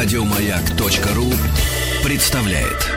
Радиомаяк.ру 0.00 1.26
представляет. 2.02 2.90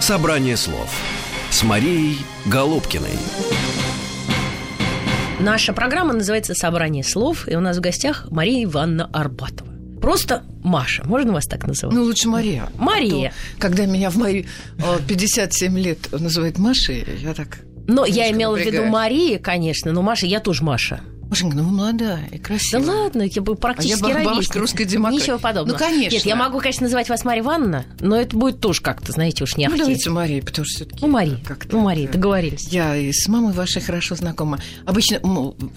Собрание 0.00 0.56
слов 0.56 0.90
с 1.50 1.62
Марией 1.62 2.18
Голубкиной. 2.46 3.06
Наша 5.38 5.72
программа 5.72 6.12
называется 6.14 6.56
«Собрание 6.56 7.04
слов», 7.04 7.46
и 7.46 7.54
у 7.54 7.60
нас 7.60 7.76
в 7.76 7.80
гостях 7.80 8.26
Мария 8.32 8.64
Ивановна 8.64 9.08
Арбатова. 9.12 9.71
Просто 10.02 10.42
Маша, 10.64 11.04
можно 11.06 11.32
вас 11.32 11.46
так 11.46 11.64
называть? 11.66 11.96
Ну, 11.96 12.02
лучше 12.02 12.28
Мария. 12.28 12.68
Мария. 12.76 13.28
А 13.28 13.54
то, 13.54 13.60
когда 13.60 13.86
меня 13.86 14.10
в 14.10 14.16
мои 14.16 14.44
э, 14.78 14.98
57 15.06 15.78
лет 15.78 15.98
называют 16.10 16.58
Машей, 16.58 17.06
я 17.20 17.34
так... 17.34 17.60
Но 17.86 18.04
я 18.04 18.30
имела 18.30 18.56
в 18.56 18.60
виду. 18.60 18.84
Мария, 18.84 19.38
конечно, 19.38 19.92
но 19.92 20.02
Маша, 20.02 20.26
я 20.26 20.40
тоже 20.40 20.64
Маша. 20.64 21.00
Машенька, 21.32 21.56
ну 21.56 21.62
вы 21.64 21.70
молодая 21.70 22.26
и 22.30 22.36
Да 22.36 22.44
красивая. 22.44 22.84
ладно, 22.84 23.22
я 23.22 23.40
бы 23.40 23.54
практически 23.54 24.04
А 24.04 24.18
я 24.18 24.22
бабушка 24.22 24.58
русской 24.58 24.84
демократии. 24.84 25.22
Ничего 25.22 25.38
подобного. 25.38 25.78
Ну, 25.78 25.82
конечно. 25.82 26.14
Нет, 26.14 26.26
я 26.26 26.36
могу, 26.36 26.58
конечно, 26.58 26.84
называть 26.84 27.08
вас 27.08 27.24
Мария 27.24 27.42
Ивановна, 27.42 27.86
но 28.00 28.16
это 28.16 28.36
будет 28.36 28.60
тоже 28.60 28.82
как-то, 28.82 29.12
знаете, 29.12 29.42
уж 29.44 29.56
не 29.56 29.66
Ну, 29.66 29.78
давайте 29.78 30.10
Мария, 30.10 30.42
потому 30.42 30.66
что 30.66 30.76
все-таки... 30.76 30.98
Ну, 31.00 31.10
Мария, 31.10 31.38
как-то, 31.42 31.74
ну, 31.74 31.84
Мария, 31.84 32.06
да. 32.06 32.12
договорились. 32.12 32.68
Я 32.68 32.94
и 32.96 33.10
с 33.12 33.26
мамой 33.28 33.54
вашей 33.54 33.80
хорошо 33.80 34.14
знакома. 34.14 34.58
Обычно, 34.84 35.20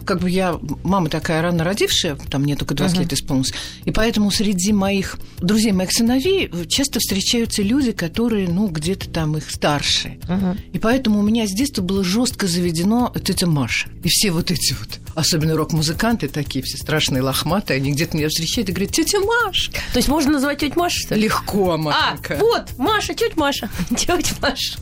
как 0.04 0.20
бы 0.20 0.30
я, 0.30 0.60
мама 0.84 1.08
такая 1.08 1.42
рано 1.42 1.64
родившая, 1.64 2.18
там 2.30 2.42
мне 2.42 2.58
только 2.58 2.74
20 2.74 2.98
лет 2.98 3.14
исполнилось, 3.14 3.54
и 3.86 3.92
поэтому 3.92 4.32
среди 4.32 4.74
моих 4.74 5.18
друзей, 5.38 5.72
моих 5.72 5.94
сыновей 5.94 6.52
часто 6.68 7.00
встречаются 7.00 7.62
люди, 7.62 7.94
которые, 7.94 8.50
ну, 8.50 8.68
где-то 8.68 9.10
там 9.10 9.38
их 9.38 9.50
старше. 9.50 10.20
Мгм. 10.28 10.58
И 10.74 10.80
поэтому 10.80 11.20
у 11.20 11.24
меня 11.24 11.48
с 11.48 11.52
детства 11.52 11.82
было 11.82 12.04
жестко 12.04 12.46
заведено 12.46 13.14
тетя 13.24 13.48
Маша. 13.48 13.88
И 14.04 14.10
все 14.10 14.32
вот 14.32 14.52
эти 14.52 14.74
вот, 14.74 15.00
особенно 15.16 15.45
рок-музыканты 15.54 16.28
такие, 16.28 16.64
все 16.64 16.78
страшные 16.78 17.22
лохматые, 17.22 17.78
они 17.78 17.92
где-то 17.92 18.18
меня 18.18 18.30
встречают 18.30 18.70
и 18.70 18.72
говорят, 18.74 18.94
тетя 18.94 19.20
Маша. 19.20 19.72
То 19.72 19.98
есть 19.98 20.08
можно 20.08 20.34
называть 20.34 20.60
тетя 20.60 20.74
Маша, 20.78 20.98
что 21.00 21.16
ли? 21.16 21.22
Легко, 21.24 21.72
А, 21.74 21.78
Машенька. 21.78 22.38
вот, 22.40 22.78
Маша, 22.78 23.14
тетя 23.14 23.34
Маша, 23.36 23.70
тетя 23.90 24.36
Маша. 24.42 24.78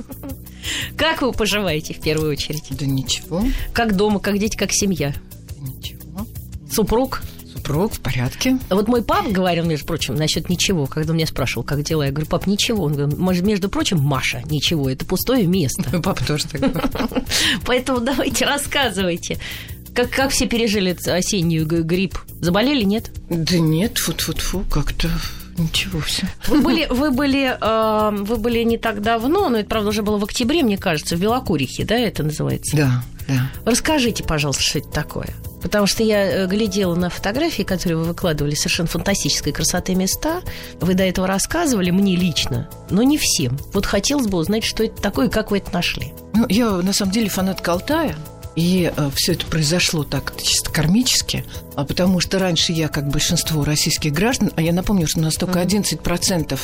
Как 0.97 1.21
вы 1.21 1.31
поживаете 1.33 1.93
в 1.93 1.99
первую 1.99 2.31
очередь? 2.31 2.63
Да 2.71 2.85
ничего, 2.85 3.43
Как 3.73 3.95
дома, 3.95 4.19
как 4.19 4.37
дети, 4.39 4.55
как 4.55 4.71
семья? 4.71 5.13
ничего. 5.59 6.25
Супруг? 6.71 7.21
Супруг 7.53 7.93
в 7.93 7.99
порядке. 7.99 8.57
А 8.69 8.75
Вот 8.75 8.87
мой 8.87 9.03
папа 9.03 9.29
говорил, 9.29 9.63
между 9.65 9.85
прочим, 9.85 10.15
насчет 10.15 10.49
ничего, 10.49 10.85
когда 10.87 11.13
меня 11.13 11.27
спрашивал, 11.27 11.63
как 11.63 11.83
дела, 11.83 12.03
я 12.05 12.11
говорю, 12.11 12.27
пап, 12.27 12.47
ничего. 12.47 12.83
Он 12.85 12.93
говорит, 12.93 13.17
«Может, 13.17 13.43
между 13.45 13.69
прочим, 13.69 13.99
Маша, 13.99 14.41
ничего, 14.49 14.89
это 14.89 15.05
пустое 15.05 15.45
место. 15.45 15.83
Мой 15.91 16.01
папа 16.01 16.25
тоже 16.25 16.45
так 16.47 16.59
говорит. 16.61 16.91
Поэтому 17.65 17.99
давайте 18.01 18.45
рассказывайте. 18.45 19.37
Как, 19.93 20.09
как 20.09 20.31
все 20.31 20.47
пережили 20.47 20.97
осеннюю 21.09 21.65
грипп? 21.65 22.17
Заболели, 22.41 22.83
нет? 22.83 23.11
Да 23.29 23.57
нет, 23.57 23.97
фу-фу-фу, 23.97 24.65
как-то 24.71 25.09
ничего 25.57 25.99
все. 25.99 26.27
Вы 26.47 26.61
были, 26.61 26.87
вы 26.89 27.11
были, 27.11 27.55
э, 27.59 28.23
вы 28.23 28.37
были 28.37 28.63
не 28.63 28.77
так 28.77 29.01
давно, 29.01 29.49
но 29.49 29.59
это, 29.59 29.69
правда, 29.69 29.89
уже 29.89 30.01
было 30.01 30.17
в 30.17 30.23
октябре, 30.23 30.63
мне 30.63 30.77
кажется, 30.77 31.15
в 31.15 31.19
Белокурихе, 31.19 31.85
да, 31.85 31.95
это 31.95 32.23
называется? 32.23 32.75
Да, 32.75 33.03
да. 33.27 33.51
Расскажите, 33.65 34.23
пожалуйста, 34.23 34.63
что 34.63 34.79
это 34.79 34.89
такое. 34.89 35.29
Потому 35.61 35.87
что 35.87 36.03
я 36.03 36.43
э, 36.43 36.47
глядела 36.47 36.95
на 36.95 37.09
фотографии, 37.09 37.63
которые 37.63 37.97
вы 37.97 38.03
выкладывали, 38.03 38.53
совершенно 38.53 38.89
фантастической 38.89 39.53
красоты 39.53 39.95
места. 39.95 40.41
Вы 40.81 40.93
до 40.93 41.03
этого 41.03 41.25
рассказывали 41.25 41.89
мне 41.89 42.17
лично, 42.17 42.69
но 42.89 43.01
не 43.03 43.17
всем. 43.17 43.57
Вот 43.73 43.85
хотелось 43.85 44.27
бы 44.27 44.37
узнать, 44.37 44.65
что 44.65 44.83
это 44.83 45.01
такое 45.01 45.27
и 45.27 45.29
как 45.29 45.51
вы 45.51 45.59
это 45.59 45.71
нашли. 45.71 46.13
Ну, 46.33 46.45
я 46.49 46.69
на 46.69 46.91
самом 46.91 47.11
деле 47.11 47.29
фанатка 47.29 47.71
Алтая. 47.71 48.15
И 48.55 48.91
все 49.15 49.33
это 49.33 49.45
произошло 49.47 50.03
так 50.03 50.33
чисто 50.41 50.71
кармически, 50.71 51.43
а 51.75 51.85
потому 51.85 52.19
что 52.19 52.37
раньше 52.37 52.71
я, 52.71 52.87
как 52.87 53.09
большинство 53.09 53.63
российских 53.63 54.13
граждан, 54.13 54.51
а 54.55 54.61
я 54.61 54.73
напомню, 54.73 55.07
что 55.07 55.19
у 55.19 55.23
нас 55.23 55.35
только 55.35 55.59
11% 55.61 56.59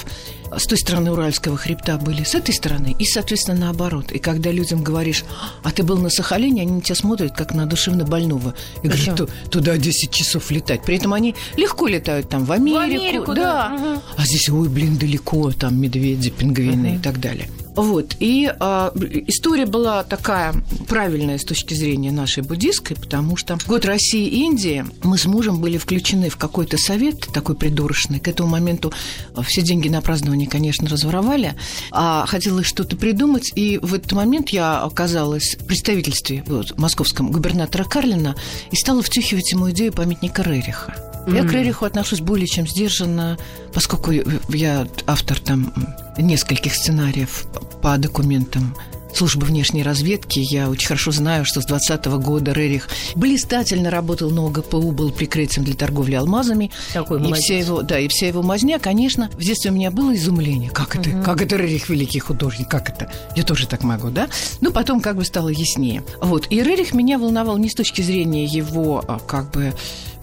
с 0.56 0.66
той 0.68 0.78
стороны 0.78 1.12
Уральского 1.12 1.58
хребта 1.58 1.98
были 1.98 2.24
с 2.24 2.36
этой 2.36 2.54
стороны, 2.54 2.96
и, 3.00 3.06
соответственно, 3.06 3.60
наоборот. 3.60 4.12
И 4.12 4.20
когда 4.20 4.52
людям 4.52 4.84
говоришь, 4.84 5.24
а 5.64 5.72
ты 5.72 5.84
был 5.84 5.98
на 5.98 6.10
Сахалине, 6.10 6.62
они 6.62 6.74
на 6.74 6.82
тебя 6.82 6.96
смотрят, 6.96 7.36
как 7.36 7.54
на 7.54 7.66
душевно 7.66 8.04
больного. 8.06 8.54
И 8.84 8.88
говорят, 8.88 9.16
«Ту- 9.16 9.30
туда 9.50 9.78
10 9.78 10.12
часов 10.12 10.52
летать. 10.52 10.84
При 10.84 10.98
этом 10.98 11.14
они 11.14 11.36
легко 11.58 11.88
летают 11.88 12.30
там 12.30 12.46
в 12.46 12.52
Америку. 12.52 12.80
Америку, 12.80 13.34
да. 13.34 13.70
Мгм. 13.70 14.02
А 14.16 14.26
здесь, 14.26 14.48
ой, 14.50 14.70
блин, 14.70 14.98
далеко, 14.98 15.52
там 15.52 15.80
медведи, 15.80 16.30
пингвины 16.30 16.96
и 16.96 16.98
так 17.00 17.20
далее. 17.20 17.50
Вот. 17.80 18.18
И 18.20 18.52
а, 18.60 18.92
история 19.28 19.66
была 19.66 20.04
такая 20.04 20.54
правильная 20.90 21.38
с 21.38 21.46
точки 21.46 21.74
зрения 21.74 22.12
нашей 22.12 22.44
буддистской, 22.44 22.98
потому 22.98 23.38
что 23.38 23.58
в 23.58 23.66
год 23.68 23.86
России 23.86 24.28
и 24.28 24.44
Индии 24.44 24.86
мы 25.04 25.18
с 25.18 25.26
мужем 25.26 25.62
были 25.62 25.78
включены 25.78 26.30
в 26.30 26.36
какой-то 26.36 26.78
совет 26.78 27.20
такой 27.34 27.56
придурочный. 27.56 28.20
К 28.20 28.28
этому 28.28 28.50
моменту 28.50 28.92
а, 29.34 29.44
все 29.44 29.62
деньги 29.62 29.88
на 29.88 30.02
празднование, 30.02 30.48
конечно, 30.48 30.90
разворовали, 30.90 31.56
а 31.92 32.26
хотелось 32.26 32.66
что-то 32.66 32.98
придумать. 32.98 33.54
И 33.56 33.80
в 33.82 33.94
этот 33.94 34.12
момент 34.12 34.50
я 34.50 34.82
оказалась 34.82 35.56
в 35.58 35.66
представительстве 35.66 36.44
вот, 36.48 36.78
московском 36.78 37.32
губернатора 37.32 37.86
Карлина 37.86 38.36
и 38.72 38.76
стала 38.76 39.02
втюхивать 39.02 39.54
ему 39.54 39.72
идею 39.72 39.94
памятника 39.94 40.42
Рериха. 40.42 41.10
Я 41.28 41.44
к 41.44 41.52
Рериху 41.52 41.86
отношусь 41.86 42.22
более 42.22 42.48
чем 42.48 42.68
сдержанно, 42.68 43.38
поскольку 43.74 44.12
я 44.50 44.88
автор 45.06 45.40
там 45.40 45.74
нескольких 46.18 46.74
сценариев 46.74 47.46
по 47.82 47.98
документам 47.98 48.76
службы 49.14 49.46
внешней 49.46 49.84
разведки. 49.84 50.40
Я 50.40 50.70
очень 50.70 50.88
хорошо 50.88 51.12
знаю, 51.12 51.46
что 51.46 51.62
с 51.62 51.66
20 51.66 52.06
года 52.06 52.52
Рерих 52.52 52.88
блистательно 53.16 53.90
работал 53.90 54.30
на 54.30 54.46
ОГПУ, 54.48 54.92
был 54.92 55.12
прикрытием 55.12 55.66
для 55.66 55.76
торговли 55.76 56.16
алмазами. 56.16 56.72
Такой 56.94 57.20
и 57.20 57.24
молодец. 57.24 57.44
вся 57.44 57.58
его, 57.58 57.82
да, 57.82 58.00
и 58.00 58.08
вся 58.08 58.28
его 58.28 58.42
мазня, 58.42 58.80
конечно, 58.80 59.30
в 59.34 59.42
детстве 59.42 59.72
у 59.72 59.74
меня 59.74 59.92
было 59.92 60.16
изумление. 60.16 60.70
Как 60.70 60.96
это? 60.96 61.10
Как 61.22 61.42
это 61.42 61.56
Рерих 61.56 61.90
великий 61.90 62.20
художник? 62.20 62.70
Как 62.70 62.90
это? 62.90 63.12
Я 63.36 63.44
тоже 63.44 63.68
так 63.68 63.84
могу, 63.84 64.10
да? 64.10 64.30
Ну, 64.62 64.72
потом 64.72 65.02
как 65.02 65.16
бы 65.16 65.26
стало 65.26 65.50
яснее. 65.50 66.04
Вот. 66.22 66.48
И 66.50 66.62
Рерих 66.62 66.94
меня 66.94 67.18
волновал 67.18 67.58
не 67.58 67.70
с 67.70 67.76
точки 67.76 68.02
зрения 68.02 68.46
его, 68.46 69.04
а, 69.08 69.20
как 69.20 69.52
бы, 69.52 69.74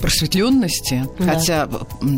просветленности, 0.00 1.06
Да. 1.18 1.34
хотя 1.34 1.68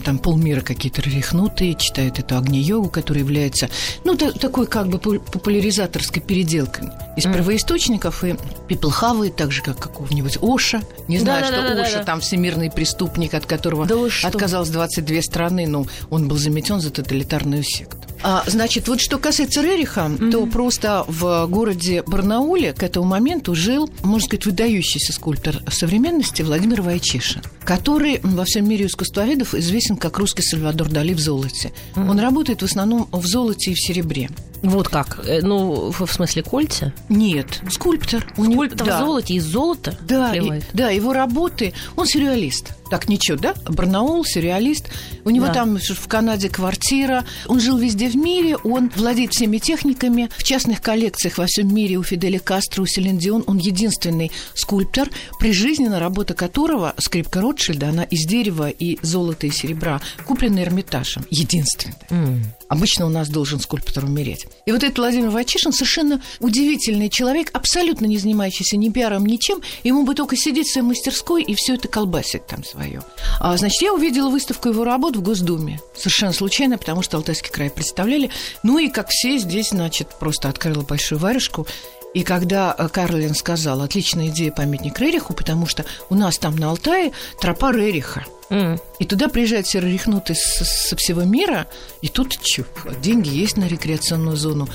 там 0.04 0.18
полмира 0.18 0.60
какие-то 0.60 1.02
рехнутые, 1.02 1.74
читают 1.74 2.18
эту 2.18 2.36
огни-йогу, 2.36 2.88
которая 2.90 3.22
является, 3.22 3.68
ну, 4.04 4.14
та- 4.16 4.32
такой 4.32 4.66
как 4.66 4.88
бы 4.88 4.98
пу- 4.98 5.20
популяризаторской 5.20 6.22
переделкой 6.22 6.88
из 7.16 7.24
первоисточников 7.24 8.24
и 8.24 8.36
Пиплхавы, 8.68 9.30
так 9.30 9.50
же, 9.52 9.62
как 9.62 9.78
какого-нибудь 9.78 10.38
Оша. 10.42 10.82
Не 11.08 11.18
знаю, 11.18 11.44
что. 11.44 11.82
Оша 11.82 12.04
там 12.04 12.20
всемирный 12.20 12.70
преступник, 12.70 13.34
от 13.34 13.46
которого 13.46 13.86
Да 13.86 13.96
отказалось 14.22 14.68
22 14.68 15.22
страны, 15.22 15.66
но 15.66 15.86
он 16.10 16.28
был 16.28 16.36
заметен 16.36 16.80
за 16.80 16.90
тоталитарную 16.90 17.62
секту. 17.62 17.98
А, 18.22 18.44
значит, 18.46 18.88
вот 18.88 19.00
что 19.00 19.18
касается 19.18 19.62
Рериха, 19.62 20.10
то 20.30 20.46
просто 20.46 21.04
в 21.06 21.46
городе 21.46 22.02
Барнауле 22.06 22.72
к 22.72 22.82
этому 22.82 23.06
моменту 23.06 23.54
жил, 23.54 23.88
можно 24.02 24.26
сказать, 24.26 24.46
выдающийся 24.46 25.12
скульптор 25.12 25.62
современности 25.70 26.42
Владимир 26.42 26.82
Вайчишин, 26.82 27.42
который 27.64 28.20
во 28.22 28.44
всем 28.44 28.68
мире 28.68 28.86
искусствоведов 28.86 29.54
известен 29.54 29.96
как 29.96 30.18
русский 30.18 30.42
Сальвадор 30.42 30.88
Дали 30.88 31.14
в 31.14 31.20
золоте. 31.20 31.72
Он 31.96 32.18
работает 32.18 32.62
в 32.62 32.64
основном 32.64 33.08
в 33.12 33.26
золоте 33.26 33.72
и 33.72 33.74
в 33.74 33.80
серебре. 33.80 34.30
Вот 34.62 34.88
как? 34.88 35.20
Э, 35.26 35.40
Ну, 35.42 35.90
в 35.90 36.06
смысле 36.06 36.42
кольца? 36.42 36.92
Нет, 37.08 37.60
скульптор. 37.70 38.26
У 38.36 38.44
него- 38.44 38.64
Скульптор 38.64 38.86
да. 38.86 38.96
в 38.96 39.00
золоте 39.00 39.34
из 39.34 39.44
золота 39.44 39.96
Да, 40.08 40.34
и- 40.34 40.62
да, 40.72 40.90
его 40.90 41.12
работы. 41.12 41.72
Он 41.96 42.06
сюрреалист. 42.06 42.72
Так, 42.90 43.08
ничего, 43.08 43.36
да? 43.36 43.54
Барнаул, 43.68 44.24
сюрреалист. 44.24 44.88
У 45.24 45.30
него 45.30 45.46
Да. 45.46 45.54
там 45.54 45.78
в 45.78 46.08
Канаде 46.08 46.48
квартира. 46.48 47.24
Он 47.46 47.60
жил 47.60 47.76
везде 47.76 48.08
в 48.08 48.16
мире. 48.16 48.56
Он 48.56 48.90
владеет 48.96 49.32
всеми 49.32 49.58
техниками. 49.58 50.30
В 50.36 50.42
частных 50.42 50.80
коллекциях 50.80 51.36
во 51.38 51.44
всем 51.46 51.72
мире 51.74 51.96
у 51.96 52.02
Фиделя 52.02 52.38
Кастро, 52.38 52.82
у 52.82 52.86
Селин 52.86 53.18
Дион. 53.18 53.44
Он 53.46 53.58
единственный 53.58 54.30
скульптор, 54.54 55.10
прижизненно 55.38 56.00
работа 56.00 56.32
которого, 56.34 56.94
скрипка 56.98 57.40
Ротшильда, 57.42 57.90
она 57.90 58.04
из 58.04 58.26
дерева 58.26 58.70
и 58.70 58.98
золота 59.02 59.46
и 59.46 59.50
серебра, 59.50 60.00
купленная 60.26 60.64
Эрмитажем. 60.64 61.24
Единственная. 61.30 61.96
М. 62.10 62.42
Обычно 62.68 63.06
у 63.06 63.08
нас 63.08 63.28
должен 63.28 63.60
скульптор 63.60 64.04
умереть. 64.04 64.46
И 64.66 64.72
вот 64.72 64.82
этот 64.82 64.98
Владимир 64.98 65.30
Вайчишин 65.30 65.72
совершенно 65.72 66.22
удивительный 66.40 67.08
человек, 67.08 67.50
абсолютно 67.52 68.06
не 68.06 68.18
занимающийся 68.18 68.76
ни 68.76 68.90
пиаром, 68.90 69.24
ничем. 69.24 69.60
Ему 69.84 70.04
бы 70.04 70.14
только 70.14 70.36
сидеть 70.36 70.68
в 70.68 70.72
своей 70.72 70.86
мастерской 70.86 71.42
и 71.42 71.54
все 71.54 71.74
это 71.74 71.88
колбасить 71.88 72.46
там 72.46 72.64
свое. 72.64 73.02
А, 73.40 73.56
значит, 73.56 73.80
я 73.82 73.92
увидела 73.92 74.28
выставку 74.28 74.68
его 74.68 74.84
работ 74.84 75.16
в 75.16 75.22
Госдуме. 75.22 75.80
Совершенно 75.96 76.32
случайно, 76.32 76.78
потому 76.78 77.02
что 77.02 77.16
Алтайский 77.16 77.50
край 77.50 77.70
представляли. 77.70 78.30
Ну 78.62 78.78
и, 78.78 78.88
как 78.88 79.08
все, 79.08 79.38
здесь, 79.38 79.70
значит, 79.70 80.08
просто 80.18 80.48
открыла 80.48 80.82
большую 80.82 81.18
варежку. 81.18 81.66
И 82.14 82.22
когда 82.24 82.74
э, 82.76 82.88
Карлин 82.88 83.34
сказал, 83.34 83.82
отличная 83.82 84.28
идея 84.28 84.50
памятник 84.50 84.98
Рериху, 84.98 85.34
потому 85.34 85.66
что 85.66 85.84
у 86.10 86.14
нас 86.14 86.38
там 86.38 86.56
на 86.56 86.70
Алтае 86.70 87.12
тропа 87.40 87.70
Рериха. 87.72 88.24
М. 88.50 88.80
И 88.98 89.04
туда 89.04 89.28
приезжают 89.28 89.66
все 89.66 89.78
рехнутые 89.80 90.34
с- 90.36 90.88
со 90.88 90.96
всего 90.96 91.22
мира, 91.24 91.66
и 92.00 92.08
тут 92.08 92.38
чё, 92.40 92.64
деньги 93.02 93.28
есть 93.28 93.56
на 93.58 93.68
рекреационную 93.68 94.36
зону. 94.36 94.68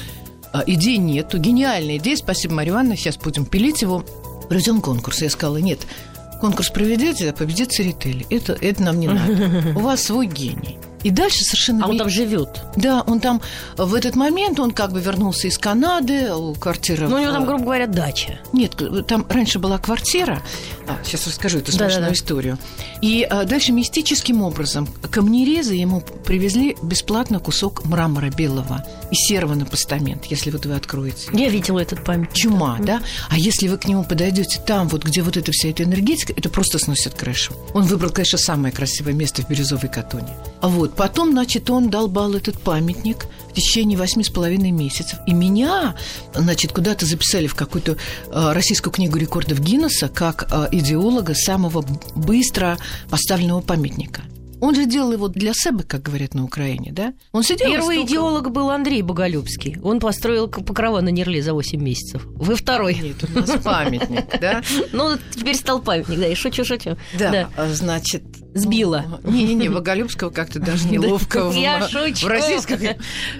а, 0.56 0.63
идей 0.68 0.97
нету, 1.00 1.39
гениальная 1.39 1.97
идея, 1.97 2.15
спасибо, 2.15 2.53
Марья 2.53 2.74
Ивановна, 2.74 2.95
сейчас 2.95 3.18
будем 3.18 3.44
пилить 3.47 3.81
его, 3.81 4.06
проведем 4.47 4.81
конкурс. 4.81 5.24
Я 5.24 5.31
сказала, 5.31 5.57
нет, 5.57 5.80
конкурс 6.39 6.69
проведете, 6.69 7.31
а 7.31 7.33
победит 7.33 7.71
Церетели. 7.71 8.27
Это, 8.30 8.53
это 8.62 8.83
нам 8.83 9.00
не 9.00 9.07
надо. 9.07 9.74
У 9.75 9.80
вас 9.80 10.03
свой 10.03 10.27
гений. 10.27 10.77
И 11.03 11.11
дальше 11.11 11.44
совершенно... 11.44 11.85
А 11.85 11.89
он 11.89 11.97
там 11.97 12.09
живет. 12.09 12.61
Да, 12.75 13.03
он 13.05 13.19
там 13.19 13.41
в 13.77 13.94
этот 13.94 14.15
момент, 14.15 14.59
он 14.59 14.71
как 14.71 14.91
бы 14.91 15.01
вернулся 15.01 15.47
из 15.47 15.57
Канады, 15.57 16.33
у 16.33 16.53
квартиры... 16.55 17.07
Ну, 17.07 17.17
у 17.17 17.19
него 17.19 17.31
там, 17.31 17.44
э, 17.44 17.45
грубо 17.45 17.63
говоря, 17.63 17.88
дача. 17.88 18.39
Нет, 18.53 18.81
там 19.07 19.25
раньше 19.29 19.59
была 19.59 19.77
квартира. 19.77 20.41
А, 20.88 21.00
сейчас 21.03 21.27
расскажу 21.27 21.59
эту 21.59 21.71
смешную 21.71 21.89
Да-да-да. 21.91 22.13
историю. 22.13 22.57
И 23.01 23.25
а, 23.30 23.45
дальше 23.45 23.71
мистическим 23.71 24.41
образом 24.41 24.88
камнерезы 25.12 25.75
ему 25.75 26.01
привезли 26.25 26.75
бесплатно 26.81 27.39
кусок 27.39 27.85
мрамора 27.85 28.30
белого 28.30 28.85
и 29.12 29.15
серого 29.15 29.56
на 29.56 29.65
постамент, 29.65 30.25
если 30.25 30.51
вот 30.51 30.65
вы 30.65 30.75
откроете. 30.75 31.30
Я 31.33 31.50
видела 31.50 31.80
этот 31.80 32.03
памятник. 32.03 32.33
Чума, 32.33 32.77
да? 32.80 33.01
А 33.30 33.38
если 33.38 33.68
вы 33.68 33.77
к 33.77 33.85
нему 33.85 34.03
подойдете 34.03 34.59
там, 34.65 34.88
вот 34.88 35.03
где 35.03 35.21
вот 35.21 35.38
эта 35.38 35.51
вся 35.51 35.69
эта 35.69 35.83
энергетика, 35.83 36.33
это 36.35 36.50
просто 36.50 36.80
сносит 36.80 37.13
крышу. 37.13 37.53
Он 37.74 37.83
выбрал, 37.83 38.09
конечно, 38.09 38.38
самое 38.38 38.74
красивое 38.74 39.13
место 39.13 39.41
в 39.41 39.50
Бирюзовой 39.50 39.89
Катоне. 39.89 40.33
А 40.62 40.68
вот 40.68 40.95
потом, 40.95 41.31
значит, 41.31 41.69
он 41.69 41.89
долбал 41.89 42.33
этот 42.33 42.59
памятник 42.59 43.27
в 43.51 43.53
течение 43.53 43.97
восьми 43.97 44.24
с 44.24 44.30
половиной 44.30 44.71
месяцев. 44.71 45.19
И 45.27 45.33
меня, 45.33 45.95
значит, 46.33 46.71
куда-то 46.71 47.06
записали 47.06 47.47
в 47.47 47.56
какую-то 47.56 47.97
э, 48.27 48.51
российскую 48.53 48.91
книгу 48.91 49.18
рекордов 49.18 49.59
Гиннесса 49.59 50.09
как 50.09 50.47
э, 50.51 50.69
идеолога 50.73 51.33
самого 51.35 51.85
быстро 52.15 52.77
поставленного 53.09 53.61
памятника. 53.61 54.21
Он 54.63 54.74
же 54.75 54.86
делал 54.86 55.12
его 55.12 55.27
для 55.27 55.51
себя, 55.54 55.83
как 55.86 56.04
говорят 56.04 56.36
на 56.36 56.45
Украине, 56.45 56.94
да? 56.94 57.13
Он 57.33 57.44
сидел 57.44 57.69
Первый 57.69 58.04
идеолог 58.04 58.50
был 58.50 58.69
Андрей 58.69 59.01
Боголюбский. 59.01 59.77
Он 59.83 60.00
построил 60.00 60.48
покрова 60.48 61.01
на 61.01 61.10
Нерле 61.10 61.44
за 61.44 61.54
8 61.54 61.81
месяцев. 61.81 62.21
Вы 62.25 62.56
второй. 62.56 62.95
Нет, 62.95 63.25
у 63.30 63.39
нас 63.39 63.62
памятник, 63.62 64.39
да? 64.39 64.62
Ну, 64.94 65.18
теперь 65.36 65.57
стал 65.57 65.81
памятник, 65.81 66.18
да, 66.18 66.27
и 66.27 66.36
шучу, 66.36 66.63
шучу. 66.63 66.95
Да, 67.19 67.50
а, 67.57 67.68
значит... 67.74 68.24
Сбила. 68.56 69.19
ну, 69.24 69.31
Не-не-не, 69.31 69.68
Боголюбского 69.68 70.30
как-то 70.30 70.60
даже 70.60 70.88
неловко 70.89 71.50
в, 71.50 72.27
российском 72.27 72.80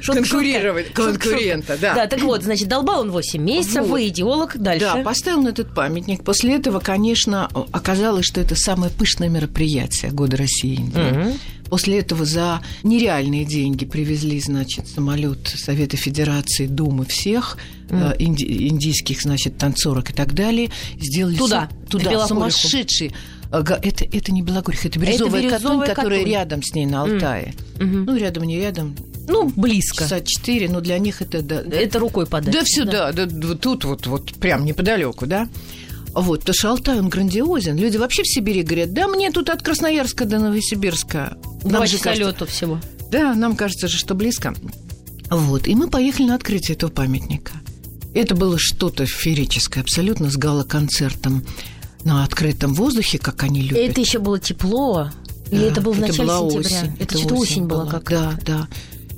конкурировать, 0.04 0.92
конкурента, 0.92 1.78
да. 1.80 1.94
Да, 1.94 2.08
так 2.08 2.22
вот, 2.22 2.42
значит, 2.42 2.68
долбал 2.68 3.02
он 3.02 3.12
8 3.12 3.42
месяцев, 3.42 3.86
вы 3.86 4.08
идеолог, 4.08 4.58
дальше. 4.58 4.92
Да, 4.92 5.04
поставил 5.04 5.44
на 5.44 5.50
этот 5.50 5.74
памятник. 5.74 6.24
После 6.24 6.56
этого, 6.56 6.80
конечно, 6.80 7.48
оказалось, 7.72 8.26
что 8.26 8.42
это 8.42 8.56
самое 8.56 8.92
пышное 8.92 9.30
мероприятие 9.30 10.12
года 10.12 10.36
России 10.36 10.84
После 11.70 12.00
этого 12.00 12.24
за 12.26 12.62
нереальные 12.84 13.46
деньги 13.46 13.86
привезли, 13.86 14.40
значит, 14.40 14.88
самолет 14.88 15.48
Совета 15.56 15.98
Федерации, 15.98 16.68
Думы 16.68 17.06
всех, 17.06 17.58
э, 17.90 18.14
инди- 18.20 18.68
индийских, 18.68 19.22
значит, 19.22 19.58
танцорок 19.58 20.12
и 20.12 20.14
так 20.14 20.34
далее. 20.34 20.70
Сделали 21.00 21.36
Туда, 21.38 21.70
в 21.88 21.90
туда. 21.90 22.12
Ага, 23.52 23.80
Это, 23.84 24.04
это 24.06 24.32
не 24.32 24.42
Белогорье, 24.42 24.80
это 24.84 24.98
Бирюзовая, 25.00 25.42
Бирюзовая 25.44 25.88
Катунь, 25.88 25.96
которая 25.96 26.24
рядом 26.26 26.64
с 26.64 26.74
ней 26.74 26.86
на 26.88 27.04
Алтае. 27.04 27.54
Мгм. 27.80 28.06
Ну, 28.06 28.16
рядом, 28.18 28.44
не 28.46 28.58
рядом, 28.60 28.96
Ну, 29.28 29.52
близко. 29.56 30.04
часа 30.06 30.22
четыре, 30.22 30.70
но 30.70 30.82
для 30.82 30.98
них 30.98 31.22
это... 31.22 31.42
Да, 31.44 31.62
да, 31.64 31.78
Это 31.78 32.00
рукой 32.00 32.26
подать. 32.26 32.52
да 32.54 32.62
все, 32.66 32.84
да, 32.84 33.12
да, 33.12 33.28
вот 33.28 33.62
тут 33.62 33.86
вот, 33.86 34.08
вот 34.08 34.34
прям 34.34 34.66
неподалеку, 34.66 35.28
да. 35.28 35.48
Вот, 36.14 36.42
потому 36.42 36.54
что 36.56 36.70
Алтай, 36.72 37.00
он 37.00 37.10
грандиозен. 37.10 37.76
Люди 37.76 37.98
вообще 37.98 38.24
в 38.24 38.28
Сибири 38.28 38.62
говорят, 38.64 38.94
да 38.94 39.08
мне 39.08 39.32
тут 39.32 39.50
от 39.50 39.62
Красноярска 39.64 40.26
до 40.26 40.40
Новосибирска. 40.40 41.38
Два 41.64 41.80
Нам 41.80 41.88
же 41.88 41.94
часа 41.94 42.04
кажется- 42.06 42.30
лету 42.30 42.46
всего. 42.46 42.80
Да, 43.12 43.34
нам 43.34 43.56
кажется 43.56 43.88
же, 43.88 43.98
что 43.98 44.14
близко. 44.16 44.54
Вот, 45.30 45.68
и 45.68 45.76
мы 45.76 45.88
поехали 45.90 46.28
на 46.28 46.36
открытие 46.36 46.76
этого 46.76 46.92
памятника. 46.92 47.54
Это 48.14 48.36
было 48.36 48.58
что-то 48.60 49.06
феерическое, 49.08 49.82
абсолютно 49.84 50.30
с 50.30 50.36
гала-концертом 50.38 51.44
на 52.04 52.24
открытом 52.24 52.74
воздухе, 52.76 53.18
как 53.18 53.42
они 53.44 53.62
любят. 53.62 53.78
Это 53.78 54.02
еще 54.02 54.20
было 54.20 54.40
тепло. 54.40 55.10
Или 55.50 55.62
Да, 55.62 55.66
это 55.68 55.82
было 55.82 55.94
в 55.94 56.00
начале 56.00 56.28
была 56.28 56.40
сентября? 56.50 56.60
осень, 56.80 56.92
это 57.00 57.18
что-то 57.18 57.36
осень 57.36 57.66
была 57.66 57.86
как 57.88 58.10
Да, 58.10 58.34
да. 58.46 58.68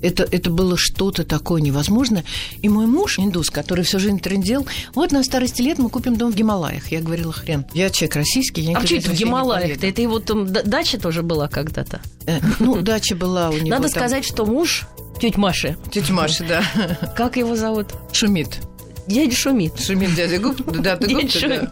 Это, 0.01 0.23
это 0.29 0.49
было 0.49 0.77
что-то 0.77 1.23
такое 1.23 1.61
невозможное. 1.61 2.23
И 2.61 2.69
мой 2.69 2.85
муж, 2.85 3.17
индус, 3.19 3.49
который 3.49 3.83
всю 3.83 3.99
жизнь 3.99 4.19
трендел, 4.19 4.65
вот 4.93 5.11
на 5.11 5.23
старости 5.23 5.61
лет 5.61 5.79
мы 5.79 5.89
купим 5.89 6.15
дом 6.15 6.31
в 6.31 6.35
Гималаях. 6.35 6.91
Я 6.91 7.01
говорила, 7.01 7.33
хрен, 7.33 7.65
я 7.73 7.89
человек 7.89 8.15
российский, 8.17 8.61
я 8.61 8.77
А 8.77 8.85
что 8.85 8.95
это 8.95 9.09
в 9.09 9.13
Гималаях-то? 9.13 9.67
поеду». 9.79 9.87
Это 9.87 10.01
его 10.01 10.19
там 10.19 10.51
дача 10.51 10.99
тоже 10.99 11.23
была 11.23 11.47
когда-то. 11.47 12.01
Э, 12.27 12.39
Ну, 12.59 12.81
дача 12.81 13.15
была 13.15 13.49
у 13.49 13.53
него 13.57 13.69
Надо 13.69 13.83
там. 13.89 13.91
сказать, 13.91 14.25
что 14.25 14.45
муж 14.45 14.85
тетя 15.19 15.39
Маши, 15.39 15.77
Тетя 15.91 16.13
Маша, 16.13 16.43
да, 16.43 16.63
как 17.15 17.37
его 17.37 17.55
зовут? 17.55 17.87
шумит. 18.11 18.59
Дядя 19.07 19.35
Шумит. 19.35 19.79
Шумит 19.79 20.15
дядя 20.15 20.39
Губ, 20.39 20.61
да, 20.81 20.97
ты 20.97 21.13
Губ, 21.13 21.29
да. 21.41 21.71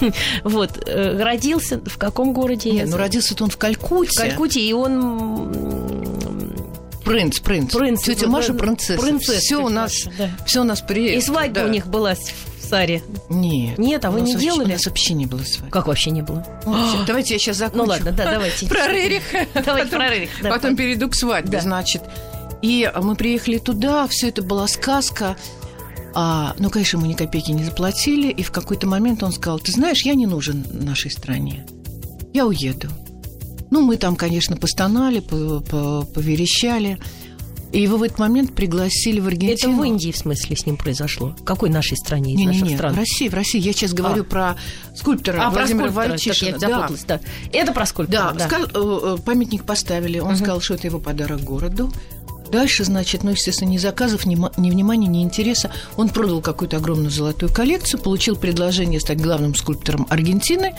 Вот, 0.44 0.82
э, 0.86 1.22
родился 1.22 1.80
в 1.84 1.98
каком 1.98 2.32
городе? 2.32 2.70
Не, 2.70 2.84
ну 2.84 2.96
родился-то 2.96 3.44
он 3.44 3.50
в 3.50 3.56
Калькутте. 3.56 4.12
В 4.12 4.16
Калькутте, 4.22 4.60
и 4.60 4.72
он... 4.72 5.52
Принц, 7.12 7.40
принц. 7.40 7.74
Принц. 7.74 8.02
Тетя 8.04 8.26
Маша 8.26 8.54
принцесса. 8.54 8.98
Принцесса 9.02 9.38
Все 9.38 9.62
у 9.62 9.68
нас, 9.68 10.06
Маша, 10.06 10.16
да. 10.16 10.30
все 10.46 10.60
у 10.62 10.64
нас 10.64 10.80
приедет. 10.80 11.22
И 11.22 11.26
свадьба 11.26 11.60
да. 11.60 11.66
у 11.66 11.68
них 11.68 11.86
была 11.86 12.14
в 12.14 12.18
Саре. 12.70 13.02
Нет. 13.28 13.76
Нет, 13.76 14.02
а 14.06 14.10
вы 14.10 14.22
не 14.22 14.32
вообще- 14.32 14.46
делали? 14.46 14.70
У 14.70 14.72
нас 14.72 14.86
вообще 14.86 15.12
не 15.12 15.26
было 15.26 15.42
свадьбы. 15.42 15.70
Как 15.70 15.88
вообще 15.88 16.10
не 16.10 16.22
было? 16.22 16.42
Вообще. 16.64 16.96
Давайте 17.06 17.34
я 17.34 17.38
сейчас 17.38 17.58
закончу. 17.58 17.84
Ну 17.84 17.90
ладно, 17.90 18.12
да, 18.12 18.30
давайте. 18.32 18.66
Про 18.70 18.88
Рерих. 18.88 19.22
Давайте 19.54 19.62
Потом- 19.62 19.88
про 19.90 20.08
Рерих, 20.10 20.30
да. 20.42 20.48
Потом 20.50 20.74
перейду 20.74 21.10
к 21.10 21.14
свадьбе, 21.14 21.58
Да. 21.58 21.60
значит. 21.60 22.02
И 22.62 22.90
мы 23.02 23.14
приехали 23.14 23.58
туда, 23.58 24.06
все 24.08 24.28
это 24.30 24.40
была 24.42 24.66
сказка. 24.66 25.36
А, 26.14 26.54
ну, 26.58 26.70
конечно, 26.70 26.98
мы 26.98 27.08
ни 27.08 27.12
копейки 27.14 27.50
не 27.50 27.64
заплатили. 27.64 28.28
И 28.30 28.42
в 28.42 28.52
какой-то 28.52 28.86
момент 28.86 29.22
он 29.22 29.32
сказал, 29.32 29.58
ты 29.58 29.70
знаешь, 29.70 30.02
я 30.06 30.14
не 30.14 30.26
нужен 30.26 30.64
нашей 30.72 31.10
стране. 31.10 31.66
Я 32.32 32.46
уеду. 32.46 32.88
Ну, 33.72 33.80
мы 33.80 33.96
там, 33.96 34.16
конечно, 34.16 34.54
постонали, 34.56 35.20
по- 35.20 35.60
по- 35.60 36.02
поверещали. 36.04 36.98
И 37.72 37.80
его 37.80 37.96
в 37.96 38.02
этот 38.02 38.18
момент 38.18 38.54
пригласили 38.54 39.18
в 39.18 39.26
Это 39.28 39.34
Аргентину. 39.36 39.78
в 39.80 39.84
Индии, 39.84 40.10
в 40.12 40.16
смысле, 40.18 40.54
с 40.56 40.66
ним 40.66 40.76
произошло? 40.76 41.34
В 41.40 41.42
какой 41.42 41.70
нашей 41.70 41.96
стране 41.96 42.34
из 42.34 42.36
Не, 42.36 42.42
не, 42.44 42.46
наших 42.48 42.68
не, 42.68 42.74
стран? 42.76 42.92
в 42.92 42.98
России, 42.98 43.28
в 43.30 43.34
России. 43.34 43.58
Я 43.60 43.72
сейчас 43.72 43.94
говорю 43.94 44.24
А. 44.24 44.26
про 44.26 44.56
скульптора 44.94 45.38
А, 45.46 45.50
про 45.50 45.60
Владимира 45.60 45.86
так 45.86 45.94
Вальчишина. 45.94 46.58
запуталась, 46.58 47.04
да. 47.08 47.20
Это 47.50 47.72
про 47.72 47.86
скульптора, 47.86 48.34
Да, 48.36 48.46
да. 48.46 48.46
ска- 48.46 48.70
э, 48.74 49.14
э, 49.16 49.22
памятник 49.24 49.64
поставили. 49.64 50.18
Он 50.18 50.36
сказал, 50.36 50.60
что 50.60 50.74
это 50.74 50.86
его 50.88 50.98
подарок 50.98 51.40
городу. 51.40 51.90
Дальше, 52.50 52.84
значит, 52.84 53.22
ну, 53.24 53.30
естественно, 53.30 53.70
ни 53.70 53.78
заказов, 53.78 54.26
ни, 54.26 54.36
ни 54.60 54.70
внимания, 54.70 55.06
ни 55.06 55.22
интереса. 55.22 55.70
Он 55.96 56.10
продал 56.10 56.42
какую-то 56.42 56.76
огромную 56.76 57.10
золотую 57.10 57.50
коллекцию, 57.50 58.02
получил 58.02 58.36
предложение 58.36 59.00
стать 59.00 59.18
главным 59.22 59.54
скульптором 59.54 60.06
Аргентины 60.10 60.74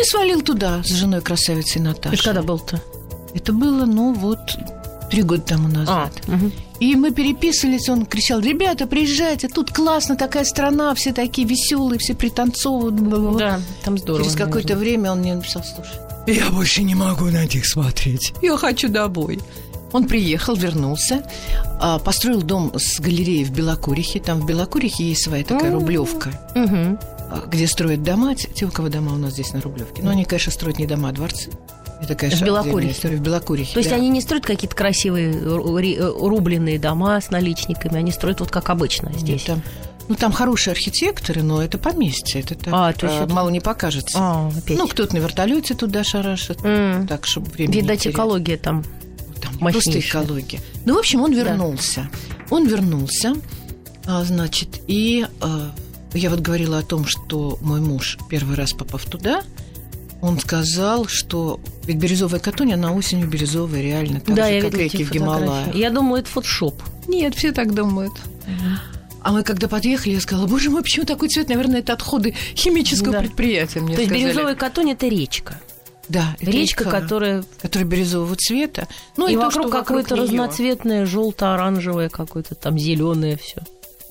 и 0.00 0.04
свалил 0.04 0.42
туда 0.42 0.82
с 0.84 0.88
женой 0.88 1.20
красавицей 1.20 1.80
Наташей. 1.80 2.14
Это 2.18 2.24
когда 2.24 2.42
был-то? 2.42 2.80
Это 3.34 3.52
было, 3.52 3.84
ну, 3.84 4.12
вот, 4.12 4.38
три 5.10 5.22
года 5.22 5.42
тому 5.42 5.68
назад. 5.68 6.12
А, 6.26 6.30
мгм. 6.30 6.52
И 6.80 6.94
мы 6.94 7.10
переписывались, 7.10 7.88
он 7.88 8.06
кричал, 8.06 8.40
ребята, 8.40 8.86
приезжайте, 8.86 9.48
тут 9.48 9.72
классно, 9.72 10.16
такая 10.16 10.44
страна, 10.44 10.94
все 10.94 11.12
такие 11.12 11.46
веселые, 11.46 11.98
все 11.98 12.14
пританцовывают. 12.14 12.94
бла-бла-бла». 12.94 13.38
Да, 13.38 13.60
там 13.84 13.98
здорово. 13.98 14.24
Через 14.24 14.36
какое-то 14.36 14.76
время 14.76 15.12
он 15.12 15.20
мне 15.20 15.34
написал, 15.34 15.62
слушай, 15.64 15.98
я 16.26 16.50
больше 16.50 16.82
не 16.82 16.94
могу 16.94 17.26
на 17.26 17.44
них 17.46 17.66
смотреть, 17.66 18.32
я 18.42 18.56
хочу 18.56 18.88
домой. 18.88 19.40
Он 19.90 20.04
приехал, 20.06 20.54
вернулся, 20.54 21.22
а, 21.80 21.98
построил 21.98 22.42
дом 22.42 22.72
с 22.76 23.00
галереей 23.00 23.44
в 23.44 23.50
Белокурихе. 23.52 24.20
Там 24.20 24.40
в 24.40 24.46
Белокурихе 24.46 25.08
есть 25.08 25.24
своя 25.24 25.42
такая 25.44 25.72
рублевка, 25.72 26.30
Мгм. 26.54 26.98
Где 27.48 27.66
строят 27.66 28.02
дома. 28.02 28.34
Те, 28.34 28.48
те, 28.48 28.66
у 28.66 28.70
кого 28.70 28.88
дома 28.88 29.12
у 29.14 29.18
нас 29.18 29.32
здесь 29.34 29.52
на 29.52 29.60
Рублевке. 29.60 30.02
Но 30.02 30.10
они, 30.10 30.24
конечно, 30.24 30.52
строят 30.52 30.78
не 30.78 30.86
дома, 30.86 31.10
а 31.10 31.12
дворцы. 31.12 31.50
Это, 32.00 32.14
конечно, 32.14 32.44
В 32.44 32.46
Белокурихе. 32.46 32.92
история 32.92 33.16
в 33.16 33.20
Белокурихе. 33.20 33.72
То 33.74 33.80
есть 33.80 33.90
да. 33.90 33.96
они 33.96 34.08
не 34.08 34.20
строят 34.20 34.46
какие-то 34.46 34.76
красивые 34.76 35.32
ри- 35.32 35.98
рубленые 35.98 36.78
дома 36.78 37.20
с 37.20 37.30
наличниками, 37.30 37.96
они 37.96 38.12
строят 38.12 38.38
вот 38.40 38.50
как 38.50 38.70
обычно 38.70 39.12
здесь. 39.18 39.42
Там, 39.44 39.62
ну, 40.06 40.14
там 40.14 40.30
хорошие 40.32 40.72
архитекторы, 40.72 41.42
но 41.42 41.60
это 41.62 41.76
поместье. 41.76 42.40
Это 42.40 42.54
так, 42.54 42.68
А, 42.72 42.92
то 42.92 43.06
есть 43.06 43.18
а, 43.20 43.24
это- 43.24 43.34
мало 43.34 43.48
не 43.50 43.60
покажется. 43.60 44.16
А, 44.18 44.48
опять. 44.56 44.78
Ну, 44.78 44.86
кто-то 44.86 45.14
на 45.14 45.18
вертолете 45.18 45.74
туда 45.74 46.04
шарашит, 46.04 46.64
М. 46.64 47.06
так, 47.08 47.26
чтобы 47.26 47.50
время 47.50 47.72
Видать, 47.74 48.06
экология 48.06 48.56
там. 48.56 48.84
Там 49.42 49.58
просто 49.58 49.98
экология. 49.98 50.60
Ну, 50.84 50.94
в 50.94 50.98
общем, 50.98 51.20
он 51.20 51.32
вернулся. 51.32 52.08
Он 52.50 52.66
вернулся, 52.66 53.34
а, 54.06 54.22
значит, 54.24 54.80
и 54.86 55.26
а, 55.40 55.70
я 56.14 56.30
вот 56.30 56.40
говорила 56.40 56.78
о 56.78 56.82
том, 56.82 57.04
что 57.06 57.58
мой 57.60 57.80
муж, 57.80 58.18
первый 58.28 58.56
раз 58.56 58.72
попав 58.72 59.04
туда, 59.04 59.42
он 60.20 60.38
сказал, 60.40 61.06
что 61.06 61.60
ведь 61.84 61.96
бирюзовая 61.98 62.40
катунь, 62.40 62.72
она 62.74 62.92
осенью 62.92 63.28
бирюзовая, 63.28 63.80
реально, 63.82 64.20
так 64.20 64.34
да, 64.34 64.46
же, 64.48 64.54
я 64.54 64.60
как 64.62 64.74
реки 64.74 65.04
в 65.04 65.10
Гималаях. 65.12 65.48
фотографии. 65.48 65.78
Я 65.80 65.90
думаю, 65.90 66.20
это 66.22 66.30
фотошоп. 66.30 66.82
Нет, 67.06 67.34
все 67.36 67.52
так 67.52 67.74
думают. 67.74 68.12
А 69.20 69.32
мы 69.32 69.42
когда 69.42 69.68
подъехали, 69.68 70.14
я 70.14 70.20
сказала, 70.20 70.46
боже 70.46 70.70
мой, 70.70 70.82
почему 70.82 71.04
такой 71.04 71.28
цвет? 71.28 71.48
Наверное, 71.48 71.80
это 71.80 71.92
отходы 71.92 72.34
химического 72.54 73.12
Да. 73.12 73.18
предприятия, 73.20 73.80
мне 73.80 73.94
То 73.94 74.00
есть 74.00 74.10
сказали. 74.10 74.24
бирюзовая 74.30 74.54
катунь 74.54 74.90
это 74.92 75.06
речка. 75.08 75.60
Да, 76.08 76.34
это 76.40 76.50
Речка, 76.50 76.84
которая 76.84 77.44
которая 77.60 77.86
бирюзового 77.86 78.34
цвета. 78.36 78.88
Ну, 79.18 79.28
и, 79.28 79.34
то, 79.34 79.40
вокруг 79.40 79.66
что 79.66 79.72
какое-то 79.72 80.16
разноцветное, 80.16 81.04
желто-оранжевое, 81.04 82.08
какое-то 82.08 82.54
там 82.54 82.78
зеленое 82.78 83.36
все. 83.36 83.60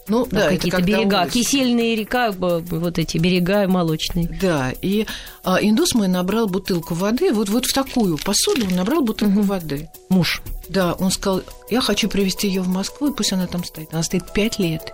Ну, 0.07 0.25
да, 0.29 0.49
какие-то 0.49 0.81
берега, 0.81 1.21
улица. 1.21 1.33
кисельные 1.33 1.95
река, 1.95 2.31
вот 2.31 2.99
эти 2.99 3.17
берега 3.17 3.67
молочные. 3.67 4.27
Да, 4.41 4.73
и 4.81 5.05
а, 5.43 5.57
индус 5.61 5.93
мой 5.93 6.07
набрал 6.07 6.47
бутылку 6.47 6.93
воды, 6.93 7.33
вот, 7.33 7.49
вот 7.49 7.65
в 7.65 7.73
такую 7.73 8.17
посуду 8.17 8.65
он 8.67 8.75
набрал 8.75 9.01
бутылку 9.01 9.41
воды. 9.41 9.89
Муж. 10.09 10.41
Да, 10.69 10.93
он 10.93 11.11
сказал, 11.11 11.43
я 11.69 11.81
хочу 11.81 12.09
привезти 12.09 12.47
ее 12.47 12.61
в 12.61 12.67
Москву, 12.67 13.07
и 13.07 13.13
пусть 13.13 13.33
она 13.33 13.47
там 13.47 13.63
стоит. 13.63 13.93
Она 13.93 14.03
стоит 14.03 14.31
пять 14.33 14.59
лет, 14.59 14.93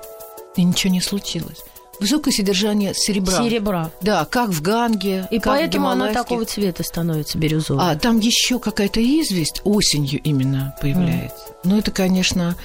и 0.56 0.64
ничего 0.64 0.94
не 0.94 1.02
случилось. 1.02 1.60
Высокое 2.00 2.34
содержание 2.34 2.94
серебра. 2.96 3.38
Серебра. 3.38 3.92
Да, 4.02 4.26
как 4.26 4.50
в 4.50 4.62
Ганге, 4.62 5.28
И 5.30 5.40
как 5.40 5.54
поэтому 5.54 5.90
она 5.90 6.12
такого 6.12 6.44
цвета 6.46 6.84
становится 6.84 7.38
бирюзовой. 7.38 7.84
А 7.84 7.96
там 7.96 8.20
еще 8.20 8.60
какая-то 8.60 9.00
известь 9.00 9.62
осенью 9.64 10.20
именно 10.22 10.76
появляется. 10.82 11.56
Но 11.64 11.78
это, 11.78 11.92
конечно, 11.92 12.56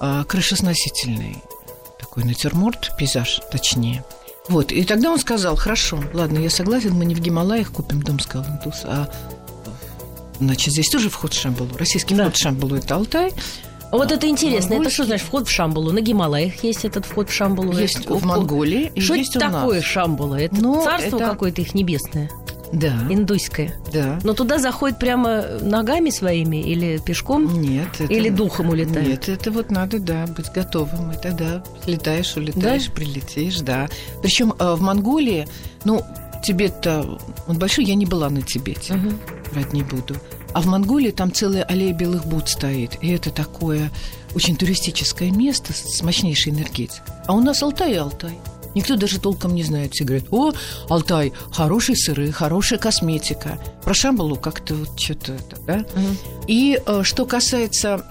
а, 0.00 0.24
крышесносительный 0.24 1.42
такой 2.08 2.24
натюрморт, 2.24 2.92
пейзаж, 2.96 3.40
точнее. 3.50 4.04
Вот, 4.48 4.72
и 4.72 4.82
тогда 4.84 5.10
он 5.10 5.18
сказал, 5.18 5.56
хорошо, 5.56 6.02
ладно, 6.14 6.38
я 6.38 6.48
согласен, 6.50 6.94
мы 6.94 7.04
не 7.04 7.14
в 7.14 7.20
Гималаях 7.20 7.70
купим 7.70 8.02
дом, 8.02 8.18
сказал 8.18 8.46
индус, 8.50 8.82
а 8.84 9.10
значит, 10.40 10.72
здесь 10.72 10.88
тоже 10.88 11.10
вход 11.10 11.34
в 11.34 11.40
Шамбалу. 11.40 11.76
Российский 11.76 12.14
Да. 12.14 12.24
вход 12.24 12.36
в 12.36 12.40
Шамбалу– 12.40 12.74
это 12.76 12.94
Алтай. 12.94 13.32
Вот 13.90 14.12
это 14.12 14.26
интересно. 14.28 14.66
Это 14.66 14.74
Монгольский. 14.74 14.94
что 14.94 15.04
значит 15.04 15.26
вход 15.26 15.48
в 15.48 15.50
Шамбалу? 15.50 15.92
На 15.92 16.00
Гималаях 16.00 16.62
есть 16.62 16.84
этот 16.84 17.06
вход 17.06 17.30
в 17.30 17.32
Шамбалу. 17.32 17.72
Есть 17.72 18.00
Это- 18.00 18.14
в 18.14 18.22
Монголии 18.24 18.92
Что 18.98 19.14
это 19.14 19.38
такое 19.38 19.80
Шамбала? 19.80 20.34
Это 20.38 20.56
Ну, 20.56 20.82
царство 20.84 21.16
это- 21.16 21.30
какое-то 21.30 21.62
их 21.62 21.74
небесное, 21.74 22.30
Да, 22.72 22.92
индуйское. 23.08 23.74
да. 23.92 24.18
Но 24.24 24.34
туда 24.34 24.58
заходит 24.58 24.98
прямо 24.98 25.42
ногами 25.62 26.10
своими 26.10 26.56
или 26.58 26.98
пешком? 26.98 27.60
Нет. 27.60 27.88
это- 27.98 28.12
Или 28.12 28.28
духом 28.28 28.70
улетает? 28.70 29.06
Нет, 29.08 29.28
это 29.28 29.50
вот 29.50 29.70
надо, 29.70 29.98
да, 29.98 30.26
быть 30.26 30.50
готовым. 30.52 31.12
И 31.12 31.16
тогда 31.16 31.62
летаешь, 31.86 32.36
улетаешь, 32.36 32.90
прилетишь, 32.90 33.60
да. 33.60 33.88
Причем 34.22 34.52
в 34.58 34.80
Монголии, 34.80 35.46
ну, 35.84 36.02
Тибет-то, 36.44 37.18
он 37.48 37.58
большой, 37.58 37.84
я 37.84 37.94
не 37.96 38.06
была 38.06 38.30
на 38.30 38.42
Тибете, 38.42 38.94
Мгм. 38.94 39.18
врать 39.52 39.72
не 39.72 39.82
буду. 39.82 40.14
А 40.54 40.60
в 40.60 40.66
Монголии 40.66 41.10
там 41.10 41.32
целая 41.32 41.62
аллея 41.64 41.92
белых 41.92 42.26
Буд 42.26 42.48
стоит. 42.48 42.92
И 43.02 43.08
это 43.10 43.30
такое 43.30 43.90
очень 44.34 44.56
туристическое 44.56 45.30
место 45.32 45.72
с 45.72 46.00
мощнейшей 46.02 46.52
энергетикой. 46.52 47.12
А 47.26 47.32
у 47.34 47.40
нас 47.40 47.62
Алтай 47.62 47.92
и 47.92 47.96
Алтай. 47.96 48.38
Никто 48.74 48.96
даже 48.96 49.18
толком 49.20 49.54
не 49.54 49.62
знает. 49.62 49.92
Все 49.94 50.04
говорят, 50.04 50.26
о, 50.30 50.52
Алтай, 50.88 51.32
хорошие 51.50 51.96
сыры, 51.96 52.30
хорошая 52.32 52.78
косметика. 52.78 53.58
Про 53.82 53.94
Шамбалу 53.94 54.36
как-то 54.36 54.74
вот 54.74 54.98
что-то 55.00 55.32
это, 55.32 55.56
да? 55.66 55.76
Мгм. 55.94 56.16
И 56.46 56.80
э, 56.84 57.02
что 57.04 57.24
касается 57.26 58.04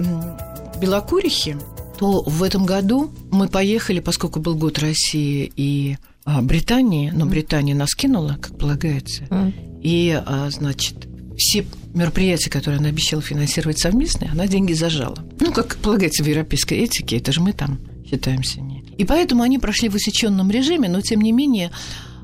Белокурихи, 0.79 1.57
то 1.99 2.21
в 2.23 2.43
этом 2.43 2.65
году 2.65 3.11
мы 3.31 3.47
поехали, 3.47 3.99
поскольку 3.99 4.39
был 4.39 4.55
год 4.55 4.79
России 4.79 5.51
и 5.55 5.97
а, 6.25 6.41
Британии, 6.41 7.09
но 7.09 7.25
Британия 7.25 7.73
нас 7.73 7.95
кинула, 7.95 8.37
как 8.41 8.57
полагается, 8.57 9.23
Мгм. 9.29 9.53
и, 9.81 10.21
а, 10.25 10.49
значит, 10.51 11.07
все 11.37 11.65
мероприятия, 11.93 12.49
которые 12.49 12.79
она 12.79 12.89
обещала 12.89 13.21
финансировать 13.21 13.79
совместные, 13.79 14.29
она 14.31 14.45
деньги 14.47 14.73
зажала. 14.73 15.17
Ну, 15.39 15.51
как 15.51 15.77
полагается 15.77 16.23
в 16.23 16.27
европейской 16.27 16.75
этике, 16.75 17.17
это 17.17 17.31
же 17.31 17.41
мы 17.41 17.53
там 17.53 17.79
считаемся 18.07 18.61
не. 18.61 18.76
И 18.97 19.05
поэтому 19.05 19.43
они 19.43 19.59
прошли 19.59 19.89
в 19.89 19.95
усеченном 19.95 20.49
режиме, 20.49 20.89
но 20.89 21.01
тем 21.01 21.21
не 21.21 21.31
менее 21.31 21.71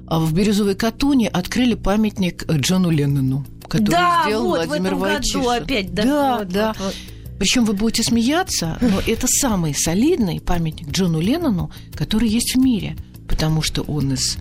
а, 0.07 0.19
в 0.19 0.33
Бирюзовой 0.33 0.75
Катуне 0.75 1.29
открыли 1.29 1.75
памятник 1.75 2.49
Джону 2.49 2.89
Леннону, 2.89 3.45
который 3.67 3.91
да, 3.91 4.23
сделал 4.25 4.47
вот 4.47 4.65
Владимир 4.65 4.95
в 4.95 5.03
этом 5.03 5.15
Войчишин. 5.15 5.39
году 5.41 5.49
опять. 5.49 5.93
Да, 5.93 6.03
да. 6.03 6.37
вот, 6.37 6.47
да. 6.49 6.67
вот, 6.77 6.85
вот. 6.85 6.95
Причем 7.39 7.65
вы 7.65 7.73
будете 7.73 8.03
смеяться, 8.03 8.77
но 8.81 8.99
это 9.07 9.27
самый 9.27 9.73
солидный 9.75 10.39
памятник 10.39 10.89
Джону 10.89 11.19
Леннону, 11.19 11.71
который 11.93 12.29
есть 12.29 12.55
в 12.55 12.59
мире, 12.59 12.95
потому 13.27 13.61
что 13.61 13.81
он 13.83 14.13
из 14.13 14.37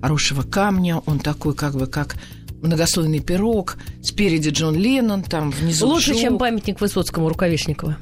хорошего 0.00 0.42
камня, 0.42 0.98
он 1.06 1.18
такой 1.18 1.54
как 1.54 1.74
бы 1.74 1.86
как 1.86 2.16
многослойный 2.60 3.20
пирог, 3.20 3.78
спереди 4.02 4.50
Джон 4.50 4.76
Леннон, 4.76 5.22
там 5.22 5.50
внизу 5.50 5.86
Лучше, 5.86 6.12
Джо. 6.12 6.20
чем 6.20 6.38
памятник 6.38 6.80
Высоцкому 6.80 7.28
Рукавишникова. 7.28 7.96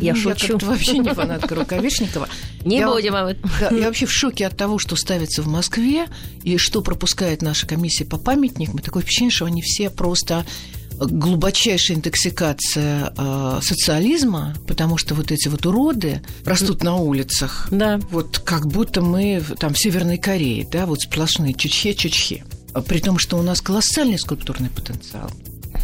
Я 0.00 0.14
Ну, 0.14 0.20
шучу. 0.20 0.48
как-то 0.52 0.66
вообще 0.66 0.98
не 0.98 1.08
фанатка 1.12 1.54
Рукавишникова. 1.54 2.28
Не 2.64 2.78
Я- 2.78 2.88
будем 2.88 3.14
об 3.14 3.26
этом. 3.28 3.50
Да, 3.60 3.68
я 3.70 3.86
вообще 3.86 4.06
в 4.06 4.12
шоке 4.12 4.46
от 4.46 4.56
того, 4.56 4.78
что 4.78 4.96
ставится 4.96 5.42
в 5.42 5.46
Москве 5.48 6.06
и 6.42 6.56
что 6.58 6.80
пропускает 6.82 7.42
наша 7.42 7.66
комиссия 7.66 8.04
по 8.04 8.18
памятникам. 8.18 8.78
Такое 8.78 9.02
впечатление, 9.02 9.32
что 9.34 9.44
они 9.46 9.62
все 9.62 9.90
просто 9.90 10.44
глубочайшая 11.00 11.96
интоксикация 11.98 13.12
э, 13.16 13.60
социализма, 13.62 14.54
потому 14.66 14.96
что 14.98 15.14
вот 15.14 15.30
эти 15.30 15.46
вот 15.48 15.64
уроды 15.66 16.22
растут 16.44 16.82
на 16.82 16.96
улицах. 16.96 17.68
Да. 17.70 18.00
Вот 18.10 18.40
как 18.40 18.66
будто 18.66 19.00
мы 19.00 19.42
там 19.58 19.74
в 19.74 19.78
Северной 19.78 20.18
Корее, 20.18 20.66
да, 20.70 20.86
вот 20.86 21.00
сплошные 21.02 21.54
чучхе-чучхе. 21.54 22.44
При 22.86 22.98
том, 22.98 23.18
что 23.18 23.38
у 23.38 23.42
нас 23.42 23.60
колоссальный 23.60 24.18
скульптурный 24.18 24.70
потенциал. 24.70 25.30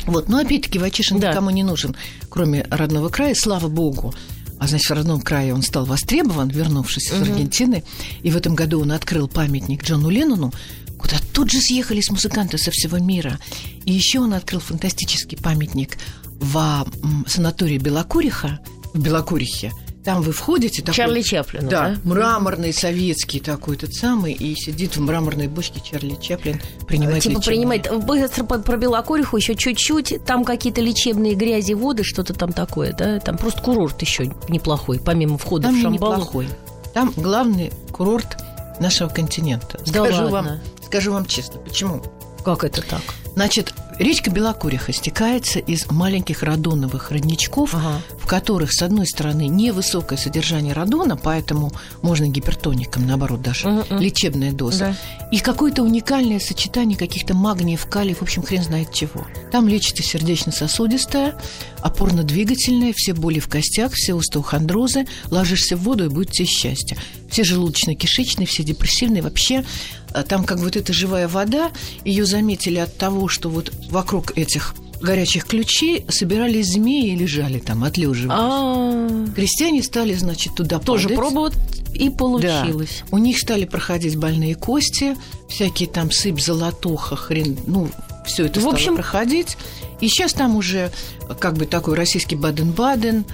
Вот, 0.06 0.28
но 0.28 0.38
опять-таки 0.38 0.78
Вачишин 0.78 1.18
Да. 1.18 1.30
никому 1.30 1.50
не 1.50 1.62
нужен, 1.62 1.96
кроме 2.28 2.66
родного 2.70 3.08
края, 3.08 3.34
слава 3.34 3.68
богу. 3.68 4.14
А 4.58 4.68
значит, 4.68 4.88
в 4.88 4.92
родном 4.92 5.20
крае 5.20 5.52
он 5.54 5.62
стал 5.62 5.84
востребован, 5.84 6.48
вернувшись 6.48 7.10
из 7.10 7.20
Аргентины. 7.20 7.82
И 8.22 8.30
в 8.30 8.36
этом 8.36 8.54
году 8.54 8.80
он 8.80 8.92
открыл 8.92 9.28
памятник 9.28 9.82
Джону 9.84 10.10
Леннону, 10.10 10.52
куда 10.98 11.16
тут 11.32 11.50
же 11.50 11.58
съехались 11.60 12.10
музыканты 12.10 12.56
со 12.56 12.70
всего 12.70 12.98
мира. 12.98 13.38
И 13.84 13.92
еще 13.92 14.20
он 14.20 14.32
открыл 14.32 14.60
фантастический 14.60 15.36
памятник 15.36 15.98
в 16.40 16.86
санатории 17.26 17.78
Белокуриха, 17.78 18.60
в 18.92 19.00
Белокурихе. 19.00 19.72
Там 20.04 20.20
вы 20.20 20.32
входите... 20.32 20.82
такой- 20.82 20.94
Чарли 20.94 21.23
Чаплину, 21.23 21.70
Да, 21.70 21.88
да? 21.88 21.96
мраморный 22.04 22.75
советский 22.75 23.40
такой 23.40 23.76
тот 23.76 23.94
самый, 23.94 24.32
и 24.34 24.54
сидит 24.54 24.96
в 24.96 25.00
мраморной 25.00 25.49
бочке 25.49 25.80
Чарли 25.80 26.16
Чаплин, 26.20 26.61
принимает 26.87 27.23
Типа 27.23 27.38
лечение. 27.38 27.46
принимает 27.78 28.04
быстро 28.04 28.44
про 28.44 28.76
Белокуриху 28.76 29.37
еще 29.38 29.54
чуть-чуть, 29.54 30.23
там 30.26 30.44
какие-то 30.44 30.82
лечебные 30.82 31.34
грязи, 31.34 31.73
воды, 31.73 32.04
что-то 32.04 32.34
там 32.34 32.52
такое, 32.52 32.92
да? 32.92 33.18
Там 33.20 33.38
просто 33.38 33.62
курорт 33.62 34.00
еще 34.02 34.26
неплохой, 34.49 35.00
помимо 35.00 35.38
входа 35.38 35.68
Там 35.68 35.78
в 35.78 35.80
Шамбалу. 35.82 36.12
неплохой. 36.16 36.49
Там 36.92 37.12
главный 37.16 37.73
курорт 37.90 38.37
нашего 38.80 39.08
континента. 39.08 39.78
Да 39.87 40.04
скажу 40.04 40.25
ладно? 40.25 40.30
вам, 40.30 40.84
скажу 40.87 41.12
вам 41.12 41.25
честно, 41.26 41.61
почему? 41.61 42.02
Как 42.44 42.62
это 42.62 42.82
так? 42.82 43.00
Значит, 43.37 43.73
речка 43.98 44.30
Белокуриха 44.30 44.92
стекается 44.92 45.58
из 45.58 45.90
маленьких 45.90 46.42
радоновых 46.42 47.10
родничков, 47.10 47.74
Ага. 47.74 48.00
в 48.20 48.26
которых, 48.26 48.72
с 48.72 48.82
одной 48.82 49.06
стороны, 49.06 49.46
невысокое 49.48 50.18
содержание 50.18 50.72
радона, 50.72 51.16
поэтому 51.16 51.72
можно 52.02 52.28
гипертоником, 52.28 53.06
наоборот, 53.06 53.42
даже 53.42 53.68
Мгм. 53.68 53.98
лечебная 54.00 54.52
доза. 54.52 54.96
И 55.30 55.38
какое-то 55.38 55.82
уникальное 55.82 56.40
сочетание 56.40 56.96
каких-то 56.98 57.34
магниев, 57.34 57.86
калиев, 57.86 58.18
в 58.18 58.22
общем, 58.22 58.42
хрен 58.42 58.62
знает 58.62 58.92
чего. 58.92 59.26
Там 59.52 59.68
лечится 59.68 60.02
сердечно-сосудистая, 60.02 61.34
опорно-двигательная, 61.82 62.92
все 62.94 63.12
боли 63.14 63.38
в 63.38 63.48
костях, 63.48 63.92
все 63.94 64.16
остеохондрозы. 64.16 65.06
Ложишься 65.30 65.76
в 65.76 65.80
воду, 65.82 66.06
и 66.06 66.08
будет 66.08 66.32
тебе 66.32 66.46
счастье. 66.46 66.96
Все 67.35 67.43
желудочно-кишечные, 67.43 68.47
все 68.47 68.62
депрессивные. 68.62 69.21
Вообще, 69.21 69.64
а, 70.12 70.23
там 70.23 70.45
как 70.45 70.59
вот 70.59 70.76
эта 70.76 70.93
живая 70.93 71.26
вода, 71.26 71.73
ее 72.05 72.26
заметили 72.26 72.79
от 72.79 72.97
того, 72.97 73.26
что 73.26 73.49
вот 73.49 73.73
вокруг 73.91 74.38
этих 74.38 74.76
горячих 75.03 75.45
ключей 75.45 76.07
собирались 76.09 76.69
змеи 76.75 77.09
и 77.12 77.17
лежали 77.17 77.59
там, 77.59 77.83
отлеживались. 77.83 78.38
А, 78.41 79.26
Крестьяне 79.35 79.83
стали, 79.83 80.14
значит, 80.14 80.55
туда 80.55 80.79
тоже 80.79 81.09
падать. 81.09 81.17
пробовать 81.19 81.55
и 81.93 82.09
получилось. 82.09 83.03
Да. 83.03 83.07
У 83.11 83.19
них 83.19 83.41
стали 83.41 83.64
проходить 83.64 84.14
больные 84.17 84.55
кости, 84.55 85.17
всякие 85.49 85.88
там 85.88 86.12
сыпь, 86.12 86.38
золотуха, 86.38 87.17
хрен, 87.17 87.59
ну, 87.67 87.88
все 88.25 88.47
это 88.47 88.61
В 88.61 88.62
стало 88.62 88.75
общем- 88.76 88.95
проходить. 88.95 89.57
И 90.00 90.07
сейчас 90.07 90.35
там 90.35 90.55
уже 90.55 90.93
как 91.41 91.57
бы 91.57 91.67
такой 91.67 91.97
российский 91.97 92.37
Баден-Баден, 92.37 93.25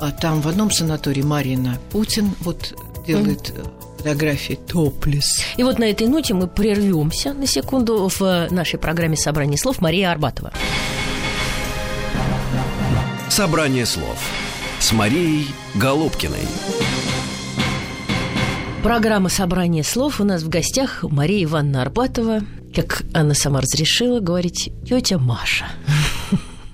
а 0.00 0.10
там 0.10 0.40
в 0.40 0.48
одном 0.48 0.72
санатории 0.72 1.22
Марина 1.22 1.78
Путин 1.92 2.32
вот 2.40 2.74
делает 3.06 3.52
э, 3.56 3.62
фотографии 3.98 4.58
топлес. 4.66 5.42
И 5.56 5.62
вот 5.62 5.78
на 5.78 5.84
этой 5.84 6.06
ноте 6.06 6.34
мы 6.34 6.46
прервемся 6.46 7.32
на 7.32 7.46
секунду 7.46 8.08
в 8.08 8.22
э, 8.22 8.48
нашей 8.50 8.78
программе 8.78 9.16
«Собрание 9.16 9.58
слов» 9.58 9.80
Мария 9.80 10.10
Арбатова. 10.10 10.52
Собрание 13.28 13.86
слов 13.86 14.18
с 14.78 14.92
Марией 14.92 15.48
Голубкиной. 15.74 16.46
Программа 18.82 19.30
«Собрание 19.30 19.82
слов» 19.82 20.20
у 20.20 20.24
нас 20.24 20.42
в 20.42 20.50
гостях 20.50 21.02
Мария 21.02 21.44
Ивановна 21.44 21.82
Арбатова, 21.82 22.40
как 22.74 23.02
она 23.14 23.32
сама 23.32 23.62
разрешила 23.62 24.20
говорить, 24.20 24.70
тетя 24.86 25.18
Маша. 25.18 25.66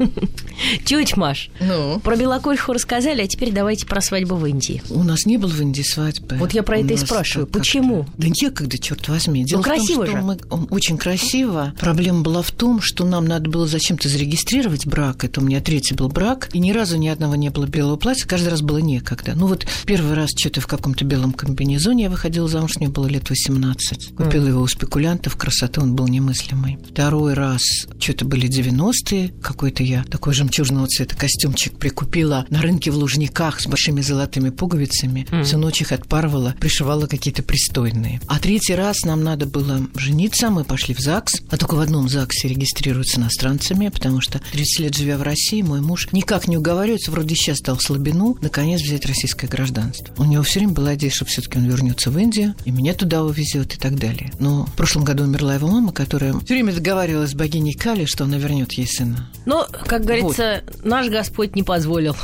Тетя 0.85 1.15
Маш, 1.17 1.51
Ну? 1.61 2.01
про 2.01 2.17
Белокольху 2.17 2.73
рассказали, 2.73 3.23
а 3.23 3.27
теперь 3.27 3.53
давайте 3.53 3.87
про 3.87 4.01
свадьбу 4.01 4.37
в 4.37 4.47
Индии. 4.47 4.83
У 4.91 5.03
нас 5.03 5.27
не 5.27 5.37
было 5.37 5.51
в 5.51 5.61
Индии 5.61 5.83
свадьбы. 5.83 6.37
Вот 6.37 6.53
я 6.53 6.63
про 6.63 6.79
это 6.79 6.95
и 6.95 6.97
спрашиваю. 6.97 7.47
Почему? 7.47 8.07
Да 8.17 8.29
некогда, 8.29 8.79
черт 8.79 9.09
возьми. 9.09 9.45
Дело 9.45 9.59
Ну, 9.61 9.65
том, 9.65 9.73
красиво 9.75 10.07
что 10.07 10.17
же. 10.17 10.23
мы- 10.23 10.39
очень 10.71 10.99
красиво. 10.99 11.75
Проблема 11.79 12.21
была 12.23 12.43
в 12.43 12.51
том, 12.51 12.81
что 12.81 13.05
нам 13.05 13.25
надо 13.27 13.49
было 13.51 13.67
зачем-то 13.67 14.09
зарегистрировать 14.09 14.87
брак. 14.87 15.25
Это 15.25 15.41
у 15.41 15.45
меня 15.45 15.61
третий 15.61 15.95
был 15.95 16.09
брак. 16.09 16.49
И 16.53 16.59
ни 16.59 16.73
разу 16.73 16.97
ни 16.97 17.09
одного 17.09 17.35
не 17.37 17.51
было 17.51 17.67
белого 17.67 17.97
платья. 17.97 18.27
Каждый 18.27 18.49
раз 18.49 18.63
было 18.63 18.79
некогда. 18.79 19.35
Ну 19.35 19.47
вот 19.47 19.67
первый 19.87 20.15
раз 20.15 20.31
что-то 20.37 20.61
в 20.61 20.67
каком-то 20.67 21.05
белом 21.05 21.33
комбинезоне 21.33 22.05
я 22.05 22.11
выходила 22.11 22.49
замуж. 22.49 22.77
Мне 22.77 22.89
было 22.89 23.07
лет 23.07 23.29
18. 23.31 24.15
Купила 24.17 24.47
его 24.47 24.61
у 24.63 24.67
спекулянтов. 24.67 25.37
Красоты 25.37 25.81
он 25.81 25.95
был 25.95 26.09
немыслимый. 26.09 26.79
Второй 26.91 27.35
раз 27.35 27.63
что-то 27.99 28.25
были 28.25 28.49
90-е. 28.49 29.33
Какой-то 29.43 29.83
я 29.91 30.05
такой 30.05 30.35
жемчужного 30.35 30.87
цвета 30.87 31.17
костюмчик 31.17 31.77
прикупила 31.77 32.47
на 32.49 32.63
рынке 32.63 32.93
в 32.93 32.97
Лужниках 32.97 33.61
с 33.61 33.67
большими 33.67 34.01
золотыми 34.03 34.51
пуговицами. 34.51 35.27
Всю 35.43 35.59
ночь 35.59 35.81
их 35.81 35.91
отпарывала, 35.91 36.55
пришивала 36.61 37.07
какие-то 37.07 37.43
пристойные. 37.43 38.21
А 38.29 38.39
третий 38.39 38.77
раз 38.77 39.03
нам 39.05 39.25
надо 39.25 39.47
было 39.47 39.81
жениться. 39.97 40.51
Мы 40.51 40.63
пошли 40.63 40.95
в 40.95 41.01
ЗАГС. 41.01 41.43
А 41.51 41.57
только 41.57 41.75
в 41.75 41.81
одном 41.81 42.09
ЗАГСе 42.09 42.47
регистрируются 42.49 43.19
иностранцами, 43.19 43.89
потому 43.89 44.21
что 44.21 44.41
30 44.53 44.79
лет 44.79 44.95
живя 44.95 45.19
в 45.19 45.23
России, 45.23 45.63
мой 45.63 45.81
муж 45.81 46.09
никак 46.13 46.47
не 46.47 46.57
уговаривается, 46.57 47.11
вроде 47.11 47.35
сейчас 47.35 47.59
стал 47.59 47.81
слабину, 47.81 48.39
наконец 48.41 48.81
взять 48.81 49.07
российское 49.07 49.49
гражданство. 49.49 50.15
У 50.19 50.25
него 50.25 50.45
все 50.45 50.61
время 50.61 50.75
была 50.75 50.95
идея, 50.95 51.11
что 51.11 51.25
все-таки 51.25 51.59
он 51.59 51.67
вернется 51.67 52.11
в 52.13 52.19
Индию, 52.19 52.55
и 52.65 52.71
меня 52.71 52.95
туда 52.95 53.25
увезет 53.25 53.75
и 53.75 53.79
так 53.79 53.99
далее. 53.99 54.31
Но 54.39 54.67
в 54.67 54.73
прошлом 54.75 55.03
году 55.03 55.25
умерла 55.25 55.57
его 55.57 55.67
мама, 55.67 55.93
которая 55.93 56.33
все 56.45 56.55
время 56.55 56.73
договаривалась 56.73 57.31
с 57.31 57.35
богиней 57.35 57.75
Кали, 57.75 58.05
что 58.05 58.25
она 58.25 58.39
вернет 58.39 58.73
ей 58.75 58.87
сына. 58.87 59.29
Но, 59.47 59.67
как 59.87 60.05
говорится, 60.05 60.63
наш 60.83 61.09
Господь 61.09 61.57
не 61.57 61.63
позволил. 61.63 62.17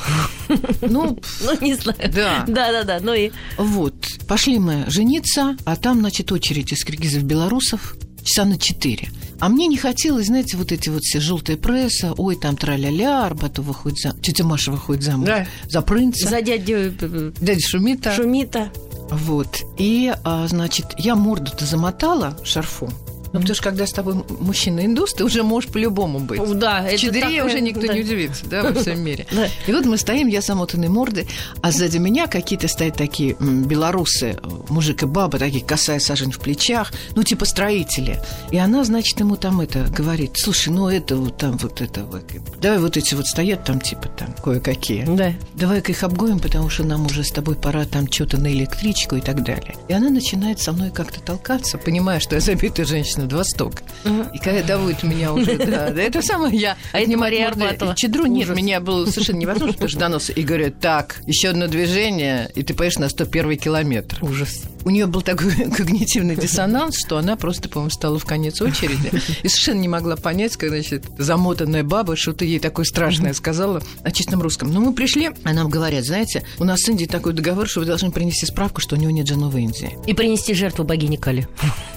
Ну, 0.83 1.19
Ну, 1.41 1.59
не 1.61 1.75
знаю. 1.75 1.99
Да. 2.15 2.45
Да-да-да. 2.47 2.99
Ну 3.01 3.15
и 3.15 3.31
Вот, 3.59 3.95
пошли 4.29 4.59
мы 4.59 4.85
жениться, 4.89 5.57
а 5.65 5.77
там, 5.77 6.01
значит, 6.01 6.33
очередь 6.33 6.73
из 6.73 6.85
киргизов-белорусов 6.85 7.97
часа 8.25 8.45
на 8.45 8.59
четыре. 8.59 9.09
А 9.39 9.49
мне 9.49 9.67
не 9.67 9.77
хотелось, 9.77 10.27
знаете, 10.27 10.57
вот 10.57 10.73
эти 10.73 10.89
вот 10.89 11.03
все 11.03 11.21
желтая 11.21 11.57
пресса, 11.57 12.13
ой, 12.17 12.37
там 12.37 12.57
тра-ля-ля, 12.57 13.25
Арбату 13.27 13.63
выходит 13.63 13.99
за... 13.99 14.13
Тетя 14.21 14.45
Маша 14.45 14.73
выходит 14.73 15.03
замуж 15.05 15.27
Да. 15.29 15.47
за 15.69 15.83
принца. 15.83 16.29
за 16.29 16.41
дядю 16.43 16.95
э, 17.01 17.33
Дядя 17.41 17.61
Шумита. 17.61 18.13
Шумита. 18.15 18.71
Вот. 19.11 19.59
И, 19.79 20.13
а, 20.25 20.49
значит, 20.49 20.87
я 20.99 21.15
морду-то 21.15 21.65
замотала 21.67 22.37
шарфом. 22.45 22.91
Ну, 23.37 23.43
потому 23.43 23.55
что 23.55 23.65
когда 23.65 23.87
с 23.87 23.93
тобой 23.93 24.25
мужчина 24.41 24.85
индус, 24.85 25.15
ты 25.15 25.25
уже 25.25 25.43
можешь 25.43 25.71
по-любому 25.71 26.21
быть. 26.21 26.41
Да, 26.59 26.83
В 26.83 26.87
это 26.87 26.99
Чедыре 26.99 27.39
так, 27.39 27.47
уже 27.47 27.61
никто 27.61 27.87
да. 27.87 27.95
не 27.95 28.01
удивится, 28.01 28.47
да, 28.47 28.63
во 28.63 28.73
всем 28.81 29.01
мире. 29.01 29.27
Да. 29.31 29.49
И 29.67 29.73
вот 29.73 29.85
мы 29.85 29.99
стоим, 29.99 30.29
я 30.29 30.41
замотанной 30.41 30.89
мордой, 30.89 31.29
а 31.63 31.73
сзади 31.73 31.99
меня 31.99 32.27
какие-то 32.27 32.69
стоят 32.69 32.97
такие 32.97 33.37
белорусы, 33.41 34.39
мужик 34.69 35.03
и 35.03 35.07
баба, 35.07 35.39
такие 35.39 35.65
косая 35.65 35.99
сажень 35.99 36.33
в 36.33 36.39
плечах, 36.39 36.93
ну, 37.15 37.23
типа 37.23 37.45
строители. 37.45 38.21
И 38.51 38.59
она, 38.59 38.85
значит, 38.85 39.19
ему 39.21 39.37
там 39.37 39.61
это 39.61 39.87
говорит, 39.91 40.33
слушай, 40.37 40.71
ну, 40.71 40.89
это 40.89 41.17
вот 41.17 41.37
там 41.37 41.57
вот 41.59 41.81
это, 41.81 42.05
вот, 42.05 42.25
давай 42.61 42.79
вот 42.79 42.97
эти 42.97 43.15
вот 43.15 43.27
стоят 43.27 43.65
там, 43.65 43.81
типа 43.81 44.09
там, 44.09 44.35
кое-какие. 44.43 45.05
Да. 45.05 45.33
Давай-ка 45.55 45.93
их 45.93 46.03
обгоним, 46.03 46.39
потому 46.39 46.69
что 46.71 46.85
нам 46.85 47.07
уже 47.07 47.25
с 47.25 47.31
тобой 47.31 47.57
пора 47.57 47.85
там 47.85 48.11
что-то 48.11 48.39
на 48.39 48.53
электричку 48.53 49.17
и 49.17 49.21
так 49.21 49.43
далее. 49.43 49.75
И 49.89 49.93
она 49.93 50.11
начинает 50.11 50.61
со 50.61 50.73
мной 50.73 50.91
как-то 50.91 51.21
толкаться, 51.21 51.79
понимая, 51.79 52.21
что 52.21 52.35
я 52.35 52.41
забитая 52.41 52.87
женщина 52.87 53.26
до 53.27 53.37
востока. 53.37 53.83
И 54.35 54.39
когда 54.39 54.63
доводит 54.63 55.03
меня 55.03 55.33
уже, 55.33 55.57
да, 55.59 55.91
да, 55.91 56.03
это 56.03 56.23
самое 56.23 56.57
я. 56.57 56.77
А 56.93 56.99
это 56.99 57.05
отнимаю 57.05 57.19
Мария 57.27 57.49
Арбатова. 57.49 57.95
Чедру 57.95 58.27
нет, 58.27 58.49
меня 58.51 58.81
было 58.81 59.07
совершенно 59.07 59.39
невозможно, 59.39 59.73
потому 59.73 59.89
что 59.89 59.99
до 59.99 60.09
носа. 60.09 60.33
И 60.33 60.43
говорят, 60.43 60.81
так, 60.81 61.21
еще 61.27 61.49
одно 61.49 61.67
движение, 61.67 62.51
и 62.55 62.63
ты 62.63 62.75
поешь 62.75 62.99
на 62.99 63.09
101 63.09 63.59
километр. 63.59 64.19
Ужас. 64.23 64.63
У 64.87 64.91
нее 64.91 65.07
был 65.07 65.21
такой 65.21 65.53
когнитивный 65.77 66.37
диссонанс, 66.37 66.97
что 67.05 67.19
она 67.19 67.35
просто, 67.35 67.69
по-моему, 67.69 67.91
стала 67.91 68.21
в 68.21 68.25
конец 68.25 68.63
очереди 68.63 69.11
и 69.43 69.49
совершенно 69.49 69.81
не 69.81 69.89
могла 69.89 70.15
понять, 70.15 70.57
когда, 70.57 70.77
значит, 70.77 71.07
замотанная 71.19 71.83
баба 71.83 72.15
что-то 72.15 72.45
ей 72.45 72.61
такое 72.61 72.85
страшное 72.85 73.35
сказала 73.35 73.83
на 74.05 74.13
чистом 74.13 74.41
русском. 74.41 74.73
Но 74.73 74.81
мы 74.81 74.95
пришли, 74.95 75.31
а 75.43 75.53
нам 75.53 75.69
говорят, 75.69 76.05
знаете, 76.05 76.45
у 76.59 76.65
нас 76.65 76.83
с 76.83 76.89
Индией 76.89 77.09
такой 77.09 77.33
договор, 77.33 77.67
что 77.67 77.81
вы 77.81 77.87
должны 77.87 78.13
принести 78.13 78.47
справку, 78.47 78.81
что 78.81 78.95
у 78.95 78.99
него 79.01 79.11
нет 79.11 79.27
жены 79.27 79.49
в 79.49 79.57
Индии. 79.57 79.99
И 80.07 80.15
принести 80.15 80.55
жертву 80.55 80.85
богине 80.85 81.19
Кали. 81.19 81.49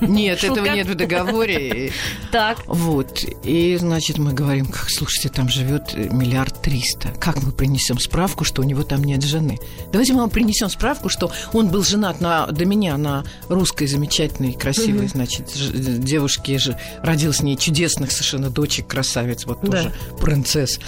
Нет, 0.02 0.40
Шутка. 0.40 0.62
этого 0.62 0.74
нет 0.74 0.88
в 0.88 0.96
договоре. 0.96 1.92
Так. 2.32 2.58
Вот. 2.66 3.24
И, 3.44 3.78
значит, 3.80 4.18
мы 4.18 4.34
говорим, 4.34 4.66
как, 4.66 4.90
слушайте, 4.90 5.30
там 5.30 5.48
живет 5.48 5.94
миллиард 5.96 6.60
триста. 6.64 7.10
Как 7.20 7.44
мы 7.44 7.52
принесем 7.52 8.00
справку, 8.00 8.46
что 8.46 8.64
у 8.64 8.66
него 8.66 8.82
там 8.82 9.04
нет 9.04 9.24
жены? 9.24 9.60
Давайте 9.92 10.14
мы 10.14 10.22
вам 10.22 10.32
принесем 10.32 10.70
справку, 10.70 11.10
что 11.10 11.32
он 11.54 11.70
был 11.70 11.84
женат 11.84 12.20
на, 12.20 12.48
до 12.80 12.86
меня 12.86 12.98
на 12.98 13.24
русской 13.50 13.88
замечательной, 13.88 14.54
красивой, 14.54 15.08
значит, 15.08 15.52
девушке, 16.02 16.58
же, 16.58 16.78
родил 17.04 17.34
с 17.34 17.42
ней 17.42 17.58
чудесных 17.58 18.12
совершенно 18.12 18.50
дочек, 18.50 18.88
красавиц, 18.88 19.46
вот 19.46 19.60
Да. 19.62 19.68
тоже 19.72 19.94
принцесс. 20.20 20.80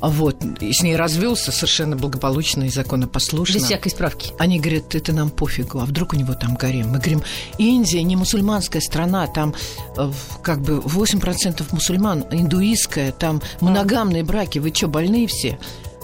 А 0.00 0.10
Вот, 0.10 0.36
и 0.60 0.72
с 0.72 0.82
ней 0.82 0.94
развелся 0.94 1.50
совершенно 1.50 1.96
благополучно 1.96 2.64
и 2.64 2.68
законопослушно. 2.68 3.54
Без 3.54 3.64
всякой 3.64 3.88
справки. 3.90 4.32
Они 4.38 4.60
говорят, 4.60 4.94
это 4.94 5.12
нам 5.12 5.28
пофигу, 5.30 5.80
а 5.80 5.86
вдруг 5.86 6.12
у 6.12 6.16
него 6.16 6.34
там 6.34 6.54
гарем? 6.54 6.88
Мы 6.90 6.98
говорим, 6.98 7.22
Индия 7.58 8.02
не 8.04 8.14
мусульманская 8.14 8.80
страна, 8.82 9.26
там 9.26 9.54
э, 9.96 10.12
как 10.42 10.60
бы 10.60 10.76
8% 10.78 11.64
мусульман, 11.72 12.26
индуистская, 12.30 13.10
там 13.10 13.40
моногамные 13.60 14.22
браки, 14.22 14.58
вы 14.60 14.72
что, 14.72 14.86
больные 14.86 15.26
все? 15.26 15.58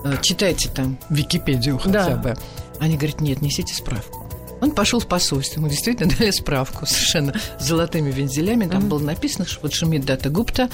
Э, 0.05 0.17
Читайте 0.23 0.71
там 0.71 0.99
Википедию 1.11 1.79
Да. 1.85 2.03
хотя 2.05 2.17
бы. 2.17 2.37
Они 2.81 2.97
говорят, 2.97 3.21
нет, 3.21 3.43
несите 3.43 3.75
справку. 3.75 4.24
Он 4.65 4.71
пошел 4.71 4.99
в 4.99 5.07
посольство, 5.07 5.61
ему 5.61 5.69
действительно 5.69 6.11
дали 6.19 6.31
справку 6.31 6.87
совершенно 6.87 7.35
с 7.61 7.67
золотыми 7.67 8.11
вензелями. 8.11 8.67
Там 8.67 8.89
было 8.89 8.99
написано, 8.99 9.47
что 9.47 9.61
вот 9.61 9.75
Шумит 9.75 10.07
Дата 10.07 10.31
Гупта 10.31 10.71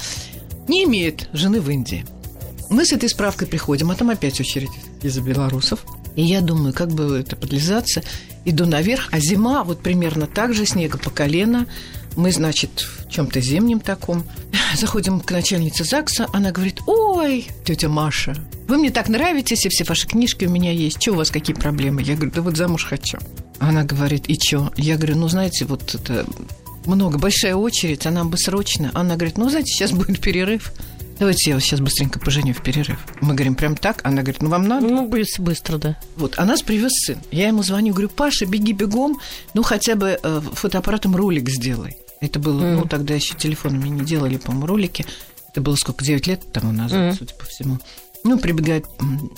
не 0.69 0.85
имеет 0.85 1.27
жены 1.33 1.59
в 1.59 1.69
Индии. 1.69 2.05
Мы 2.69 2.85
с 2.85 2.93
этой 2.93 3.09
справкой 3.09 3.49
приходим, 3.49 3.91
а 3.91 3.95
там 3.95 4.09
опять 4.09 4.39
очередь 4.39 4.71
из 5.01 5.19
белорусов. 5.19 5.83
И 6.15 6.23
я 6.23 6.39
думаю, 6.39 6.73
как 6.73 6.89
бы 6.91 7.17
это 7.19 7.35
подлизаться. 7.35 8.01
Иду 8.45 8.65
наверх, 8.65 9.09
а 9.11 9.19
зима 9.19 9.65
вот 9.65 9.81
примерно 9.81 10.25
так 10.25 10.53
же, 10.53 10.65
снега 10.65 10.97
по 10.97 11.09
колено. 11.09 11.67
Мы, 12.15 12.31
значит, 12.31 12.69
в 12.79 13.09
чем-то 13.09 13.39
зимнем 13.41 13.79
таком. 13.79 14.23
Заходим 14.77 15.19
к 15.19 15.31
начальнице 15.31 15.83
ЗАГСа, 15.83 16.27
она 16.33 16.51
говорит, 16.51 16.81
ой, 16.87 17.47
тетя 17.65 17.89
Маша, 17.89 18.35
вы 18.67 18.77
мне 18.77 18.89
так 18.89 19.09
нравитесь, 19.09 19.65
и 19.65 19.69
все 19.69 19.83
ваши 19.83 20.07
книжки 20.07 20.45
у 20.45 20.49
меня 20.49 20.71
есть. 20.71 21.01
Что 21.01 21.11
у 21.11 21.15
вас, 21.15 21.29
какие 21.29 21.55
проблемы? 21.55 22.01
Я 22.01 22.15
говорю, 22.15 22.31
да 22.31 22.41
вот 22.41 22.57
замуж 22.57 22.85
хочу. 22.85 23.17
Она 23.59 23.83
говорит, 23.83 24.27
и 24.27 24.39
что? 24.41 24.71
Я 24.77 24.97
говорю, 24.97 25.17
ну, 25.17 25.27
знаете, 25.27 25.65
вот 25.65 25.93
это 25.93 26.25
много, 26.85 27.17
большая 27.17 27.55
очередь, 27.55 28.05
а 28.05 28.11
нам 28.11 28.29
бы 28.29 28.37
срочно. 28.37 28.91
Она 28.93 29.15
говорит, 29.15 29.37
ну, 29.37 29.49
знаете, 29.49 29.71
сейчас 29.71 29.91
будет 29.91 30.19
перерыв. 30.19 30.73
Давайте 31.21 31.51
я 31.51 31.55
вас 31.55 31.63
сейчас 31.65 31.79
быстренько 31.81 32.19
поженю 32.19 32.51
в 32.55 32.63
перерыв. 32.63 32.97
Мы 33.21 33.35
говорим, 33.35 33.53
прям 33.53 33.77
так? 33.77 34.01
Она 34.03 34.23
говорит, 34.23 34.41
ну, 34.41 34.49
вам 34.49 34.67
надо? 34.67 34.87
Ну, 34.87 35.07
быс- 35.07 35.39
быстро, 35.39 35.77
да. 35.77 35.95
Вот, 36.15 36.33
а 36.37 36.45
нас 36.45 36.63
привез 36.63 36.93
сын. 37.05 37.19
Я 37.29 37.49
ему 37.49 37.61
звоню, 37.61 37.93
говорю, 37.93 38.09
Паша, 38.09 38.47
беги 38.47 38.73
бегом, 38.73 39.19
ну, 39.53 39.61
хотя 39.61 39.93
бы 39.93 40.17
э, 40.21 40.41
фотоаппаратом 40.53 41.15
ролик 41.15 41.47
сделай. 41.47 41.97
Это 42.21 42.39
было, 42.39 42.61
ну, 42.61 42.85
тогда 42.85 43.13
еще 43.13 43.35
телефонами 43.35 43.87
не 43.89 44.03
делали, 44.03 44.37
по-моему, 44.37 44.65
ролики. 44.65 45.05
Это 45.51 45.61
было 45.61 45.75
сколько, 45.75 46.03
9 46.03 46.25
лет 46.25 46.51
тому 46.51 46.71
назад, 46.71 46.99
Мгм. 46.99 47.17
судя 47.19 47.35
по 47.35 47.45
всему. 47.45 47.77
Ну, 48.23 48.37
прибегает 48.37 48.85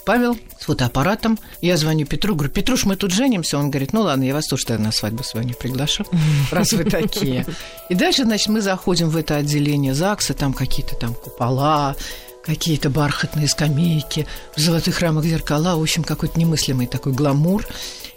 Павел 0.06 0.38
с 0.60 0.65
фотоаппаратом. 0.65 1.39
Я 1.62 1.78
звоню 1.78 2.06
Петру, 2.06 2.36
говорю, 2.36 2.52
Петруш, 2.52 2.86
мы 2.86 2.96
тут 2.96 3.12
женимся. 3.12 3.58
Он 3.58 3.69
говорит, 3.69 3.93
ну 3.93 4.02
ладно, 4.02 4.24
я 4.24 4.34
вас 4.34 4.48
тоже 4.48 4.65
тогда 4.65 4.84
на 4.84 4.91
свадьбу 4.91 5.24
не 5.41 5.54
приглашу, 5.54 6.06
раз 6.52 6.74
вы 6.74 6.84
такие. 6.84 7.46
И 7.89 7.96
дальше, 7.96 8.24
значит, 8.24 8.50
мы 8.50 8.62
заходим 8.62 9.10
в 9.10 9.17
это 9.17 9.38
отделение 9.38 9.93
ЗАГСа, 9.93 10.34
там 10.34 10.54
какие-то 10.54 10.96
там 10.96 11.13
купола, 11.13 11.96
какие-то 12.43 12.89
бархатные 12.89 13.48
скамейки, 13.48 14.28
в 14.56 14.60
золотых 14.60 15.00
рамах 15.00 15.24
зеркала, 15.26 15.78
в 15.78 15.82
общем, 15.82 16.04
какой-то 16.04 16.38
немыслимый 16.39 16.88
такой 16.88 17.13
гламур. 17.13 17.65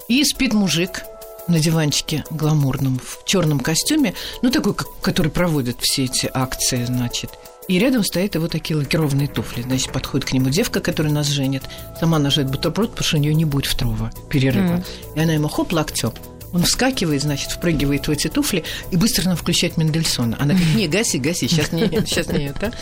И 0.08 0.24
спит 0.24 0.52
мужик 0.52 1.02
на 1.48 1.60
диванчике 1.60 2.24
гламурном, 2.30 2.98
в 2.98 3.24
черном 3.24 3.60
костюме, 3.60 4.14
ну, 4.42 4.50
такой, 4.50 4.74
который 5.00 5.30
проводит 5.30 5.76
все 5.80 6.04
эти 6.04 6.28
акции, 6.32 6.84
значит. 6.84 7.30
И 7.68 7.78
рядом 7.78 8.04
стоят 8.04 8.36
его 8.36 8.46
такие 8.48 8.76
лакированные 8.76 9.28
туфли. 9.28 9.62
Значит, 9.62 9.92
подходит 9.92 10.28
к 10.28 10.32
нему 10.32 10.50
девка, 10.50 10.80
которая 10.80 11.12
нас 11.12 11.26
женит. 11.26 11.64
Сама 11.98 12.18
нажать 12.18 12.46
бутерброд, 12.46 12.90
потому 12.90 13.06
что 13.06 13.16
у 13.16 13.20
нее 13.20 13.34
не 13.34 13.44
будет 13.44 13.66
второго 13.66 14.12
перерыва. 14.30 14.84
И 15.14 15.20
она 15.20 15.32
ему 15.32 15.48
хоп 15.48 15.72
локтем. 15.72 16.12
Он 16.52 16.62
вскакивает, 16.62 17.22
значит, 17.22 17.50
впрыгивает 17.50 18.06
в 18.06 18.10
эти 18.10 18.28
туфли 18.28 18.64
и 18.90 18.96
быстро 18.96 19.24
нам 19.24 19.36
включает 19.36 19.76
Мендельсона. 19.76 20.36
Она 20.38 20.54
говорит, 20.54 20.74
не, 20.74 20.88
гаси, 20.88 21.18
гаси, 21.18 21.48
сейчас 21.48 21.72
не, 21.72 21.88
сейчас 22.06 22.28
не 22.28 22.46
это. 22.46 22.72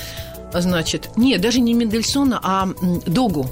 А 0.52 0.60
Значит, 0.60 1.10
нет, 1.16 1.40
даже 1.40 1.60
не 1.60 1.74
Мендельсона, 1.74 2.38
а 2.42 2.68
Догу. 3.06 3.50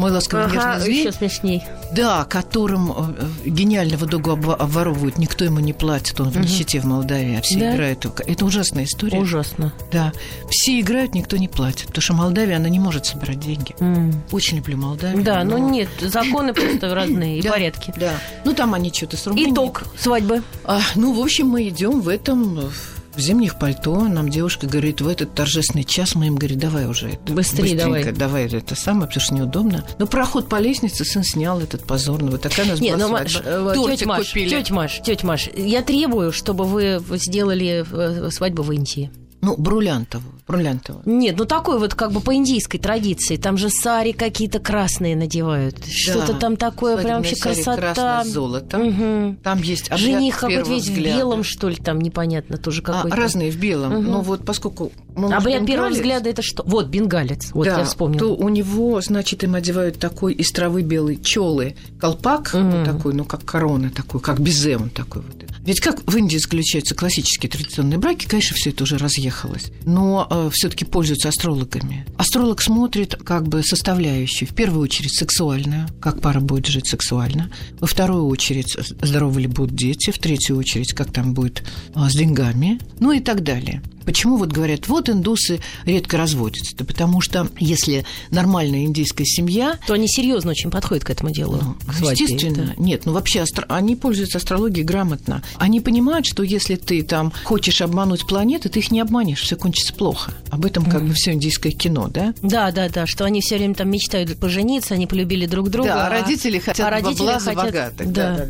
Мой 0.00 0.12
ласковый 0.12 0.46
Ага, 0.46 0.54
нежный 0.54 0.80
зверь. 0.80 0.96
еще 1.00 1.12
смешней. 1.12 1.62
Да, 1.94 2.24
которым 2.24 2.90
э, 2.90 3.48
гениального 3.50 4.04
обва- 4.06 4.54
обворовывают, 4.56 5.18
никто 5.18 5.44
ему 5.44 5.60
не 5.60 5.72
платит, 5.74 6.18
он 6.20 6.30
в 6.30 6.36
нищете 6.38 6.80
в 6.80 6.84
Молдавии, 6.86 7.36
а 7.36 7.42
все 7.42 7.58
Да? 7.58 7.74
играют. 7.74 8.06
Это 8.26 8.44
ужасная 8.46 8.84
история. 8.84 9.18
Ужасно. 9.18 9.72
Да, 9.92 10.12
все 10.48 10.80
играют, 10.80 11.14
никто 11.14 11.36
не 11.36 11.48
платит, 11.48 11.88
потому 11.88 12.00
что 12.02 12.14
Молдавия, 12.14 12.56
она 12.56 12.70
не 12.70 12.78
может 12.78 13.04
собирать 13.04 13.40
деньги. 13.40 13.74
М. 13.80 14.14
Очень 14.32 14.56
люблю 14.56 14.78
Молдавию. 14.78 15.22
Да, 15.22 15.44
но- 15.44 15.58
ну 15.58 15.68
нет, 15.68 15.88
законы 16.00 16.54
просто 16.54 16.94
разные 16.94 17.38
и 17.38 17.42
Да, 17.42 17.50
порядки. 17.50 17.92
Да, 17.96 18.12
ну 18.46 18.54
там 18.54 18.72
они 18.72 18.90
что-то 18.92 19.18
с 19.18 19.26
рубленником. 19.26 19.52
Итог 19.54 19.84
свадьбы. 19.98 20.42
А, 20.64 20.80
ну, 20.94 21.12
в 21.12 21.20
общем, 21.20 21.48
мы 21.48 21.68
идем 21.68 22.00
в 22.00 22.08
этом 22.08 22.70
в 23.14 23.20
зимних 23.20 23.58
пальто. 23.58 24.00
Нам 24.04 24.28
девушка 24.28 24.66
говорит, 24.66 25.00
в 25.00 25.08
этот 25.08 25.34
торжественный 25.34 25.84
час 25.84 26.14
мы 26.14 26.26
им 26.28 26.36
говорим, 26.36 26.58
давай 26.58 26.86
уже 26.86 27.10
это. 27.10 27.32
Быстрее 27.32 27.74
быстренько, 27.74 28.12
давай 28.12 28.46
это 28.46 28.74
самое, 28.74 29.06
потому 29.06 29.22
что 29.22 29.34
неудобно. 29.34 29.84
Но 29.98 30.06
проход 30.06 30.48
по 30.48 30.56
лестнице 30.60 31.04
сын 31.04 31.22
снял 31.24 31.60
этот 31.60 31.84
позорный. 31.84 32.30
Вот 32.30 32.42
такая 32.42 32.66
у 32.66 32.68
нас 32.70 32.80
Не, 32.80 32.94
была 32.94 33.06
ну, 33.06 33.12
Маш, 33.12 33.32
свадьба. 33.32 33.72
э, 33.72 33.96
тетя 33.96 34.06
Маш, 34.06 34.28
купили. 34.28 34.48
тетя 34.50 34.74
Маш, 34.74 35.00
тетя 35.02 35.26
Маш, 35.26 35.48
я 35.56 35.82
требую, 35.82 36.32
чтобы 36.32 36.64
вы 36.64 37.02
сделали 37.18 37.84
э, 37.90 38.30
свадьбу 38.30 38.62
в 38.62 38.72
Индии. 38.72 39.10
Ну, 39.42 39.56
брулянтово. 39.56 40.24
Брулянтово. 40.50 41.02
Нет, 41.04 41.36
ну 41.38 41.44
такой 41.44 41.78
вот 41.78 41.94
как 41.94 42.12
бы 42.12 42.20
по 42.20 42.34
индийской 42.34 42.80
традиции. 42.80 43.36
Там 43.36 43.56
же 43.56 43.70
сари 43.70 44.12
какие-то 44.12 44.58
красные 44.58 45.16
надевают. 45.16 45.84
Что-то 45.86 46.34
там 46.34 46.56
такое 46.56 46.96
прям 46.96 47.18
вообще 47.18 47.36
красота. 47.36 47.76
красное 47.76 48.24
с 48.24 48.28
золотом. 48.28 48.82
Мгм. 48.82 49.36
Там 49.42 49.62
есть 49.62 49.94
Жених 49.96 50.36
какой-то 50.40 50.62
первого 50.62 50.74
весь 50.74 50.86
в 50.88 50.90
взгляда. 50.92 51.16
белом, 51.18 51.44
что 51.44 51.68
ли, 51.68 51.76
там 51.76 52.00
непонятно 52.00 52.56
тоже 52.58 52.80
А, 52.80 52.92
какой-то. 52.92 53.16
разные 53.16 53.50
в 53.50 53.56
белом. 53.58 53.92
Мгм. 53.94 54.10
Но 54.10 54.20
вот 54.22 54.44
поскольку... 54.44 54.92
мы, 55.14 55.22
может, 55.28 55.38
Обряд 55.38 55.66
первого 55.66 55.88
бенгалец, 55.88 55.96
взгляда 55.96 56.30
это 56.30 56.42
что? 56.42 56.62
Вот, 56.66 56.86
бенгалец. 56.88 57.50
Вот 57.52 57.64
да, 57.66 57.78
я 57.78 57.84
вспомнила. 57.84 58.18
то 58.20 58.36
у 58.36 58.48
него, 58.48 59.00
значит, 59.00 59.44
им 59.44 59.54
одевают 59.54 59.98
такой 59.98 60.34
из 60.34 60.50
травы 60.50 60.82
белый 60.82 61.16
челы, 61.20 61.76
колпак, 62.00 62.54
Мгм. 62.54 62.70
вот 62.70 62.84
такой, 62.84 63.14
ну, 63.14 63.24
как 63.24 63.44
корона 63.44 63.90
такой, 63.90 64.20
как 64.20 64.40
безе 64.40 64.76
он 64.76 64.90
такой 64.90 65.22
вот. 65.22 65.36
Ведь 65.62 65.80
как 65.80 66.00
в 66.10 66.16
Индии 66.16 66.38
заключаются 66.38 66.94
классические 66.94 67.50
традиционные 67.50 67.98
браки, 67.98 68.26
конечно, 68.26 68.56
все 68.56 68.70
это 68.70 68.84
уже 68.84 68.96
разъехалось. 68.96 69.70
Но 69.84 70.26
все 70.48 70.68
таки 70.70 70.84
пользуются 70.84 71.28
астрологами. 71.28 72.06
Астролог 72.16 72.62
смотрит 72.62 73.14
как 73.16 73.46
бы 73.48 73.62
составляющую. 73.62 74.48
В 74.48 74.54
первую 74.54 74.82
очередь 74.82 75.12
сексуальную, 75.14 75.88
как 76.00 76.20
пара 76.20 76.40
будет 76.40 76.66
жить 76.66 76.88
сексуально. 76.88 77.50
Во 77.80 77.86
вторую 77.86 78.26
очередь, 78.26 78.76
здоровы 79.02 79.42
ли 79.42 79.46
будут 79.48 79.74
дети. 79.74 80.10
В 80.10 80.18
третью 80.18 80.56
очередь, 80.56 80.92
как 80.92 81.12
там 81.12 81.34
будет 81.34 81.62
а, 81.94 82.08
с 82.08 82.14
деньгами. 82.14 82.78
Ну 83.00 83.12
и 83.12 83.20
так 83.20 83.42
далее. 83.42 83.82
Почему 84.06 84.38
вот 84.38 84.48
говорят, 84.50 84.88
вот 84.88 85.08
индусы 85.10 85.60
редко 85.84 86.16
разводятся? 86.16 86.74
Да 86.76 86.84
потому 86.84 87.20
что 87.20 87.48
если 87.58 88.06
нормальная 88.30 88.84
индийская 88.84 89.26
семья, 89.26 89.78
То 89.86 89.92
они 89.92 90.08
серьезно 90.08 90.52
очень 90.52 90.70
подходят 90.70 91.04
к 91.04 91.10
этому 91.10 91.30
делу. 91.30 91.58
ну, 91.62 91.74
к 91.86 91.94
свадьбе. 91.94 92.24
естественно, 92.24 92.74
нет, 92.78 93.04
ну 93.04 93.12
вообще 93.12 93.40
астро- 93.40 93.66
они 93.68 93.96
пользуются 93.96 94.38
астрологией 94.38 94.84
грамотно. 94.86 95.42
Они 95.56 95.80
понимают, 95.80 96.26
что 96.26 96.42
если 96.42 96.76
ты 96.76 97.02
там 97.02 97.30
хочешь 97.44 97.82
обмануть 97.82 98.26
планеты, 98.26 98.68
ты 98.70 98.78
их 98.78 98.90
не 98.90 99.00
обманешь, 99.00 99.42
все 99.42 99.54
кончится 99.56 99.92
плохо. 99.92 100.29
Об 100.50 100.64
этом 100.66 100.84
как 100.84 101.04
бы 101.04 101.12
все 101.14 101.32
индийское 101.32 101.72
кино, 101.72 102.08
да? 102.08 102.34
Да, 102.42 102.70
да, 102.72 102.88
да, 102.88 103.06
что 103.06 103.24
они 103.24 103.40
все 103.40 103.56
время 103.56 103.74
там 103.74 103.90
мечтают 103.90 104.36
пожениться, 104.38 104.94
они 104.94 105.06
полюбили 105.06 105.46
друг 105.46 105.70
друга. 105.70 105.88
да, 105.88 106.04
а 106.04 106.06
а- 106.06 106.10
родители 106.10 106.58
хотят 106.58 106.86
а 106.86 106.90
родители 106.90 107.18
бабла 107.26 107.38
хотят- 107.38 107.54
богатых. 107.64 108.12
да. 108.12 108.30
Да. 108.36 108.44
да, 108.44 108.46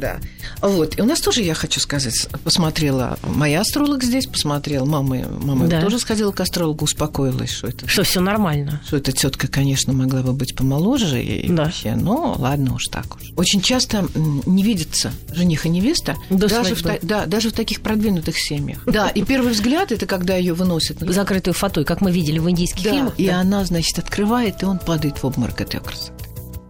да, 0.60 0.68
Вот. 0.68 0.98
И 0.98 1.02
у 1.02 1.04
нас 1.04 1.20
тоже, 1.20 1.42
я 1.42 1.54
хочу 1.54 1.80
сказать, 1.80 2.28
посмотрела 2.44 3.18
моя 3.22 3.60
астролог 3.60 4.02
здесь, 4.02 4.26
посмотрела, 4.26 4.84
мама, 4.84 5.16
мама 5.42 5.66
Да. 5.68 5.80
тоже 5.80 5.98
сходила 5.98 6.32
к 6.32 6.40
астрологу, 6.40 6.84
успокоилась, 6.84 7.50
что 7.50 7.68
это 7.68 7.86
Что 7.88 8.02
все 8.02 8.20
нормально. 8.20 8.80
что 8.86 8.96
эта 8.96 9.12
тетка, 9.12 9.46
конечно, 9.48 9.92
могла 9.92 10.22
бы 10.22 10.32
быть 10.32 10.54
помоложе 10.56 11.22
и 11.22 11.48
Да. 11.48 11.64
вообще, 11.64 11.94
но 11.94 12.34
ладно 12.38 12.74
уж 12.74 12.86
так 12.86 13.16
уж. 13.16 13.32
Очень 13.36 13.60
часто 13.60 14.06
не 14.14 14.62
видятся 14.62 15.12
жених 15.32 15.66
и 15.66 15.68
невеста 15.68 16.16
До 16.30 16.48
даже 16.48 16.74
в, 16.74 16.82
да, 17.02 17.26
даже 17.26 17.50
в 17.50 17.52
таких 17.52 17.80
продвинутых 17.80 18.38
семьях. 18.38 18.82
Да, 18.86 19.08
и 19.08 19.22
первый 19.22 19.52
взгляд 19.52 19.92
это 19.92 20.06
когда 20.06 20.36
ее 20.36 20.54
выносят. 20.54 20.98
Закрытую 21.00 21.54
фатой, 21.70 21.84
как 21.84 22.00
мы 22.00 22.10
видели 22.10 22.38
в 22.38 22.50
индийских 22.50 22.82
Да, 22.84 22.90
фильмах. 22.90 23.14
и 23.16 23.26
да. 23.28 23.40
она, 23.40 23.64
значит, 23.64 23.98
открывает, 23.98 24.62
и 24.62 24.66
он 24.66 24.78
падает 24.78 25.18
в 25.22 25.24
обморок 25.24 25.60
от 25.60 25.72
ее 25.74 25.80
красоты. 25.80 26.12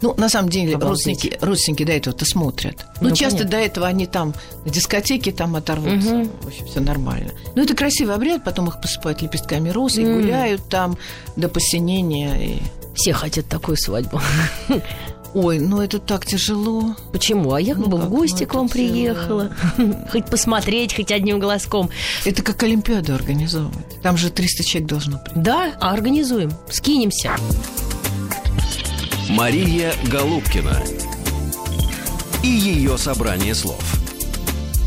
Ну, 0.03 0.15
на 0.17 0.29
самом 0.31 0.49
деле, 0.49 0.77
Обалдеть. 0.77 0.89
родственники, 1.07 1.39
родственники 1.43 1.85
до 1.85 1.93
этого-то 1.93 2.25
смотрят. 2.25 2.87
Ну, 3.03 3.11
Ну, 3.11 3.15
часто 3.15 3.39
понятно. 3.41 3.51
до 3.51 3.57
этого 3.65 3.87
они 3.87 4.07
там 4.07 4.35
на 4.65 4.71
дискотеке 4.73 5.31
там 5.31 5.57
оторвутся. 5.57 6.15
Мгм. 6.15 6.31
В 6.41 6.47
общем, 6.47 6.67
все 6.67 6.81
нормально. 6.81 7.33
Ну, 7.55 7.63
это 7.63 7.75
красивый 7.77 8.15
обряд, 8.15 8.43
потом 8.45 8.69
их 8.69 8.81
посыпают 8.81 9.21
лепестками 9.21 9.69
роз 9.69 9.97
и 9.99 10.05
гуляют 10.05 10.67
там 10.71 10.97
до 11.37 11.49
посинения. 11.51 12.55
И... 12.57 12.63
Все 12.95 13.13
хотят 13.13 13.47
такую 13.47 13.77
свадьбу. 13.77 14.21
Ой, 15.35 15.61
ну 15.61 15.81
это 15.81 15.99
так 15.99 16.27
тяжело. 16.27 16.97
Почему? 17.13 17.53
А 17.53 17.61
я 17.61 17.75
как 17.75 17.85
Ну 17.85 17.91
бы 17.91 17.99
в 17.99 18.01
как, 18.01 18.11
гости 18.11 18.43
ну 18.43 18.49
к 18.49 18.55
вам 18.55 18.69
приехала. 18.69 19.51
Хоть 20.13 20.27
посмотреть, 20.27 20.95
хоть 20.95 21.13
одним 21.13 21.39
глазком. 21.39 21.89
Это 22.25 22.43
как 22.43 22.63
Олимпиаду 22.63 23.15
организовывать. 23.15 24.01
Там 24.03 24.17
же 24.17 24.31
300 24.31 24.65
человек 24.65 24.89
должно 24.89 25.19
прийти. 25.19 25.41
Да, 25.41 25.73
а 25.81 25.93
организуем. 25.93 26.53
Скинемся. 26.69 27.31
Мария 29.29 29.93
Голубкина 30.11 30.83
и 32.43 32.49
ее 32.49 32.99
собрание 32.99 33.55
слов. 33.55 34.00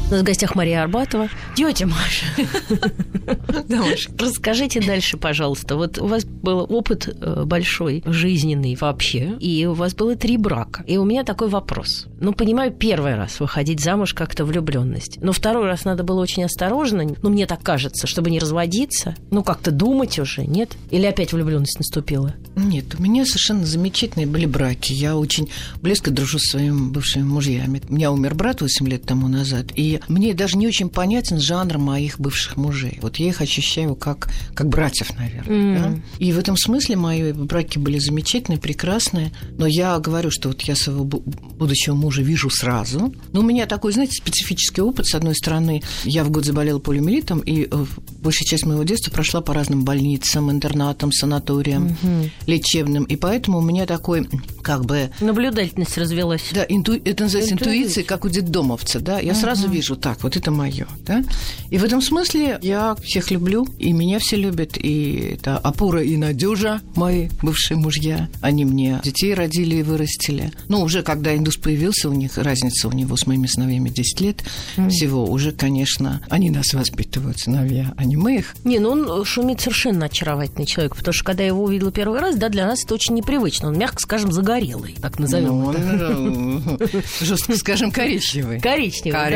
У 0.10 0.16
нас 0.16 0.22
в 0.22 0.26
гостях 0.26 0.54
Мария 0.54 0.84
Арбатова. 0.84 1.28
Тетя 1.56 1.88
Маша, 1.88 2.26
Да, 3.68 3.78
Маша. 3.78 4.12
расскажите 4.20 4.80
дальше, 4.80 5.18
пожалуйста. 5.18 5.76
Вот 5.76 5.98
у 5.98 6.06
вас 6.06 6.24
был 6.26 6.68
опыт 6.70 7.08
э, 7.20 7.44
большой, 7.46 8.04
жизненный 8.06 8.76
вообще, 8.80 9.36
и 9.39 9.66
у 9.66 9.74
вас 9.74 9.96
было 9.96 10.16
три 10.16 10.38
брака. 10.38 10.84
И 10.86 10.98
у 10.98 11.06
меня 11.06 11.24
такой 11.24 11.48
вопрос. 11.48 12.06
Ну, 12.20 12.34
понимаю, 12.34 12.72
первый 12.72 13.16
раз 13.16 13.39
выходить 13.39 13.80
замуж 13.80 14.13
как-то 14.13 14.46
влюбленность. 14.46 15.18
Но 15.22 15.32
второй 15.32 15.66
раз 15.66 15.84
надо 15.86 16.04
было 16.04 16.22
очень 16.22 16.44
осторожно, 16.44 17.08
ну, 17.24 17.30
мне 17.30 17.48
так 17.48 17.63
кажется, 17.63 18.06
чтобы 18.06 18.30
не 18.30 18.39
разводиться. 18.39 19.16
Ну, 19.32 19.42
как-то 19.44 19.72
думать 19.72 20.20
уже, 20.20 20.46
нет? 20.46 20.74
Или 20.92 21.06
опять 21.08 21.34
влюбленность 21.34 21.80
наступила? 21.80 22.36
Нет, 22.56 22.96
у 23.00 23.02
меня 23.02 23.26
совершенно 23.26 23.66
замечательные 23.66 24.28
были 24.28 24.46
браки. 24.46 24.94
Я 24.94 25.16
очень 25.18 25.50
близко 25.82 26.12
дружу 26.12 26.38
с 26.38 26.52
своими 26.52 26.92
бывшими 26.92 27.24
мужьями. 27.24 27.82
У 27.89 27.94
меня 27.96 28.12
умер 28.12 28.36
брат 28.36 28.62
8 28.62 28.88
лет 28.88 29.06
тому 29.06 29.28
назад, 29.28 29.68
и 29.76 29.92
мне 30.08 30.34
даже 30.34 30.58
не 30.58 30.67
очень 30.67 30.89
понятен 30.89 31.39
жанр 31.39 31.77
моих 31.77 32.19
бывших 32.19 32.58
мужей. 32.58 32.99
Вот 33.01 33.17
я 33.17 33.27
их 33.27 33.41
ощущаю 33.41 33.95
как, 33.95 34.29
как 34.53 34.67
братьев, 34.69 35.12
наверное. 35.17 35.77
М. 35.77 35.93
да. 35.95 36.01
И 36.19 36.32
в 36.32 36.39
этом 36.39 36.58
смысле 36.58 36.95
мои 36.95 37.32
браки 37.34 37.77
были 37.77 37.99
замечательные, 37.99 38.60
прекрасные. 38.60 39.32
Но 39.58 39.65
я 39.67 39.97
говорю, 39.99 40.32
что 40.32 40.49
вот 40.49 40.62
я 40.63 40.75
своего 40.75 41.03
бу- 41.06 41.23
будущего 41.58 41.95
мужа 41.95 42.21
вижу 42.21 42.49
сразу. 42.49 43.13
Но 43.32 43.39
у 43.39 43.43
меня 43.43 43.65
такой, 43.65 43.91
знаете, 43.93 44.13
специфический 44.15 44.82
опыт. 44.82 45.08
С 45.08 45.15
одной 45.15 45.36
стороны, 45.36 45.82
я 46.06 46.23
в 46.23 46.29
год 46.32 46.45
заболела 46.45 46.79
полиомиелитом, 46.79 47.39
и 47.39 47.67
э, 47.69 47.86
большая 48.21 48.45
часть 48.45 48.65
моего 48.65 48.84
детства 48.84 49.12
прошла 49.12 49.41
по 49.41 49.53
разным 49.53 49.84
больницам, 49.84 50.49
интернатам, 50.51 51.12
санаториям, 51.12 51.97
лечебным. 52.45 53.03
И 53.06 53.15
поэтому 53.15 53.58
у 53.58 53.62
меня 53.62 53.86
такой, 53.86 54.27
как 54.62 54.86
бы, 54.86 55.12
Наблюдательность 55.19 55.97
развелась. 55.97 56.43
да, 56.53 56.65
инту... 56.67 56.93
это 56.93 57.23
называется 57.23 57.53
Интуиция. 57.53 57.77
интуиция, 57.82 58.03
как 58.03 58.25
у 58.25 58.29
детдомовца, 58.29 58.99
да. 58.99 59.19
Я 59.19 59.36
сразу 59.36 59.67
вижу, 59.69 59.83
так, 59.96 60.24
вот 60.24 60.38
это 60.38 60.52
мое, 60.52 60.88
да. 61.06 61.24
И 61.69 61.78
в 61.78 61.84
этом 61.84 62.02
смысле 62.02 62.60
я 62.62 62.96
всех 63.04 63.32
люблю, 63.32 63.67
и 63.80 63.93
меня 63.93 64.19
все 64.19 64.36
любят, 64.36 64.78
и 64.78 65.36
это 65.36 65.58
опора 65.58 66.04
и 66.04 66.17
надежа 66.17 66.82
мои 66.96 67.30
бывшие 67.41 67.78
мужья. 67.78 68.30
Они 68.41 68.65
мне 68.65 69.00
детей 69.04 69.34
родили 69.34 69.76
и 69.78 69.84
вырастили. 69.84 70.52
Ну, 70.67 70.82
уже 70.82 71.04
когда 71.04 71.36
индус 71.36 71.58
появился, 71.58 72.10
у 72.10 72.13
них 72.13 72.38
разница 72.38 72.88
у 72.88 72.91
него 72.91 73.15
с 73.15 73.28
моими 73.28 73.48
сыновьями 73.48 73.89
10 73.89 74.22
лет 74.22 74.43
всего, 74.89 75.26
уже, 75.26 75.52
конечно, 75.52 76.22
они 76.30 76.50
нас 76.50 76.74
воспитывают, 76.74 77.39
сыновья, 77.39 77.93
а 77.98 78.06
не 78.06 78.15
мы 78.15 78.38
их. 78.38 78.56
Не, 78.63 78.80
ну 78.80 78.91
он 78.91 79.26
шумит 79.26 79.62
совершенно 79.62 80.06
очаровательный 80.06 80.65
человек, 80.65 80.96
потому 80.96 81.13
что 81.13 81.24
когда 81.24 81.43
я 81.43 81.48
его 81.50 81.63
увидела 81.63 81.91
первый 81.91 82.19
раз, 82.19 82.36
да, 82.36 82.50
для 82.50 82.65
нас 82.65 82.84
это 82.84 82.93
очень 82.93 83.15
непривычно. 83.15 83.69
Он, 83.69 83.78
мягко 83.78 84.00
скажем, 84.00 84.32
загорелый, 84.32 84.96
так 85.02 85.19
назовем. 85.19 85.48
Ну, 85.48 85.65
он, 85.65 86.80
жестко 87.22 87.56
скажем, 87.56 87.91
коричневый. 87.91 88.60
Коричневый, 88.60 89.12
да. 89.12 89.28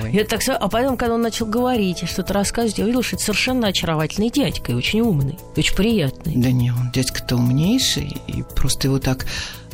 Коричневый. 0.00 0.12
Я 0.12 0.24
так, 0.24 0.40
а 0.48 0.68
потом, 0.68 0.96
когда 0.96 1.14
он 1.14 1.22
начал 1.22 1.46
говорить 1.46 2.02
и 2.02 2.06
что-то 2.06 2.32
рассказывать, 2.34 2.78
я 2.78 2.84
увидела, 2.84 3.02
что 3.02 3.16
это 3.16 3.24
совершенно 3.24 3.68
очаровательный 3.68 4.30
дядька 4.30 4.72
и 4.72 4.74
очень 4.74 5.00
умный, 5.00 5.38
и 5.56 5.60
очень 5.60 5.74
приятный. 5.76 6.34
Да 6.36 6.50
не, 6.50 6.70
он 6.70 6.90
дядька-то 6.92 7.36
умнейший, 7.36 8.16
и 8.26 8.42
просто 8.54 8.88
его 8.88 8.98
так 8.98 9.26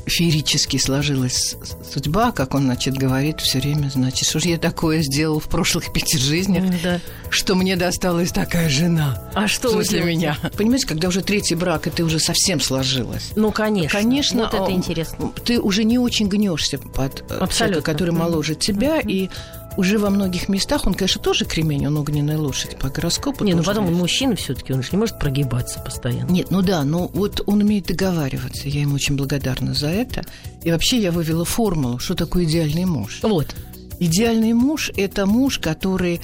феерически 0.07 0.77
сложилась 0.79 1.57
судьба, 1.93 2.33
как 2.33 2.55
он, 2.55 2.63
значит, 2.63 2.95
говорит 2.97 3.41
все 3.41 3.61
время, 3.61 3.91
значит, 3.91 4.29
что 4.29 4.41
же 4.41 4.49
я 4.49 4.59
такое 4.59 5.03
сделал 5.03 5.39
в 5.39 5.49
прошлых 5.49 5.93
пяти 5.93 6.19
жизнях, 6.19 6.65
Да. 6.83 7.01
что 7.29 7.55
мне 7.55 7.77
досталась 7.77 8.33
такая 8.33 8.69
жена. 8.69 9.23
А 9.35 9.47
что 9.47 9.69
в 9.69 9.73
смысле 9.73 10.03
меня. 10.03 10.37
Понимаете, 10.57 10.87
когда 10.87 11.09
уже 11.09 11.21
третий 11.23 11.55
брак, 11.55 11.87
и 11.87 11.91
ты 11.91 12.03
уже 12.03 12.19
совсем 12.19 12.61
сложилась. 12.61 13.31
Ну, 13.37 13.53
конечно. 13.53 14.01
Конечно, 14.01 14.45
Вот 14.45 14.55
это 14.55 14.67
а, 14.67 14.71
интересно. 14.73 15.33
Ты 15.45 15.61
уже 15.61 15.85
не 15.85 15.99
очень 15.99 16.29
гнешься 16.29 16.79
под 16.79 17.21
э, 17.21 17.35
Абсолютно. 17.35 17.53
человека, 17.55 17.83
который 17.83 18.11
моложе 18.13 18.55
тебя, 18.57 19.01
и 19.01 19.29
уже 19.77 19.99
во 19.99 20.11
многих 20.11 20.49
местах, 20.49 20.87
он, 20.87 20.95
конечно, 20.95 21.21
тоже 21.21 21.45
кремень, 21.45 21.87
он 21.87 21.97
огненная 21.97 22.39
лошадь 22.39 22.79
по 22.79 22.89
гороскопу. 22.89 23.45
Не, 23.45 23.55
ну 23.55 23.63
потом 23.63 23.87
он 23.87 23.95
мужчина 23.95 24.37
все 24.37 24.55
таки 24.55 24.73
он 24.73 24.83
же 24.83 24.89
не 24.93 24.99
может 24.99 25.19
прогибаться 25.19 25.81
постоянно. 25.81 26.31
Нет, 26.31 26.51
ну 26.51 26.63
да, 26.63 26.85
но 26.85 27.09
вот 27.09 27.43
он 27.47 27.63
умеет 27.63 27.87
договариваться. 27.87 28.69
Я 28.69 28.81
ему 28.81 28.95
очень 28.95 29.17
благодарна 29.17 29.75
за 29.75 29.89
это. 29.89 30.25
И 30.63 30.71
вообще 30.71 31.01
я 31.01 31.13
вывела 31.13 31.45
формулу, 31.45 31.99
что 31.99 32.15
такое 32.15 32.45
идеальный 32.45 32.85
муж. 32.85 33.21
Вот. 33.23 33.55
Идеальный 33.99 34.53
муж– 34.53 34.91
это 34.97 35.27
муж, 35.27 35.59
который 35.59 36.21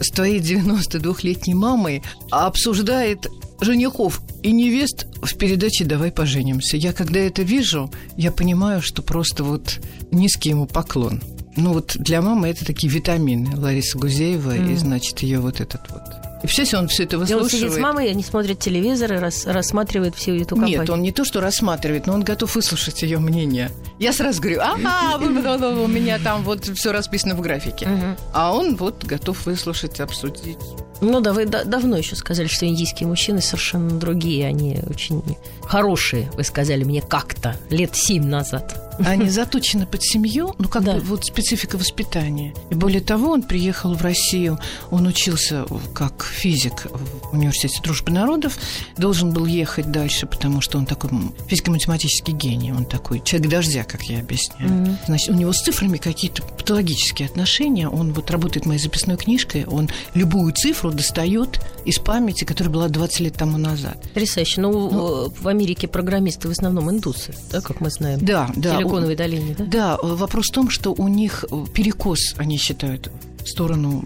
с 0.00 0.10
твоей 0.10 0.40
92-летней 0.40 1.54
мамой 1.54 2.02
обсуждает 2.30 3.26
женихов 3.60 4.20
и 4.42 4.52
невест 4.52 5.06
в 5.20 5.36
передаче 5.36 5.84
«Давай 5.84 6.12
поженимся». 6.12 6.76
Я 6.76 6.92
когда 6.92 7.20
это 7.20 7.42
вижу, 7.42 7.90
я 8.16 8.30
понимаю, 8.30 8.80
что 8.80 9.02
просто 9.02 9.44
вот 9.44 9.80
низкий 10.10 10.50
ему 10.50 10.66
поклон. 10.66 11.20
Ну 11.60 11.72
вот 11.72 11.96
для 11.98 12.22
мамы 12.22 12.48
это 12.48 12.64
такие 12.64 12.90
витамины 12.92 13.56
Лариса 13.56 13.98
Гузеева 13.98 14.56
и, 14.56 14.74
значит, 14.76 15.18
ее 15.20 15.40
вот 15.40 15.60
этот 15.60 15.80
вот. 15.90 16.02
И 16.38 16.42
представляете, 16.46 16.76
он 16.76 16.86
все 16.86 17.02
это 17.02 17.16
И 17.16 17.18
он 17.18 17.26
сидит 17.26 17.40
с 17.40 17.42
выслушивает. 17.52 17.82
мамой, 17.82 18.10
они 18.12 18.22
смотрят 18.22 18.60
телевизор 18.60 19.12
и 19.14 19.16
рас- 19.16 19.44
рассматривают 19.44 20.14
всю 20.14 20.36
эту 20.36 20.50
компанию. 20.54 20.80
Нет, 20.82 20.90
он 20.90 21.02
не 21.02 21.10
то, 21.10 21.24
что 21.24 21.40
рассматривает, 21.40 22.06
но 22.06 22.12
он 22.14 22.22
готов 22.22 22.54
выслушать 22.54 23.02
ее 23.02 23.18
мнение. 23.18 23.72
Я 23.98 24.12
сразу 24.12 24.40
говорю, 24.40 24.60
ага, 24.62 25.16
у 25.18 25.88
меня 25.88 26.20
там 26.20 26.44
вот 26.44 26.64
все 26.66 26.92
расписано 26.92 27.34
в 27.34 27.40
графике. 27.40 27.88
А 28.32 28.54
он 28.54 28.76
вот 28.76 29.02
готов 29.04 29.46
выслушать, 29.46 29.98
обсудить. 29.98 30.58
Ну 31.00 31.20
да, 31.20 31.32
вы 31.32 31.44
да- 31.46 31.64
давно 31.64 31.96
еще 31.96 32.14
сказали, 32.14 32.46
что 32.46 32.66
индийские 32.66 33.08
мужчины 33.08 33.40
совершенно 33.40 33.90
другие, 33.98 34.46
они 34.46 34.78
очень 34.88 35.22
хорошие, 35.62 36.30
вы 36.34 36.44
сказали 36.44 36.84
мне 36.84 37.02
как-то, 37.02 37.56
лет 37.70 37.96
семь 37.96 38.24
назад. 38.26 38.87
Они 39.04 39.28
заточены 39.30 39.86
под 39.86 40.02
семью, 40.02 40.54
ну 40.58 40.68
как 40.68 40.84
Да. 40.84 40.94
бы 40.94 41.00
вот 41.00 41.24
специфика 41.24 41.76
воспитания. 41.78 42.54
И 42.70 42.74
более 42.74 43.00
того, 43.00 43.30
он 43.32 43.42
приехал 43.42 43.94
в 43.94 44.02
Россию, 44.02 44.58
он 44.90 45.06
учился 45.06 45.66
как 45.94 46.24
физик 46.24 46.86
в 47.30 47.34
университете 47.34 47.80
дружбы 47.82 48.10
народов, 48.10 48.58
должен 48.96 49.32
был 49.32 49.46
ехать 49.46 49.90
дальше, 49.90 50.26
потому 50.26 50.60
что 50.60 50.78
он 50.78 50.86
такой 50.86 51.10
физико-математический 51.46 52.32
гений, 52.32 52.72
он 52.72 52.84
такой 52.84 53.20
человек 53.24 53.50
дождя, 53.50 53.84
как 53.84 54.02
я 54.04 54.20
объясняю. 54.20 54.70
Мгм. 54.70 54.98
Значит, 55.06 55.28
у 55.30 55.34
него 55.34 55.52
с 55.52 55.60
цифрами 55.62 55.98
какие-то 55.98 56.42
патологические 56.42 57.26
отношения. 57.28 57.88
Он 57.88 58.12
вот 58.12 58.30
работает 58.30 58.66
моей 58.66 58.80
записной 58.80 59.16
книжкой, 59.16 59.64
он 59.66 59.88
любую 60.14 60.52
цифру 60.52 60.90
достает 60.90 61.60
из 61.84 61.98
памяти, 61.98 62.44
которая 62.44 62.72
была 62.72 62.88
20 62.88 63.20
лет 63.20 63.34
тому 63.34 63.58
назад. 63.58 64.00
Потрясающе. 64.14 64.60
Ну, 64.60 65.26
э, 65.26 65.30
в 65.40 65.48
Америке 65.48 65.88
программисты 65.88 66.48
в 66.48 66.50
основном 66.50 66.90
индусы, 66.90 67.34
да, 67.50 67.60
как 67.60 67.80
мы 67.80 67.90
знаем. 67.90 68.18
Да, 68.22 68.50
да. 68.56 68.80
В 68.80 68.87
Силиконовой 68.88 69.16
долине, 69.16 69.54
да? 69.58 69.64
Да, 69.64 69.98
э, 70.02 70.06
вопрос 70.14 70.46
в 70.48 70.52
том, 70.52 70.70
что 70.70 70.92
у 70.92 71.08
них 71.08 71.44
э, 71.50 71.64
перекос, 71.72 72.34
они 72.38 72.56
считают, 72.58 73.10
в 73.44 73.48
сторону 73.48 74.04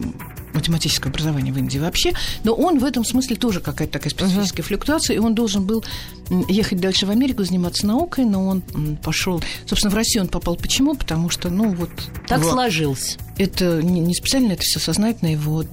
математического 0.55 1.09
образования 1.11 1.51
в 1.53 1.59
Индии 1.59 1.79
вообще, 1.79 2.13
но 2.45 2.53
он 2.53 2.79
в 2.79 2.85
этом 2.85 3.05
смысле 3.07 3.37
тоже 3.37 3.61
какая-то 3.61 3.95
такая 3.95 4.11
специфическая 4.11 4.63
флюктуация, 4.63 5.17
и 5.17 5.19
он 5.19 5.35
должен 5.35 5.65
был 5.65 5.83
ехать 6.49 6.79
дальше 6.79 7.07
в 7.07 7.11
Америку, 7.11 7.43
заниматься 7.43 7.87
наукой, 7.87 8.27
но 8.27 8.47
он 8.47 8.63
пошел, 9.03 9.43
собственно, 9.67 9.91
в 9.91 9.95
Россию 9.95 10.25
он 10.25 10.29
попал 10.29 10.57
почему? 10.57 10.95
Потому 10.95 11.31
что, 11.31 11.49
ну 11.49 11.71
вот, 11.75 11.91
Так 12.29 12.41
в- 12.43 12.51
сложилось. 12.51 13.17
это 13.39 13.83
не, 13.83 14.01
не 14.01 14.15
специально, 14.15 14.53
это 14.53 14.63
все 14.63 14.79
сознательно. 14.79 15.31
Его 15.33 15.65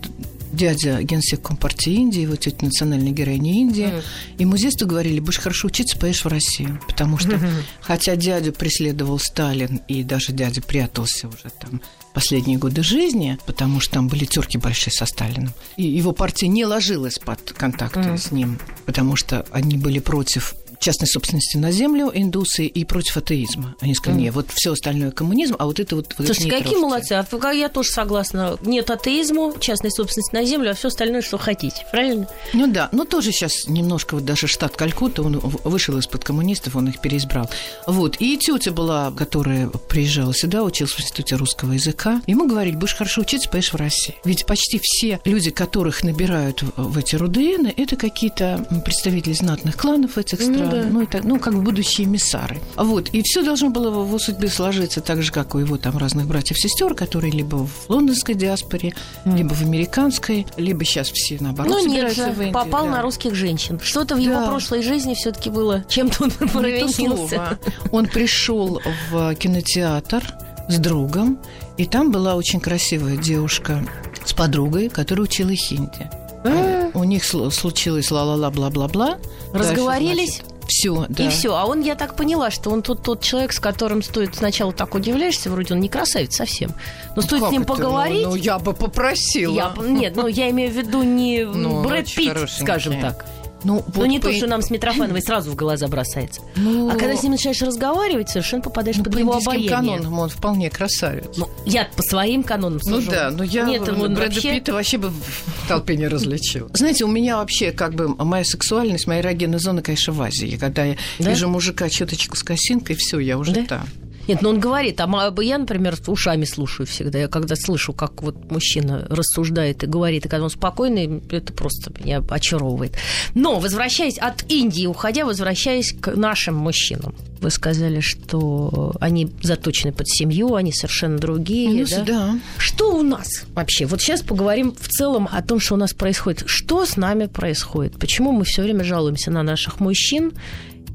дядя 0.52 1.02
генсек 1.02 1.42
Компартии 1.42 1.94
Индии, 1.94 2.22
его 2.22 2.36
тетя 2.36 2.66
национальная 2.66 3.12
героиня 3.12 3.54
Индии. 3.54 3.92
Ему 4.38 4.58
с 4.58 4.62
детства 4.62 4.86
говорили, 4.86 5.20
будешь 5.20 5.40
хорошо 5.40 5.68
учиться, 5.68 5.98
поедешь 5.98 6.24
в 6.26 6.28
Россию. 6.28 6.80
Потому 6.88 7.18
что, 7.18 7.40
хотя 7.82 8.16
дядю 8.16 8.54
преследовал 8.54 9.20
Сталин, 9.20 9.82
и 9.88 10.04
даже 10.04 10.32
дядя 10.32 10.62
прятался 10.62 11.28
уже 11.28 11.50
там 11.60 11.82
последние 12.14 12.58
годы 12.58 12.84
жизни, 12.84 13.38
потому 13.46 13.80
что 13.80 13.94
там 13.96 14.08
были 14.08 14.26
терки 14.26 14.58
большие 14.58 14.92
со 14.92 15.06
Сталином. 15.06 15.54
И 15.78 15.84
его 15.88 16.12
партия 16.12 16.48
не 16.48 16.66
ложилась 16.66 17.20
под 17.20 17.40
контакты 17.54 18.00
Мгм. 18.00 18.18
с 18.18 18.32
ним, 18.32 18.60
потому 18.86 19.16
что 19.16 19.46
они 19.52 19.78
были 19.78 20.00
против 20.00 20.56
частной 20.80 21.08
собственности 21.08 21.58
на 21.58 21.72
землю, 21.72 22.12
индусы, 22.13 22.65
и 22.65 22.86
против 22.86 23.18
атеизма. 23.18 23.76
Они 23.82 23.94
сказали, 23.96 24.22
нет, 24.22 24.34
вот 24.34 24.48
все 24.54 24.74
остальное 24.74 25.12
коммунизм, 25.12 25.56
а 25.60 25.65
вот 25.65 25.80
это 25.80 25.96
вот... 25.96 26.15
вот 26.18 26.28
Слушайте, 26.28 26.50
какие 26.50 26.63
трожьте». 26.63 26.82
молодцы. 26.82 27.13
А 27.13 27.54
я 27.54 27.70
тоже 27.70 27.89
согласна. 27.89 28.58
Нет 28.62 28.89
атеизму, 28.89 29.56
частной 29.60 29.92
собственности 29.92 30.34
на 30.34 30.46
землю, 30.46 30.72
а 30.72 30.74
все 30.74 30.88
остальное, 30.88 31.22
что 31.22 31.38
хотите. 31.38 31.86
Правильно? 31.92 32.28
Ну 32.54 32.68
да, 32.68 32.89
но 32.92 33.06
тоже 33.06 33.32
сейчас 33.32 33.68
немножко 33.68 34.15
вот 34.15 34.26
даже 34.26 34.48
штат 34.48 34.76
Калькутта, 34.76 35.24
он 35.24 35.39
вышел 35.39 35.98
из-под 35.98 36.24
коммунистов, 36.24 36.76
он 36.76 36.89
их 36.89 37.02
переизбрал. 37.02 37.50
Вот, 37.88 38.18
и 38.20 38.38
тетя 38.38 38.72
была, 38.72 39.12
которая 39.12 39.68
приезжала 39.68 40.34
сюда, 40.34 40.63
училась 40.63 40.94
в 40.94 41.00
институте 41.00 41.36
русского 41.36 41.74
языка. 41.74 42.22
Ему 42.28 42.48
говорили, 42.48 42.76
будешь 42.76 42.96
хорошо 42.96 43.22
учиться, 43.22 43.50
поедешь 43.50 43.74
в 43.74 43.76
Россию. 43.76 44.18
Ведь 44.24 44.46
почти 44.46 44.80
все 44.82 45.20
люди, 45.26 45.52
которых 45.52 46.04
набирают 46.04 46.63
в, 46.76 46.98
эти 46.98 47.15
РУДН, 47.15 47.68
это 47.76 47.96
какие-то 47.96 48.65
представители 48.86 49.34
знатных 49.34 49.78
кланов 49.78 50.18
этих 50.18 50.39
Ну 50.39 50.54
стран, 50.54 50.68
да. 50.71 50.84
ну, 50.89 51.01
и 51.01 51.05
так, 51.05 51.23
ну 51.23 51.39
как 51.39 51.62
будущие 51.62 52.08
эмиссары. 52.08 52.60
Вот, 52.75 53.10
и 53.10 53.21
все 53.23 53.43
должно 53.43 53.69
было 53.69 53.89
в 53.89 54.05
его 54.08 54.19
судьбе 54.19 54.47
сложиться 54.49 55.01
так 55.01 55.21
же, 55.23 55.32
как 55.32 55.55
у 55.55 55.60
его 55.60 55.77
там 55.77 55.97
разных 55.97 56.27
братьев-сестер, 56.27 56.93
которые 56.95 57.32
либо 57.32 57.58
в 57.67 57.89
лондонской 57.89 58.36
диаспоре, 58.36 58.93
либо 59.25 59.53
в 59.53 59.62
американской, 59.62 60.45
либо 60.58 60.84
сейчас 60.86 61.10
все 61.12 61.38
наоборот 61.39 61.71
Ну 61.71 61.79
нет 61.79 61.89
собираются 62.12 62.25
же, 62.25 62.32
в 62.32 62.38
Индию, 62.38 62.53
попал 62.53 62.86
да. 62.86 62.91
на 62.91 63.01
русских 63.01 63.36
женщин. 63.36 63.79
Что-то 63.82 64.15
в 64.15 64.19
его 64.19 64.36
Да. 64.36 64.47
прошлой 64.47 64.82
жизни 64.84 65.13
все-таки 65.13 65.49
было. 65.49 65.84
Чем-то 65.88 66.23
он 66.25 66.32
провинился. 66.49 67.60
Он 67.91 68.08
пришел 68.08 68.82
в 69.12 69.36
кинотеатр 69.36 70.23
с 70.67 70.77
другом, 70.77 71.39
и 71.77 71.86
там 71.86 72.12
была 72.12 72.36
очень 72.36 72.60
красивая 72.60 73.17
девушка 73.17 73.84
с 74.25 74.34
подругой, 74.34 74.89
которая 74.89 75.23
учила 75.23 75.53
хинди. 75.55 76.10
А. 76.43 76.89
У 76.93 77.03
них 77.03 77.23
слу- 77.23 77.51
случилось 77.51 78.12
ла-ла-ла, 78.12 78.49
бла-бла-бла. 78.49 79.17
Разговорились? 79.53 80.41
Все, 80.69 81.08
да. 81.10 81.25
И 81.25 81.29
все. 81.29 81.55
А 81.55 81.65
он, 81.65 81.82
я 81.82 81.95
так 81.95 82.15
поняла, 82.15 82.51
что 82.51 82.69
он 82.69 82.84
тот, 82.84 83.01
тот 83.01 83.21
человек, 83.21 83.53
с 83.53 83.60
которым 83.60 84.03
стоит 84.03 84.36
сначала 84.36 84.71
так 84.71 84.93
удивляешься, 84.93 85.49
вроде 85.49 85.73
он 85.73 85.79
не 85.79 85.89
красавец 85.89 86.36
совсем. 86.36 86.73
Но 87.15 87.23
стоит 87.23 87.41
Как 87.41 87.49
с 87.49 87.51
ним 87.51 87.63
это? 87.63 87.73
поговорить. 87.73 88.23
Ну, 88.23 88.29
ну, 88.29 88.36
я 88.36 88.60
бы 88.60 88.73
попросила. 88.73 89.55
я, 89.55 89.73
нет, 89.82 90.15
ну 90.15 90.27
я 90.27 90.49
имею 90.51 90.71
в 90.71 90.75
виду 90.75 91.01
не 91.01 91.43
Ну, 91.43 91.82
Брэд 91.82 92.13
Питт, 92.13 92.49
скажем 92.51 93.01
так. 93.01 93.25
Ну, 93.63 93.76
Ну, 93.76 93.84
вот 93.88 94.06
не 94.08 94.19
по- 94.19 94.28
то, 94.30 94.34
что 94.34 94.48
нам 94.48 94.62
с 94.62 94.69
Митрофановой 94.69 95.22
сразу 95.22 95.52
в 95.52 95.56
глаза 95.56 95.88
бросается. 95.88 96.41
Ну, 96.56 96.89
А 96.89 96.95
когда 96.95 97.15
с 97.15 97.24
ним 97.24 97.34
начинаешь 97.34 97.62
разговаривать, 97.62 98.30
совершенно 98.30 98.62
попадаешь 98.63 98.98
ну, 98.98 99.04
под 99.04 99.13
по 99.13 99.17
его 99.19 99.36
обаяние. 99.36 99.69
канонам 99.69 100.19
он 100.19 100.30
вполне 100.30 100.69
красавец. 100.69 101.26
Ну, 101.38 101.50
я 101.65 101.88
по 101.95 102.02
своим 102.04 102.43
канонам 102.43 102.80
Ну 102.86 102.95
сужу. 102.98 103.12
да, 103.12 103.32
но 103.32 103.43
я 103.43 103.63
Нет, 103.65 103.84
Брэда 103.84 104.13
вообще... 104.15 104.54
Питта 104.54 104.74
вообще 104.74 104.98
бы 104.98 105.10
в 105.10 105.67
толпе 105.67 105.95
не 105.98 106.08
различил. 106.08 106.69
Знаете, 106.74 107.04
у 107.06 107.10
меня 107.10 107.38
вообще 107.38 107.72
как 107.72 107.93
бы 107.95 108.08
моя 108.08 108.43
сексуальность, 108.45 109.08
моя 109.08 109.22
эрогенная 109.22 109.60
зона, 109.60 109.82
конечно, 109.82 110.13
в 110.13 110.22
Азии. 110.22 110.58
Когда 110.60 110.86
я 110.86 110.95
Да? 111.19 111.30
вижу 111.30 111.50
мужика 111.50 111.89
чуточку 111.89 112.36
с 112.38 112.43
косинкой, 112.43 112.95
все, 112.95 113.19
я 113.19 113.38
уже 113.38 113.52
Да? 113.54 113.65
там. 113.65 113.88
Нет, 114.30 114.44
ну 114.44 114.50
он 114.50 114.60
говорит, 114.60 115.02
а 115.02 115.34
я, 115.42 115.58
например, 115.58 115.98
ушами 116.06 116.46
слушаю 116.46 116.86
всегда. 116.86 117.18
Я 117.18 117.28
когда 117.28 117.56
слышу, 117.56 117.94
как 117.94 118.22
вот 118.22 118.52
мужчина 118.52 119.08
рассуждает 119.10 119.84
и 119.84 119.88
говорит, 119.88 120.28
и 120.28 120.30
когда 120.30 120.44
он 120.44 120.52
спокойный, 120.52 121.24
это 121.32 121.52
просто 121.52 121.92
меня 122.00 122.24
очаровывает. 122.30 122.94
Но, 123.34 123.60
возвращаясь 123.60 124.20
от 124.20 124.44
Индии, 124.48 124.86
уходя, 124.86 125.26
возвращаясь 125.26 125.94
к 126.00 126.15
нашим 126.15 126.56
мужчинам. 126.56 127.15
Вы 127.42 127.50
сказали, 127.50 128.02
что 128.02 128.96
они 129.00 129.32
заточены 129.42 129.94
под 129.94 130.08
семью, 130.08 130.54
они 130.54 130.74
совершенно 130.74 131.18
другие. 131.18 131.82
Ну, 131.82 131.88
да? 131.89 132.04
да. 132.04 132.39
Что 132.60 132.98
у 132.98 133.02
нас 133.02 133.46
вообще? 133.56 133.88
Вот 133.88 134.00
сейчас 134.00 134.22
поговорим 134.22 134.76
в 134.80 134.89
целом 134.89 135.28
о 135.32 135.42
том, 135.42 135.60
что 135.60 135.74
у 135.74 135.78
нас 135.78 135.94
происходит. 135.94 136.44
Что 136.46 136.86
с 136.86 136.98
нами 136.98 137.26
происходит? 137.26 137.98
Почему 137.98 138.32
мы 138.32 138.44
все 138.44 138.62
время 138.62 138.84
жалуемся 138.84 139.32
на 139.32 139.42
наших 139.42 139.80
мужчин? 139.80 140.34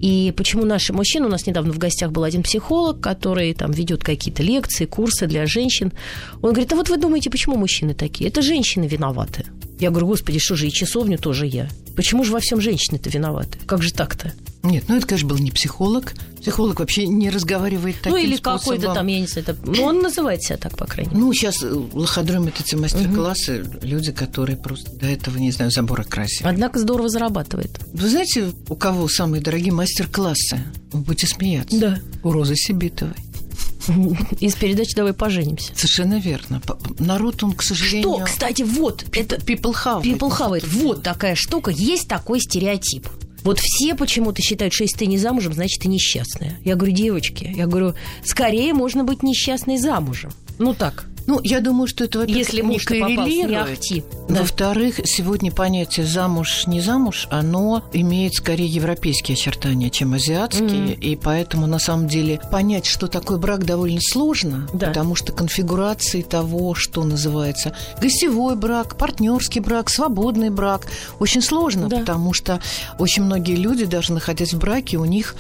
И 0.05 0.35
почему 0.37 0.67
наши 0.67 0.93
мужчины, 0.93 1.25
у 1.25 1.29
нас 1.31 1.47
недавно 1.47 1.73
в 1.73 1.79
гостях 1.79 2.13
был 2.13 2.25
один 2.25 2.43
психолог, 2.43 3.01
который 3.01 3.55
там 3.55 3.71
ведет 3.71 4.05
какие-то 4.05 4.43
лекции, 4.43 4.85
курсы 4.85 5.27
для 5.27 5.47
женщин. 5.47 5.93
Он 6.43 6.51
говорит, 6.51 6.71
а 6.75 6.77
вот 6.77 6.91
вы 6.91 6.99
думаете, 6.99 7.31
почему 7.31 7.57
мужчины 7.57 7.95
такие? 7.95 8.29
Это 8.29 8.43
женщины 8.43 8.85
виноваты. 8.85 9.47
Я 9.81 9.89
говорю, 9.89 10.09
господи, 10.09 10.39
что 10.39 10.57
же, 10.57 10.67
и 10.67 10.71
часовню 10.71 11.17
тоже 11.17 11.47
я. 11.47 11.71
Почему 11.97 12.23
же 12.23 12.33
во 12.33 12.41
всем 12.41 12.61
женщины-то 12.61 13.09
виноваты? 13.09 13.59
Как 13.65 13.83
же 13.83 13.95
так-то? 13.95 14.35
Нет, 14.65 14.85
ну 14.89 14.97
это, 14.97 15.07
конечно, 15.07 15.29
был 15.29 15.39
не 15.39 15.51
психолог. 15.51 16.15
Психолог 16.41 16.81
вообще 16.81 17.07
не 17.07 17.29
разговаривает 17.29 17.97
таким 17.97 18.13
ну 18.13 18.17
или 18.17 18.37
способом. 18.37 18.79
какой-то 18.79 18.95
там, 18.95 19.07
я 19.07 19.21
не 19.21 19.27
знаю, 19.27 19.47
это... 19.49 19.57
ну, 19.65 19.83
он 19.85 20.01
называет 20.01 20.43
себя 20.43 20.57
так, 20.57 20.77
по 20.77 20.87
крайней 20.87 21.11
мере. 21.11 21.23
Ну, 21.23 21.33
сейчас 21.35 21.63
лоходромят 21.63 22.59
эти 22.61 22.75
мастер-классы 22.75 23.65
люди, 23.83 24.13
которые 24.13 24.57
просто 24.57 24.91
до 24.97 25.07
этого, 25.07 25.37
не 25.37 25.53
знаю, 25.53 25.71
забора 25.71 26.03
красили. 26.05 26.49
Однако 26.49 26.79
здорово 26.79 27.11
зарабатывает. 27.11 27.79
Вы 27.93 28.09
знаете, 28.09 28.53
у 28.69 28.75
кого 28.75 29.07
самые 29.09 29.43
дорогие 29.43 29.73
мастер-классы? 29.73 30.65
Вы 30.93 31.01
будете 31.01 31.27
смеяться. 31.27 31.79
Да. 31.79 31.99
У 32.23 32.33
Розы 32.33 32.57
Сибитовой. 32.57 33.15
Из 34.41 34.55
передачи 34.55 34.95
«Давай 34.95 35.13
поженимся». 35.13 35.73
Совершенно 35.75 36.19
верно. 36.19 36.63
Народ, 36.99 37.43
он, 37.43 37.53
к 37.53 37.63
сожалению... 37.63 38.15
Что, 38.15 38.25
кстати, 38.25 38.63
вот, 38.63 39.05
это 39.13 39.37
People 39.37 39.75
have. 39.85 40.03
people 40.03 40.31
it. 40.31 40.65
Вот 40.67 41.03
такая 41.03 41.35
штука, 41.35 41.71
есть 41.71 42.09
такой 42.09 42.41
стереотип. 42.41 43.09
Вот 43.45 43.59
все 43.61 43.95
почему-то 43.95 44.43
считают, 44.43 44.73
что 44.73 44.85
если 44.85 44.99
ты 44.99 45.07
не 45.07 45.19
замужем, 45.19 45.53
значит, 45.53 45.83
ты 45.83 45.89
несчастная. 45.89 46.59
Я 46.65 46.75
говорю, 46.75 46.95
девочки, 46.95 47.53
я 47.55 47.67
говорю, 47.67 47.95
скорее 48.25 48.73
можно 48.73 49.05
быть 49.05 49.23
несчастной 49.23 49.77
замужем. 49.77 50.33
Ну 50.59 50.75
так. 50.75 51.07
Ну, 51.27 51.41
я 51.43 51.61
думаю, 51.61 51.87
что 51.87 52.05
это, 52.05 52.23
Если 52.25 52.57
не 52.57 52.63
муж 52.63 52.89
не 52.89 53.01
коррелирует. 53.01 53.73
ахти. 53.79 54.05
Да. 54.29 54.41
Во-вторых, 54.41 55.01
сегодня 55.05 55.51
понятие 55.51 56.05
замуж 56.07 56.67
не 56.67 56.81
замуж, 56.81 57.29
оно 57.31 57.83
имеет 57.93 58.35
скорее 58.35 58.67
европейские 58.67 59.35
очертания, 59.35 59.91
чем 59.91 60.15
азиатские, 60.15 60.95
и 60.95 61.17
поэтому 61.17 61.67
на 61.67 61.79
самом 61.79 62.09
деле 62.09 62.41
понять, 62.51 62.87
что 62.87 63.07
такое 63.07 63.39
брак, 63.39 63.65
довольно 63.65 64.01
сложно, 64.03 64.69
Да. 64.73 64.89
потому 64.89 65.15
что 65.15 65.33
конфигурации 65.33 66.23
того, 66.23 66.75
что 66.75 67.05
называется 67.05 67.75
гостевой 68.01 68.57
брак, 68.57 68.97
партнерский 68.97 69.61
брак, 69.61 69.89
свободный 69.91 70.51
брак, 70.51 70.87
очень 71.19 71.43
сложно, 71.43 71.89
Да. 71.89 71.99
потому 72.01 72.33
что 72.33 72.61
очень 72.99 73.23
многие 73.23 73.57
люди, 73.57 73.85
даже 73.85 74.13
находясь 74.13 74.53
в 74.53 74.59
браке, 74.59 74.99
у 74.99 75.05
них 75.05 75.35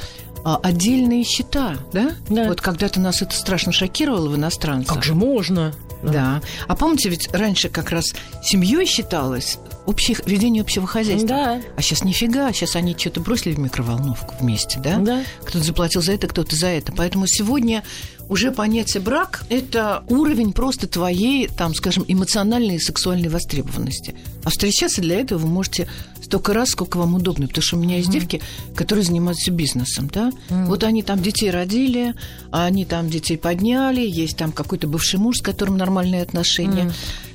а, 0.44 0.61
отдельные 0.62 1.24
счета, 1.24 1.76
да? 1.92 2.12
Да. 2.28 2.48
Вот 2.48 2.61
когда-то 2.61 3.00
нас 3.00 3.22
это 3.22 3.35
страшно 3.35 3.72
шокировало 3.72 4.28
в 4.28 4.37
иностранцах. 4.37 4.94
Как 4.94 5.04
же 5.04 5.14
можно? 5.14 5.74
Да. 6.02 6.42
А 6.68 6.76
помните, 6.76 7.09
ведь 7.09 7.33
раньше 7.33 7.70
как 7.70 7.90
раз 7.90 8.12
семьей 8.42 8.85
считалось 8.87 9.59
общее, 9.87 10.16
ведение 10.26 10.62
общего 10.62 10.87
хозяйства. 10.87 11.28
Да. 11.28 11.62
А 11.76 11.83
сейчас 11.83 12.04
нифига, 12.04 12.52
сейчас 12.52 12.76
они 12.76 12.94
что-то 12.96 13.20
бросили 13.20 13.54
в 13.54 13.59
микроволновку 13.59 14.35
вместе, 14.38 14.78
да? 14.80 14.98
Да. 14.98 15.22
Кто-то 15.42 15.64
заплатил 15.64 16.02
за 16.02 16.12
это, 16.12 16.26
кто-то 16.26 16.54
за 16.57 16.66
это. 16.68 16.92
Поэтому 16.92 17.26
сегодня 17.26 17.83
уже 18.28 18.52
понятие 18.52 19.02
брак– 19.02 19.44
это 19.48 20.02
уровень 20.08 20.52
просто 20.52 20.87
твоей, 20.87 21.48
там, 21.48 21.74
скажем, 21.74 22.04
эмоциональной 22.08 22.76
и 22.76 22.80
сексуальной 22.80 23.28
востребованности. 23.28 24.14
А 24.44 24.50
встречаться 24.50 25.00
для 25.00 25.20
этого 25.20 25.38
вы 25.38 25.48
можете 25.48 25.88
столько 26.22 26.54
раз, 26.54 26.70
сколько 26.70 26.96
вам 26.96 27.14
удобно. 27.14 27.46
Потому 27.46 27.62
что 27.62 27.76
у 27.76 27.80
меня 27.80 27.98
есть 27.98 28.10
девки, 28.10 28.40
которые 28.74 29.04
занимаются 29.04 29.50
бизнесом, 29.50 30.10
да? 30.12 30.32
Вот 30.48 30.84
они 30.84 31.02
там 31.02 31.22
детей 31.22 31.50
родили, 31.50 32.14
а 32.50 32.64
они 32.64 32.84
там 32.84 33.10
детей 33.10 33.37
подняли, 33.37 34.00
есть 34.00 34.37
там 34.37 34.52
какой-то 34.52 34.87
бывший 34.87 35.18
муж, 35.18 35.38
с 35.38 35.42
которым 35.42 35.76
нормальные 35.76 36.22
отношения. 36.22 36.92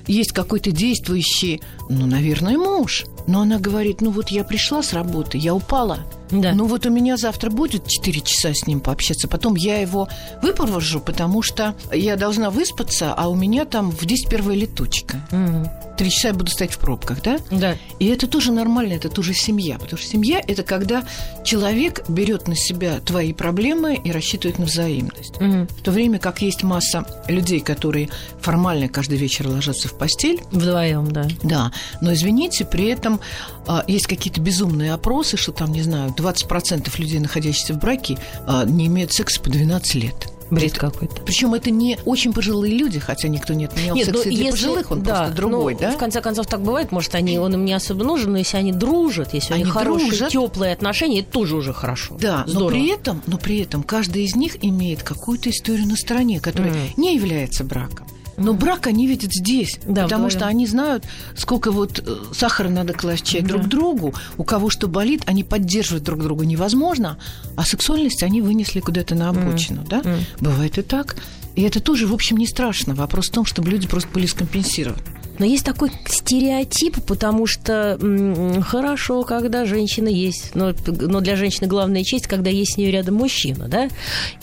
Есть 0.08 0.32
какой-то 0.32 0.72
действующий, 0.72 1.62
ну, 1.88 2.08
наверное, 2.08 2.58
муж. 2.58 3.06
Но 3.28 3.42
она 3.42 3.60
говорит, 3.60 4.02
ну 4.02 4.10
вот 4.10 4.30
я 4.30 4.44
пришла 4.44 4.82
с 4.82 4.94
работы, 4.94 5.38
я 5.38 5.54
упала. 5.54 6.00
Да. 6.32 6.54
Ну 6.54 6.66
вот 6.66 6.86
у 6.86 6.90
меня 6.90 7.18
завтра 7.18 7.50
будет 7.50 7.88
4 7.88 8.22
часа 8.22 8.54
с 8.54 8.68
ним 8.68 8.80
пообщаться. 8.80 9.28
Потом 9.28 9.56
я 9.56 9.80
его 9.80 10.08
выпровожу, 10.42 11.00
потому 11.00 11.42
что 11.42 11.76
я 11.92 12.16
должна 12.16 12.50
выспаться, 12.50 13.14
а 13.14 13.28
у 13.30 13.36
меня 13.36 13.66
там 13.66 13.92
в 13.92 14.06
10 14.06 14.30
первая 14.30 14.56
летучка. 14.56 15.18
Мгм. 15.32 15.70
Три 16.00 16.10
часа 16.12 16.30
я 16.30 16.34
буду 16.34 16.50
стоять 16.50 16.72
в 16.72 16.80
пробках, 16.80 17.22
да? 17.22 17.40
Да. 17.52 17.76
И 18.00 18.06
это 18.06 18.26
тоже 18.26 18.54
нормально, 18.54 18.94
это 18.94 19.10
тоже 19.10 19.34
семья. 19.34 19.78
Потому 19.78 19.98
что 19.98 20.08
семья– 20.08 20.42
это 20.48 20.64
когда 20.64 21.04
человек 21.44 22.08
берет 22.08 22.48
на 22.48 22.56
себя 22.56 23.02
твои 23.02 23.34
проблемы 23.34 23.96
и 23.96 24.10
рассчитывает 24.14 24.60
на 24.60 24.66
взаимность. 24.66 25.38
Мгм. 25.42 25.68
В 25.68 25.82
то 25.82 25.92
время 25.92 26.18
как 26.18 26.42
есть 26.42 26.64
масса 26.64 27.04
людей, 27.28 27.60
которые 27.60 28.08
формально 28.40 28.88
каждый 28.88 29.18
вечер 29.18 29.50
ложатся 29.50 29.90
в 29.90 29.98
постель, 29.98 30.42
Вдвоем, 30.52 31.12
да. 31.12 31.28
да, 31.44 31.74
но 32.00 32.14
извините, 32.14 32.64
при 32.64 32.88
этом 32.88 33.20
а, 33.68 33.84
есть 33.86 34.08
какие-то 34.08 34.40
безумные 34.40 34.94
опросы, 34.94 35.36
что 35.36 35.52
там, 35.52 35.74
не 35.74 35.82
знаю, 35.82 36.16
20% 36.18 36.90
людей, 36.98 37.20
находящихся 37.20 37.74
в 37.74 37.78
браке, 37.78 38.18
а, 38.48 38.64
не 38.64 38.88
имеют 38.88 39.12
секса 39.12 39.42
по 39.42 39.50
12 39.50 39.96
лет. 39.96 40.30
Бред 40.52 40.78
какой-то. 40.78 41.22
Причем 41.24 41.54
это 41.54 41.70
не 41.72 41.98
очень 42.06 42.34
пожилые 42.34 42.76
люди, 42.78 43.00
хотя 43.00 43.28
никто 43.28 43.54
не 43.54 43.66
отменял 43.66 43.96
Нет, 43.96 44.06
секс 44.08 44.18
ну, 44.18 44.24
и 44.32 44.36
для 44.36 44.46
если- 44.46 44.52
пожилых, 44.52 44.92
он 44.92 45.04
да, 45.04 45.16
просто 45.18 45.36
другой, 45.36 45.74
ну, 45.76 45.80
да? 45.80 45.92
В 45.92 45.98
конце 45.98 46.22
концов, 46.22 46.48
так 46.48 46.62
бывает. 46.62 46.92
Может, 46.92 47.14
они, 47.16 47.38
он 47.38 47.54
им 47.54 47.66
не 47.66 47.74
особо 47.74 48.04
нужен, 48.04 48.32
но 48.32 48.38
если 48.40 48.58
они 48.58 48.72
дружат, 48.72 49.34
если 49.34 49.54
у 49.54 49.56
Они 49.56 49.64
них 49.66 49.74
хорошие, 49.74 50.10
дружат. 50.10 50.30
теплые 50.32 50.74
отношения, 50.74 51.20
это 51.20 51.32
тоже 51.32 51.56
уже 51.56 51.74
хорошо. 51.74 52.18
Да, 52.20 52.44
но 52.48 52.52
Здорово. 52.52 52.70
при 52.72 52.88
этом, 52.90 53.22
но 53.28 53.38
при 53.38 53.60
этом 53.62 53.84
каждый 53.84 54.24
из 54.26 54.36
них 54.36 54.58
имеет 54.64 55.04
какую-то 55.04 55.50
историю 55.50 55.88
на 55.88 55.96
стороне, 55.96 56.40
которая 56.40 56.72
Мгм. 56.74 56.80
не 56.98 57.16
является 57.16 57.64
браком. 57.64 58.08
Но 58.40 58.54
брак 58.54 58.88
они 58.88 59.08
видят 59.08 59.32
здесь, 59.34 59.80
Да, 59.86 60.04
потому 60.04 60.26
вдвоем. 60.26 60.30
что 60.30 60.48
они 60.48 60.68
знают, 60.68 61.06
сколько 61.36 61.72
вот 61.72 62.00
э, 62.06 62.16
сахара 62.34 62.70
надо 62.70 62.94
класть 62.94 63.26
чай 63.26 63.42
друг 63.42 63.68
другу, 63.68 64.14
у 64.38 64.44
кого 64.44 64.70
что 64.70 64.88
болит, 64.88 65.24
они 65.26 65.44
поддерживать 65.44 66.04
друг 66.04 66.22
друга 66.22 66.46
невозможно, 66.46 67.18
а 67.56 67.66
сексуальность 67.66 68.24
они 68.24 68.42
вынесли 68.42 68.80
куда-то 68.80 69.16
на 69.16 69.30
обочину, 69.30 69.84
да? 69.90 70.00
Мгм. 70.00 70.26
Бывает 70.40 70.78
и 70.78 70.82
так. 70.82 71.16
И 71.56 71.62
это 71.64 71.80
тоже, 71.82 72.08
в 72.08 72.14
общем, 72.14 72.38
не 72.38 72.48
страшно. 72.48 72.96
Вопрос 72.96 73.28
в 73.30 73.32
том, 73.32 73.46
чтобы 73.46 73.70
люди 73.70 73.88
просто 73.88 74.10
были 74.14 74.26
скомпенсированы. 74.28 75.02
Но 75.40 75.46
есть 75.46 75.66
такой 75.66 75.92
стереотип, 76.06 77.02
потому 77.04 77.48
что 77.48 77.98
м, 78.00 78.62
хорошо, 78.62 79.24
когда 79.24 79.66
женщина 79.66 80.10
есть, 80.10 80.54
но, 80.54 80.74
но 80.86 81.22
для 81.22 81.36
женщины 81.36 81.68
главная 81.68 82.04
честь, 82.04 82.28
когда 82.28 82.50
есть 82.50 82.74
с 82.74 82.78
ней 82.78 82.92
рядом 82.92 83.16
мужчина, 83.16 83.68
да? 83.68 83.90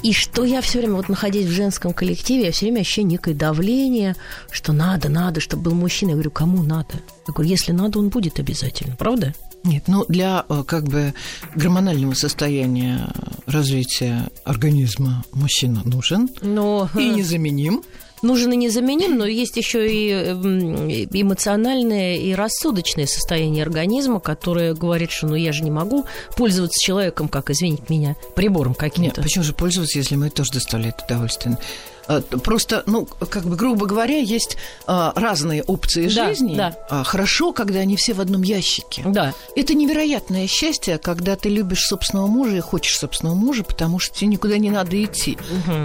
И 0.03 0.13
что 0.13 0.45
я 0.45 0.61
все 0.63 0.79
время, 0.79 0.95
вот 0.95 1.09
находясь 1.09 1.47
в 1.47 1.51
женском 1.51 1.93
коллективе, 1.93 2.47
я 2.47 2.53
все 2.53 2.67
время 2.67 2.81
ощущаю 2.81 3.07
некое 3.07 3.35
давление, 3.35 4.17
что 4.51 4.73
надо, 4.73 5.09
надо, 5.09 5.41
чтобы 5.41 5.65
был 5.65 5.75
мужчина. 5.75 6.11
Я 6.11 6.15
говорю, 6.15 6.31
кому 6.31 6.63
надо? 6.63 6.95
Я 7.29 7.35
говорю, 7.35 7.51
если 7.51 7.73
надо, 7.73 7.99
он 7.99 8.09
будет 8.09 8.39
обязательно, 8.39 8.97
правда? 8.97 9.35
Нет, 9.65 9.85
ну 9.89 10.05
для 10.09 10.45
э, 10.49 10.63
как 10.65 10.85
бы 10.85 11.13
гормонального 11.57 12.15
состояния 12.15 13.13
развития 13.47 14.29
организма 14.45 15.25
мужчина 15.33 15.83
нужен 15.85 16.31
Но 16.41 16.89
и 16.97 17.09
незаменим. 17.11 17.83
Нужен 18.23 18.53
и 18.53 18.57
незаменим, 18.57 19.17
но 19.19 19.27
есть 19.27 19.57
еще 19.57 19.91
и 19.91 20.11
м, 20.11 20.89
и 20.89 21.07
эмоциональное 21.23 22.17
и 22.17 22.33
рассудочное 22.35 23.07
состояние 23.07 23.63
организма, 23.63 24.21
которое 24.21 24.75
говорит, 24.75 25.11
что 25.11 25.27
ну 25.27 25.35
я 25.35 25.53
же 25.53 25.63
не 25.63 25.71
могу 25.71 26.05
пользоваться 26.37 26.83
человеком, 26.83 27.29
как, 27.29 27.51
извините 27.51 27.85
меня, 27.89 28.17
прибором 28.35 28.73
Нет, 28.73 28.79
каким-то. 28.79 29.23
почему 29.23 29.45
же 29.45 29.53
пользоваться, 29.53 29.99
если 29.99 30.17
мы 30.17 30.31
тоже 30.31 30.53
доставляет 30.53 31.03
удовольствие? 31.05 31.59
Т- 32.09 32.21
Просто, 32.39 32.83
ну, 32.87 33.07
как 33.07 33.45
бы, 33.45 33.57
грубо 33.57 33.87
говоря, 33.87 34.17
есть 34.19 34.57
а, 34.87 35.13
разные 35.17 35.63
опции 35.63 36.09
Да, 36.09 36.29
жизни. 36.29 36.55
да. 36.57 36.77
А, 36.91 37.03
хорошо, 37.05 37.53
когда 37.53 37.81
они 37.81 37.97
все 37.97 38.15
в 38.15 38.21
одном 38.21 38.43
ящике. 38.43 39.03
Да. 39.07 39.35
Это 39.57 39.75
невероятное 39.75 40.47
счастье, 40.47 40.99
когда 40.99 41.37
ты 41.37 41.49
любишь 41.49 41.85
собственного 41.87 42.27
мужа 42.27 42.57
и 42.57 42.61
хочешь 42.61 42.97
собственного 42.99 43.35
мужа, 43.35 43.65
потому 43.65 43.99
что 43.99 44.15
тебе 44.17 44.29
никуда 44.29 44.59
не 44.59 44.71
надо 44.71 45.03
идти. 45.03 45.37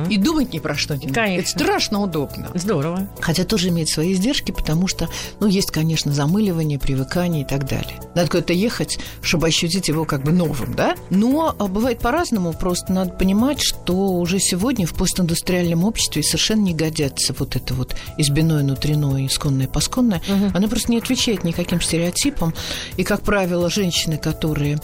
И 0.09 0.17
думать 0.17 0.53
ни 0.53 0.59
про 0.59 0.75
что 0.75 0.95
не 0.95 1.07
надо. 1.07 1.21
Это 1.21 1.49
страшно 1.49 2.01
удобно. 2.01 2.51
Здорово. 2.53 3.07
Хотя 3.19 3.43
тоже 3.43 3.69
имеет 3.69 3.89
свои 3.89 4.13
издержки, 4.13 4.51
потому 4.51 4.87
что, 4.87 5.09
ну, 5.39 5.47
есть, 5.47 5.71
конечно, 5.71 6.11
замыливание, 6.13 6.77
привыкание 6.79 7.43
и 7.43 7.45
так 7.45 7.67
далее. 7.67 7.99
Надо 8.15 8.29
куда-то 8.29 8.53
ехать, 8.53 8.99
чтобы 9.21 9.47
ощутить 9.47 9.87
его 9.87 10.05
как 10.05 10.23
бы 10.23 10.31
новым, 10.31 10.73
да? 10.75 10.95
Но 11.09 11.55
а, 11.57 11.67
бывает 11.67 11.99
по-разному, 11.99 12.53
просто 12.53 12.91
надо 12.93 13.13
понимать, 13.13 13.59
что 13.61 13.93
уже 14.13 14.39
сегодня 14.39 14.85
в 14.85 14.93
постиндустриальном 14.93 15.83
обществе 15.83 16.10
совершенно 16.19 16.61
не 16.61 16.73
годятся 16.73 17.33
вот 17.37 17.55
это 17.55 17.73
вот 17.73 17.95
избиное, 18.17 18.63
внутреннее, 18.63 19.27
исконное, 19.27 19.67
посконное. 19.67 20.21
Оно 20.53 20.67
просто 20.67 20.91
не 20.91 20.97
отвечает 20.97 21.43
никаким 21.43 21.79
стереотипам. 21.81 22.53
И, 22.97 23.03
как 23.03 23.21
правило, 23.23 23.69
женщины, 23.69 24.17
которые 24.17 24.79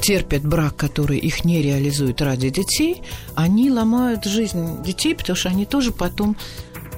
терпят 0.00 0.42
брак, 0.44 0.76
который 0.76 1.18
их 1.18 1.44
не 1.44 1.62
реализует 1.62 2.20
ради 2.22 2.50
детей, 2.50 3.02
они 3.34 3.70
ломают 3.70 4.24
жизнь 4.24 4.82
детей, 4.82 5.14
потому 5.14 5.36
что 5.36 5.48
они 5.48 5.64
тоже 5.64 5.92
потом 5.92 6.36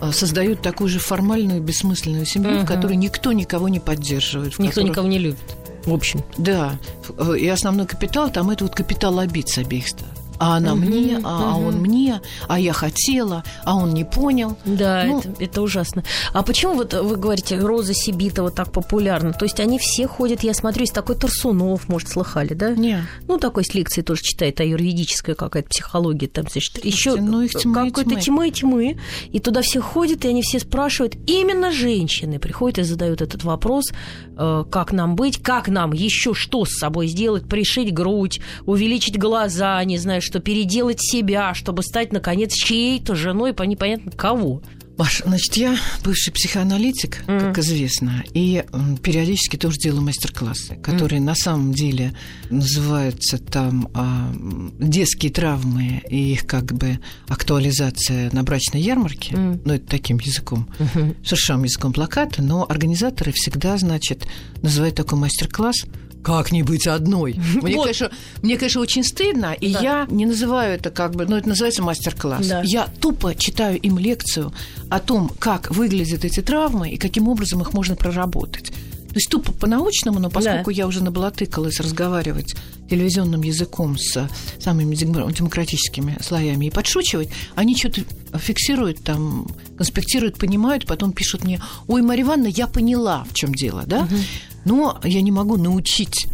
а, 0.00 0.12
создают 0.12 0.62
такую 0.62 0.88
же 0.88 1.00
формальную, 1.00 1.60
бессмысленную 1.60 2.24
семью, 2.24 2.50
в 2.50 2.56
Мгм. 2.58 2.66
которой 2.66 2.94
никто 2.96 3.32
никого 3.32 3.68
не 3.68 3.80
поддерживает. 3.80 4.54
в 4.54 4.58
Никто 4.60 4.74
которой- 4.80 4.90
никого 4.90 5.08
не 5.08 5.18
любит. 5.18 5.38
В 5.86 5.92
общем. 5.92 6.22
Да. 6.36 6.78
Э, 7.18 7.34
И 7.36 7.48
основной 7.48 7.86
капитал 7.86 8.30
там 8.30 8.50
это 8.50 8.64
вот 8.64 8.74
капитал 8.76 9.18
обид 9.18 9.48
с 9.48 9.58
обеих 9.58 9.88
сторон. 9.88 10.12
А 10.38 10.56
она 10.56 10.74
Мгм, 10.74 10.86
мне, 10.86 11.20
а, 11.24 11.52
а 11.52 11.56
он 11.56 11.76
мне, 11.76 12.20
а 12.46 12.60
я 12.60 12.72
хотела, 12.72 13.42
а 13.64 13.76
он 13.76 13.92
не 13.94 14.04
понял. 14.04 14.56
Да, 14.64 15.04
Ну, 15.04 15.18
это, 15.18 15.32
это 15.38 15.62
ужасно. 15.62 16.04
А 16.32 16.42
почему 16.42 16.74
вот 16.74 16.94
вы 16.94 17.16
говорите, 17.16 17.58
Роза 17.58 17.94
Сибитова 17.94 18.50
так 18.50 18.72
популярна? 18.72 19.32
То 19.32 19.44
есть 19.44 19.58
они 19.60 19.78
все 19.78 20.06
ходят, 20.06 20.42
я 20.42 20.54
смотрю, 20.54 20.82
есть 20.82 20.94
такой 20.94 21.16
Тарсунов, 21.16 21.88
может, 21.88 22.08
слыхали, 22.08 22.54
да? 22.54 22.70
Не. 22.70 23.04
Ну, 23.26 23.38
такой 23.38 23.64
с 23.64 23.74
лекции 23.74 24.02
тоже 24.02 24.22
читает, 24.22 24.60
а 24.60 24.64
юридическая 24.64 25.34
какая-то 25.34 25.68
психология, 25.68 26.28
там, 26.28 26.46
значит, 26.48 26.84
еще 26.84 27.16
ну 27.16 27.42
их 27.42 27.52
какой-то 27.52 28.10
тьмы. 28.10 28.20
тьмы 28.20 28.48
и 28.48 28.52
тьмы. 28.52 28.98
И 29.32 29.40
туда 29.40 29.62
все 29.62 29.80
ходят, 29.80 30.24
и 30.24 30.28
они 30.28 30.42
все 30.42 30.60
спрашивают, 30.60 31.16
именно 31.26 31.72
женщины 31.72 32.38
приходят 32.38 32.78
и 32.78 32.82
задают 32.82 33.22
этот 33.22 33.44
вопрос, 33.44 33.92
э, 34.36 34.64
как 34.70 34.92
нам 34.92 35.16
быть, 35.16 35.42
как 35.42 35.68
нам 35.68 35.92
еще 35.92 36.34
что 36.34 36.64
с 36.64 36.78
собой 36.78 37.08
сделать, 37.08 37.48
пришить 37.48 37.92
грудь, 37.92 38.40
увеличить 38.66 39.18
глаза, 39.18 39.82
не 39.84 39.98
знаю, 39.98 40.22
что, 40.28 40.40
переделать 40.40 41.00
себя, 41.00 41.54
чтобы 41.54 41.82
стать, 41.82 42.12
наконец, 42.12 42.52
чьей-то 42.52 43.14
женой, 43.14 43.52
по 43.54 43.62
непонятно 43.62 44.12
кого. 44.12 44.62
Маш, 44.98 45.22
значит, 45.24 45.56
я 45.56 45.76
бывший 46.02 46.32
психоаналитик, 46.32 47.24
как 47.24 47.56
известно, 47.58 48.24
и 48.34 48.64
периодически 49.00 49.56
тоже 49.56 49.78
делаю 49.78 50.02
мастер-классы, 50.02 50.74
которые 50.74 51.20
на 51.20 51.36
самом 51.36 51.72
деле 51.72 52.14
называются 52.50 53.38
там 53.38 53.88
а, 53.94 54.32
детские 54.80 55.30
травмы 55.30 56.02
и 56.10 56.32
их 56.32 56.48
как 56.48 56.72
бы 56.72 56.98
актуализация 57.28 58.28
на 58.32 58.42
брачной 58.42 58.80
ярмарке. 58.80 59.36
Мгм. 59.36 59.60
Ну, 59.64 59.74
это 59.74 59.86
таким 59.86 60.18
языком, 60.18 60.68
совершенно 61.24 61.64
языком 61.64 61.92
плаката, 61.92 62.42
но 62.42 62.66
организаторы 62.68 63.30
всегда, 63.30 63.78
значит, 63.78 64.26
называют 64.62 64.96
такой 64.96 65.16
мастер-класс 65.16 65.84
как 66.28 66.52
не 66.52 66.62
быть 66.62 66.86
одной? 66.86 67.34
Мне, 67.62 67.76
Вот. 67.76 67.84
конечно, 67.84 68.10
мне, 68.42 68.56
конечно, 68.58 68.80
очень 68.82 69.02
стыдно, 69.02 69.54
и 69.58 69.72
Да. 69.72 69.80
я 69.80 70.06
не 70.10 70.26
называю 70.26 70.74
это 70.74 70.90
как 70.90 71.14
бы, 71.14 71.24
ну, 71.26 71.36
это 71.36 71.48
называется 71.48 71.82
мастер-класс. 71.82 72.46
Да. 72.46 72.62
Я 72.64 72.86
тупо 73.00 73.34
читаю 73.34 73.78
им 73.80 73.98
лекцию 73.98 74.52
о 74.90 75.00
том, 75.00 75.30
как 75.38 75.70
выглядят 75.70 76.24
эти 76.24 76.40
травмы 76.40 76.90
и 76.90 76.96
каким 76.98 77.28
образом 77.28 77.62
их 77.62 77.72
можно 77.72 77.96
проработать. 77.96 78.66
То 79.08 79.14
есть 79.14 79.30
тупо 79.30 79.52
по-научному, 79.52 80.18
но 80.20 80.28
поскольку 80.28 80.68
я 80.70 80.86
уже 80.86 81.02
наблатыкалась 81.02 81.80
разговаривать 81.80 82.54
телевизионным 82.90 83.42
языком 83.42 83.96
с 83.98 84.28
самыми 84.60 84.94
дем- 84.94 85.32
демократическими 85.32 86.18
слоями 86.22 86.66
и 86.66 86.70
подшучивать, 86.70 87.30
они 87.54 87.74
что-то 87.74 88.02
фиксируют 88.38 89.02
там, 89.02 89.46
конспектируют, 89.78 90.36
понимают, 90.36 90.86
потом 90.86 91.12
пишут 91.12 91.42
мне, 91.44 91.60
ой, 91.86 92.02
Марья 92.02 92.22
Ивановна, 92.24 92.48
я 92.48 92.66
поняла, 92.66 93.24
в 93.30 93.34
чем 93.34 93.54
дело, 93.54 93.84
да? 93.86 94.06
Но 94.64 94.98
я 95.04 95.20
не 95.22 95.30
могу 95.30 95.56
научить 95.56 96.26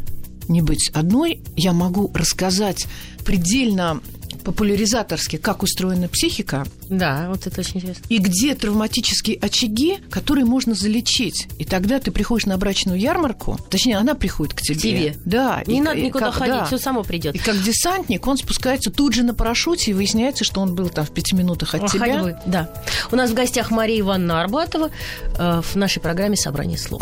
не 0.48 0.60
быть 0.62 0.90
одной, 0.92 1.40
я 1.56 1.72
могу 1.72 2.10
рассказать 2.14 2.86
предельно 3.24 4.00
популяризаторски, 4.44 5.36
как 5.36 5.62
устроена 5.62 6.06
психика, 6.06 6.66
Да, 6.90 7.28
вот 7.30 7.46
это 7.46 7.62
очень 7.62 7.78
интересно. 7.78 8.04
и 8.10 8.18
где 8.18 8.54
травматические 8.54 9.38
очаги, 9.38 9.98
которые 10.10 10.44
можно 10.44 10.74
залечить. 10.74 11.48
И 11.58 11.64
тогда 11.64 11.98
ты 11.98 12.10
приходишь 12.10 12.44
на 12.44 12.58
брачную 12.58 13.00
ярмарку, 13.00 13.58
точнее, 13.70 13.96
она 13.96 14.14
приходит 14.14 14.52
к 14.52 14.60
тебе. 14.60 14.74
тебе. 14.78 15.16
Да. 15.24 15.62
Не 15.66 15.78
и- 15.78 15.80
надо 15.80 15.98
никуда 15.98 16.26
как- 16.26 16.34
ходить, 16.34 16.54
да. 16.56 16.64
все 16.66 16.76
само 16.76 17.02
придет. 17.04 17.34
И 17.34 17.38
как 17.38 17.60
десантник 17.62 18.26
он 18.26 18.36
спускается 18.36 18.90
тут 18.90 19.14
же 19.14 19.22
на 19.22 19.32
парашюте, 19.32 19.92
и 19.92 19.94
выясняется, 19.94 20.44
что 20.44 20.60
он 20.60 20.74
был 20.74 20.90
там 20.90 21.06
в 21.06 21.10
пяти 21.10 21.34
минутах 21.34 21.74
от 21.74 21.90
тебя. 21.90 22.12
Ходьбы, 22.18 22.36
да. 22.44 22.68
У 23.10 23.16
нас 23.16 23.30
в 23.30 23.34
гостях 23.34 23.70
Мария 23.70 24.00
Ивановна 24.00 24.42
Арбатова 24.42 24.90
э, 25.38 25.62
в 25.64 25.74
нашей 25.76 26.00
программе 26.00 26.36
«Собрание 26.36 26.76
слов». 26.76 27.00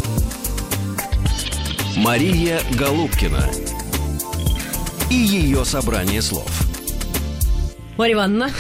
Мария 1.97 2.61
Голубкина 2.78 3.51
и 5.11 5.14
ее 5.14 5.64
собрание 5.64 6.22
слов. 6.22 6.72
Мария 7.99 8.16
Ивановна, 8.16 8.51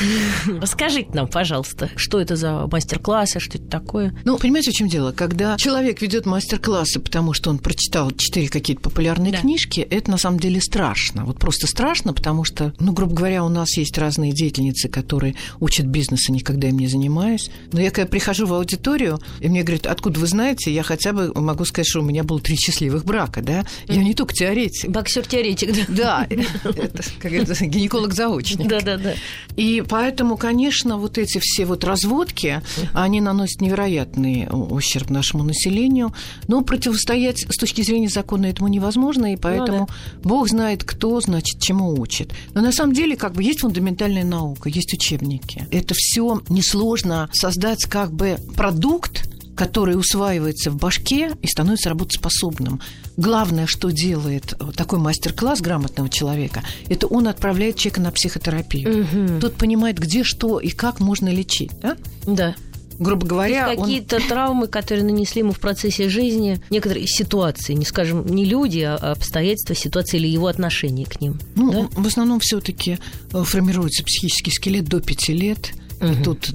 расскажите 0.60 1.08
нам, 1.14 1.26
пожалуйста, 1.26 1.90
что 1.96 2.20
это 2.20 2.36
за 2.36 2.66
мастер-классы, 2.70 3.40
что 3.40 3.56
это 3.58 3.66
такое? 3.66 4.14
Ну, 4.24 4.36
понимаете, 4.38 4.70
в 4.70 4.74
чем 4.74 4.88
дело? 4.88 5.12
Когда 5.12 5.56
человек 5.56 6.02
ведет 6.02 6.26
мастер-классы, 6.26 7.00
потому 7.00 7.32
что 7.32 7.48
он 7.48 7.58
прочитал 7.58 8.10
четыре 8.12 8.48
какие-то 8.48 8.82
популярные 8.82 9.32
Да. 9.32 9.38
книжки, 9.38 9.80
это 9.80 10.10
на 10.10 10.18
самом 10.18 10.38
деле 10.38 10.60
страшно. 10.60 11.24
Вот 11.24 11.38
просто 11.38 11.66
страшно, 11.66 12.12
потому 12.12 12.44
что, 12.44 12.74
ну, 12.78 12.92
грубо 12.92 13.14
говоря, 13.14 13.42
у 13.42 13.48
нас 13.48 13.76
есть 13.78 13.96
разные 13.96 14.32
деятельницы, 14.32 14.88
которые 14.90 15.34
учат 15.60 15.86
бизнеса, 15.86 16.30
никогда 16.30 16.68
им 16.68 16.78
не 16.78 16.86
занимаюсь. 16.86 17.50
Но 17.72 17.80
я 17.80 17.90
когда 17.90 18.08
прихожу 18.08 18.46
в 18.46 18.52
аудиторию, 18.52 19.18
и 19.40 19.48
мне 19.48 19.62
говорят, 19.62 19.86
откуда 19.86 20.20
вы 20.20 20.26
знаете, 20.26 20.70
я 20.72 20.82
хотя 20.82 21.12
бы 21.14 21.32
могу 21.34 21.64
сказать, 21.64 21.86
что 21.88 22.00
у 22.00 22.04
меня 22.04 22.22
было 22.22 22.38
три 22.40 22.56
счастливых 22.56 23.04
брака, 23.06 23.40
да? 23.40 23.64
Я 23.88 24.02
не 24.04 24.14
только 24.14 24.34
теоретик. 24.34 24.90
Боксер-теоретик, 24.90 25.88
Да, 25.88 26.26
да? 26.28 26.36
это, 26.70 27.02
как 27.18 27.32
это 27.32 27.64
гинеколог-заочник. 27.64 28.68
Да-да-да. 28.68 29.14
И 29.56 29.82
поэтому, 29.86 30.36
конечно, 30.36 30.96
вот 30.96 31.18
эти 31.18 31.38
все 31.40 31.64
вот 31.66 31.84
разводки, 31.84 32.62
они 32.92 33.20
наносят 33.20 33.60
невероятный 33.60 34.48
ущерб 34.50 35.10
нашему 35.10 35.44
населению. 35.44 36.14
Но 36.48 36.62
противостоять 36.62 37.40
с 37.40 37.56
точки 37.56 37.82
зрения 37.82 38.08
закона 38.08 38.46
этому 38.46 38.68
невозможно, 38.68 39.32
и 39.32 39.36
поэтому 39.36 39.88
Бог 40.22 40.48
знает, 40.48 40.84
кто, 40.84 41.20
значит, 41.20 41.60
чему 41.60 41.92
учит. 42.00 42.32
Но 42.54 42.60
на 42.60 42.72
самом 42.72 42.94
деле, 42.94 43.16
как 43.16 43.34
бы, 43.34 43.42
есть 43.42 43.60
фундаментальная 43.60 44.24
наука, 44.24 44.68
есть 44.68 44.92
учебники. 44.94 45.66
Это 45.70 45.94
все 45.96 46.42
несложно 46.48 47.28
создать 47.32 47.84
как 47.84 48.12
бы 48.12 48.38
продукт, 48.56 49.28
который 49.54 49.98
усваивается 49.98 50.70
в 50.70 50.76
башке 50.76 51.32
и 51.42 51.46
становится 51.46 51.90
работоспособным. 51.90 52.80
Главное, 53.16 53.66
что 53.66 53.90
делает 53.90 54.54
э, 54.58 54.72
такой 54.74 54.98
мастер-класс 54.98 55.60
грамотного 55.60 56.08
человека, 56.08 56.62
это 56.88 57.06
он 57.06 57.28
отправляет 57.28 57.76
человека 57.76 58.00
на 58.00 58.10
психотерапию. 58.12 59.38
Тот 59.40 59.54
понимает, 59.54 59.98
где 59.98 60.24
что 60.24 60.58
и 60.60 60.70
как 60.70 61.00
можно 61.00 61.28
лечить. 61.28 61.70
Да? 61.80 61.96
Да. 62.26 62.54
Грубо 62.98 63.26
говоря, 63.26 63.70
он- 63.70 63.76
Какие-то 63.84 64.20
травмы, 64.28 64.68
которые 64.68 65.04
нанесли 65.04 65.40
ему 65.40 65.52
в 65.52 65.58
процессе 65.60 66.08
жизни, 66.08 66.62
некоторые 66.70 67.06
ситуации, 67.06 67.74
не 67.74 67.84
скажем, 67.84 68.24
не 68.26 68.44
люди, 68.44 68.80
а 68.80 68.96
обстоятельства, 69.12 69.74
ситуации 69.74 70.18
или 70.18 70.28
его 70.28 70.46
отношение 70.46 71.06
к 71.06 71.20
ним. 71.20 71.38
Ну, 71.56 71.72
да? 71.72 72.00
в 72.00 72.06
основном 72.06 72.40
все-таки 72.40 72.98
формируется 73.30 74.04
психический 74.04 74.50
скелет 74.50 74.84
до 74.84 75.00
пяти 75.00 75.32
лет. 75.32 75.72
И 76.00 76.22
тут 76.22 76.48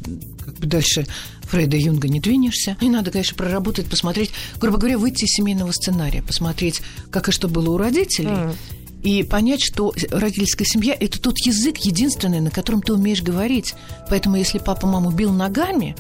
как 0.46 0.56
бы 0.56 0.68
дальше 0.68 1.06
Фрейда 1.48 1.78
и 1.78 1.82
Юнга 1.82 2.08
не 2.08 2.20
двинешься. 2.20 2.78
И 2.82 2.90
надо, 2.90 3.12
конечно, 3.12 3.36
проработать, 3.36 3.88
посмотреть, 3.88 4.32
грубо 4.60 4.78
говоря, 4.78 4.98
выйти 4.98 5.26
из 5.26 5.32
семейного 5.32 5.72
сценария, 5.72 6.22
посмотреть, 6.22 6.82
как 7.12 7.30
и 7.30 7.32
что 7.32 7.48
было 7.48 7.70
у 7.72 7.78
родителей. 7.78 8.30
Мгм. 8.30 8.54
И 9.04 9.24
понять, 9.24 9.62
что 9.64 9.94
родительская 10.12 10.66
семья– 10.68 10.96
это 11.00 11.22
тот 11.22 11.38
язык 11.40 11.78
единственный, 11.78 12.42
на 12.42 12.50
котором 12.50 12.82
ты 12.82 12.94
умеешь 12.94 13.22
говорить. 13.22 13.74
Поэтому 14.10 14.36
если 14.36 14.58
папа 14.58 14.88
маму 14.88 15.12
бил 15.12 15.32
ногами, 15.32 15.96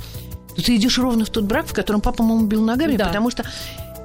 то 0.55 0.63
ты 0.63 0.75
идешь 0.75 0.97
ровно 0.97 1.23
в 1.23 1.29
тот 1.29 1.45
брак, 1.45 1.67
в 1.67 1.73
котором 1.73 2.01
папа 2.01 2.23
маму 2.23 2.47
бил 2.47 2.63
ногами, 2.63 2.97
Да. 2.97 3.05
потому 3.05 3.29
что 3.29 3.45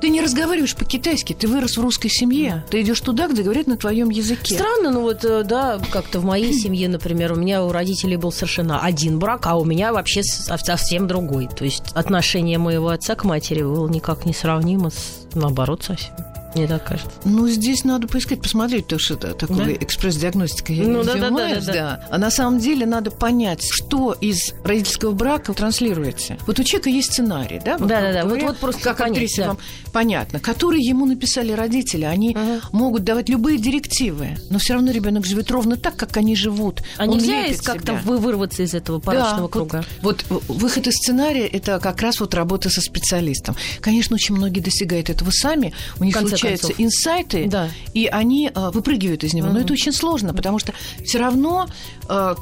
ты 0.02 0.08
не 0.08 0.20
разговариваешь 0.20 0.74
по-китайски, 0.74 1.32
ты 1.32 1.46
вырос 1.46 1.76
в 1.76 1.80
русской 1.80 2.08
семье. 2.08 2.64
Ты 2.68 2.82
идешь 2.82 3.00
туда, 3.00 3.28
где 3.28 3.44
говорят 3.44 3.68
на 3.68 3.76
твоем 3.76 4.10
языке. 4.10 4.56
Странно, 4.56 4.90
ну 4.90 5.02
вот, 5.02 5.24
э, 5.24 5.44
да, 5.44 5.80
как-то 5.92 6.18
в 6.18 6.24
моей 6.24 6.52
семье, 6.52 6.88
например, 6.88 7.32
у 7.32 7.36
меня 7.36 7.62
у 7.62 7.70
родителей 7.70 8.16
был 8.16 8.32
совершенно 8.32 8.80
один 8.80 9.20
брак, 9.20 9.46
а 9.46 9.54
у 9.54 9.64
меня 9.64 9.92
вообще 9.92 10.24
совсем 10.24 11.06
другой. 11.06 11.46
То 11.46 11.64
есть 11.64 11.84
отношение 11.94 12.58
моего 12.58 12.88
отца 12.88 13.14
к 13.14 13.22
матери 13.22 13.62
было 13.62 13.88
никак 13.88 14.26
не 14.26 14.34
сравнимо 14.34 14.90
с, 14.90 15.20
наоборот, 15.34 15.84
совсем. 15.84 16.12
Мне 16.54 16.66
так 16.66 16.84
кажется. 16.86 17.10
Ну, 17.24 17.48
здесь 17.48 17.84
надо 17.84 18.08
поискать, 18.08 18.40
посмотреть, 18.42 18.84
потому 18.84 19.00
что 19.00 19.14
это 19.14 19.34
такой 19.34 19.56
Да? 19.78 19.84
экспресс-диагностика 19.84 20.72
я 20.72 20.82
Ну, 20.84 20.98
не 21.00 21.04
да, 21.06 21.14
да, 21.14 21.30
да, 21.30 21.60
да, 21.60 21.72
да. 21.72 22.06
А 22.10 22.18
на 22.18 22.30
самом 22.30 22.58
деле 22.58 22.84
надо 22.86 23.10
понять, 23.10 23.62
что 23.70 24.12
из 24.12 24.52
родительского 24.64 25.12
брака 25.12 25.54
транслируется. 25.54 26.36
Вот 26.46 26.58
у 26.60 26.64
человека 26.64 26.90
есть 26.90 27.12
сценарий, 27.12 27.60
да? 27.64 27.78
вот, 27.78 27.88
Да, 27.88 28.00
да, 28.00 28.12
да, 28.12 28.20
вот- 28.22 28.28
говоря, 28.30 28.46
вот 28.48 28.58
просто 28.58 28.82
как 28.82 28.98
понять, 28.98 29.12
актрисе 29.12 29.42
да. 29.42 29.48
вам 29.48 29.58
понятно, 29.92 30.40
которые 30.40 30.84
ему 30.84 31.06
написали 31.06 31.52
родители. 31.52 32.04
Они 32.04 32.30
Мгм. 32.30 32.60
могут 32.72 33.04
давать 33.04 33.28
любые 33.28 33.58
директивы, 33.58 34.36
но 34.50 34.58
все 34.58 34.74
равно 34.74 34.90
ребенок 34.90 35.24
живет 35.26 35.50
ровно 35.50 35.76
так, 35.76 35.96
как 35.96 36.16
они 36.16 36.36
живут. 36.36 36.82
А 36.98 37.04
Он 37.04 37.18
нельзя 37.18 37.44
как-то 37.62 37.94
вы- 37.94 38.18
вырваться 38.18 38.62
из 38.62 38.74
этого 38.74 38.98
порочного 38.98 39.42
Да, 39.42 39.48
круга? 39.48 39.84
Вот, 40.02 40.24
вот 40.28 40.42
выход 40.48 40.86
из 40.86 40.94
сценария– 40.96 41.46
это 41.52 41.78
как 41.78 42.00
раз 42.02 42.20
вот 42.20 42.34
работа 42.34 42.68
со 42.70 42.80
специалистом. 42.80 43.56
Конечно, 43.80 44.14
очень 44.16 44.34
многие 44.34 44.60
достигают 44.60 45.10
этого 45.10 45.30
сами. 45.30 45.72
У 45.98 46.04
них 46.04 46.14
конце 46.14 46.36
случаются 46.42 46.66
концов. 46.68 46.84
инсайты, 46.84 47.46
Да. 47.48 47.68
и 47.94 48.06
они 48.06 48.50
а, 48.54 48.70
выпрыгивают 48.70 49.24
из 49.24 49.32
него. 49.34 49.46
Но 49.48 49.54
Мгм. 49.54 49.62
это 49.62 49.72
очень 49.72 49.92
сложно, 49.92 50.34
потому 50.34 50.58
что 50.58 50.72
все 51.04 51.18
равно, 51.18 51.66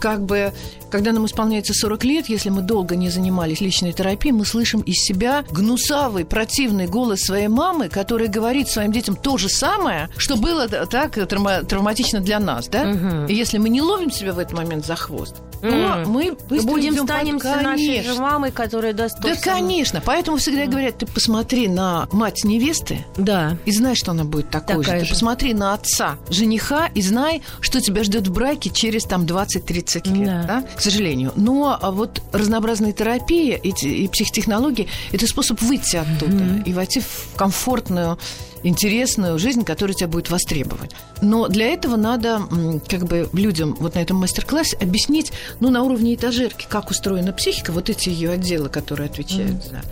как 0.01 0.25
бы, 0.25 0.53
когда 0.91 1.13
нам 1.13 1.27
исполняется 1.27 1.73
40 1.75 2.05
лет, 2.05 2.29
если 2.29 2.51
мы 2.51 2.63
долго 2.63 2.97
не 2.97 3.09
занимались 3.11 3.61
личной 3.61 3.93
терапией, 3.93 4.33
мы 4.33 4.45
слышим 4.45 4.81
из 4.81 4.97
себя 5.05 5.45
гнусавый, 5.51 6.25
противный 6.25 6.87
голос 6.87 7.21
своей 7.21 7.49
мамы, 7.49 7.89
которая 7.89 8.29
говорит 8.29 8.69
своим 8.69 8.93
детям 8.93 9.17
то 9.17 9.37
же 9.39 9.49
самое, 9.49 10.09
что 10.17 10.37
было 10.37 10.69
так 10.69 11.17
травма- 11.17 11.65
травматично 11.65 12.21
для 12.21 12.39
нас, 12.41 12.69
да? 12.69 12.85
Мгм. 12.85 13.27
И 13.27 13.35
если 13.35 13.59
мы 13.59 13.69
не 13.69 13.81
ловим 13.83 14.11
себя 14.11 14.33
в 14.33 14.39
этот 14.39 14.55
момент 14.57 14.85
за 14.87 14.97
хвост, 14.97 15.37
то 15.61 15.67
Мгм. 15.67 16.11
мы 16.11 16.37
быстро 16.49 16.71
Будем 16.71 16.95
под- 16.97 17.05
станемся 17.05 17.57
нашей 17.63 18.03
же 18.03 18.15
мамой, 18.15 18.51
которая 18.51 18.95
даст 18.95 19.17
Да, 19.21 19.35
самое. 19.35 19.63
конечно. 19.63 20.03
Поэтому 20.05 20.39
всегда 20.39 20.65
говорят, 20.67 20.99
ты 20.99 21.07
посмотри 21.07 21.69
на 21.69 22.09
мать 22.13 22.45
невесты 22.45 23.05
Да. 23.17 23.59
и 23.67 23.73
знай, 23.73 23.95
что 23.95 24.13
она 24.13 24.25
будет 24.25 24.49
такой 24.51 24.83
Такая 24.83 25.01
же. 25.01 25.05
же. 25.05 25.11
Ты 25.11 25.15
посмотри 25.15 25.53
на 25.55 25.75
отца 25.75 26.17
жениха 26.31 26.87
и 26.95 27.03
знай, 27.03 27.43
что 27.61 27.81
тебя 27.83 28.03
ждет 28.05 28.27
в 28.29 28.33
браке 28.33 28.71
через 28.71 29.05
там 29.05 29.27
20-30 29.67 30.13
лет. 30.15 30.27
Да. 30.27 30.45
Да. 30.45 30.65
К 30.77 30.81
сожалению. 30.81 31.33
Но 31.37 31.79
а 31.81 31.91
вот 31.91 32.23
разнообразные 32.33 32.93
терапии 32.93 33.53
эти, 33.53 33.87
и 33.87 34.09
психотехнологии– 34.09 34.89
это 35.13 35.27
способ 35.27 35.61
выйти 35.61 35.97
оттуда 35.97 36.63
и 36.65 36.73
войти 36.73 37.01
в 37.01 37.37
комфортную 37.37 38.19
интересную 38.63 39.39
жизнь, 39.39 39.65
которая 39.65 39.95
тебя 39.95 40.09
будет 40.09 40.31
востребовать. 40.31 40.93
Но 41.23 41.49
для 41.49 41.67
этого 41.67 41.97
надо 41.97 42.43
как 42.89 43.05
бы 43.07 43.29
людям 43.33 43.77
вот 43.81 43.95
на 43.95 44.01
этом 44.01 44.19
мастер-классе 44.19 44.77
объяснить, 44.81 45.33
ну, 45.61 45.71
на 45.71 45.83
уровне 45.83 46.15
этажерки, 46.15 46.67
как 46.69 46.91
устроена 46.91 47.33
психика, 47.33 47.73
вот 47.73 47.89
эти 47.89 48.09
ее 48.09 48.33
отделы, 48.33 48.69
которые 48.69 49.09
отвечают 49.09 49.65
за. 49.65 49.83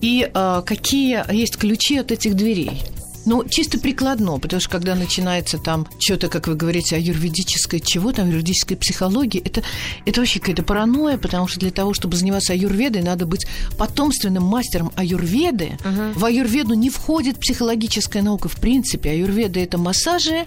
И 0.00 0.30
а, 0.32 0.62
какие 0.62 1.24
есть 1.34 1.56
ключи 1.56 1.98
от 1.98 2.12
этих 2.12 2.36
дверей. 2.36 2.82
Ну, 3.28 3.44
чисто 3.46 3.78
прикладно, 3.78 4.38
потому 4.38 4.58
что 4.58 4.70
когда 4.70 4.94
начинается 4.94 5.58
там 5.58 5.86
что-то, 5.98 6.28
как 6.28 6.48
вы 6.48 6.54
говорите, 6.54 6.96
аюрведическое, 6.96 7.78
чего 7.78 8.12
там, 8.12 8.30
юридической 8.30 8.74
психологии, 8.74 9.38
это, 9.44 9.62
это 10.06 10.20
вообще 10.22 10.40
какая-то 10.40 10.62
паранойя, 10.62 11.18
потому 11.18 11.46
что 11.46 11.60
для 11.60 11.70
того, 11.70 11.92
чтобы 11.92 12.16
заниматься 12.16 12.54
аюрведой, 12.54 13.02
надо 13.02 13.26
быть 13.26 13.46
потомственным 13.76 14.44
мастером 14.44 14.92
аюрведы. 14.96 15.76
В 16.14 16.24
аюрведу 16.24 16.72
не 16.72 16.88
входит 16.88 17.38
психологическая 17.38 18.22
наука 18.22 18.48
в 18.48 18.56
принципе. 18.56 19.10
Аюрведа– 19.10 19.60
это 19.62 19.76
массажи, 19.76 20.46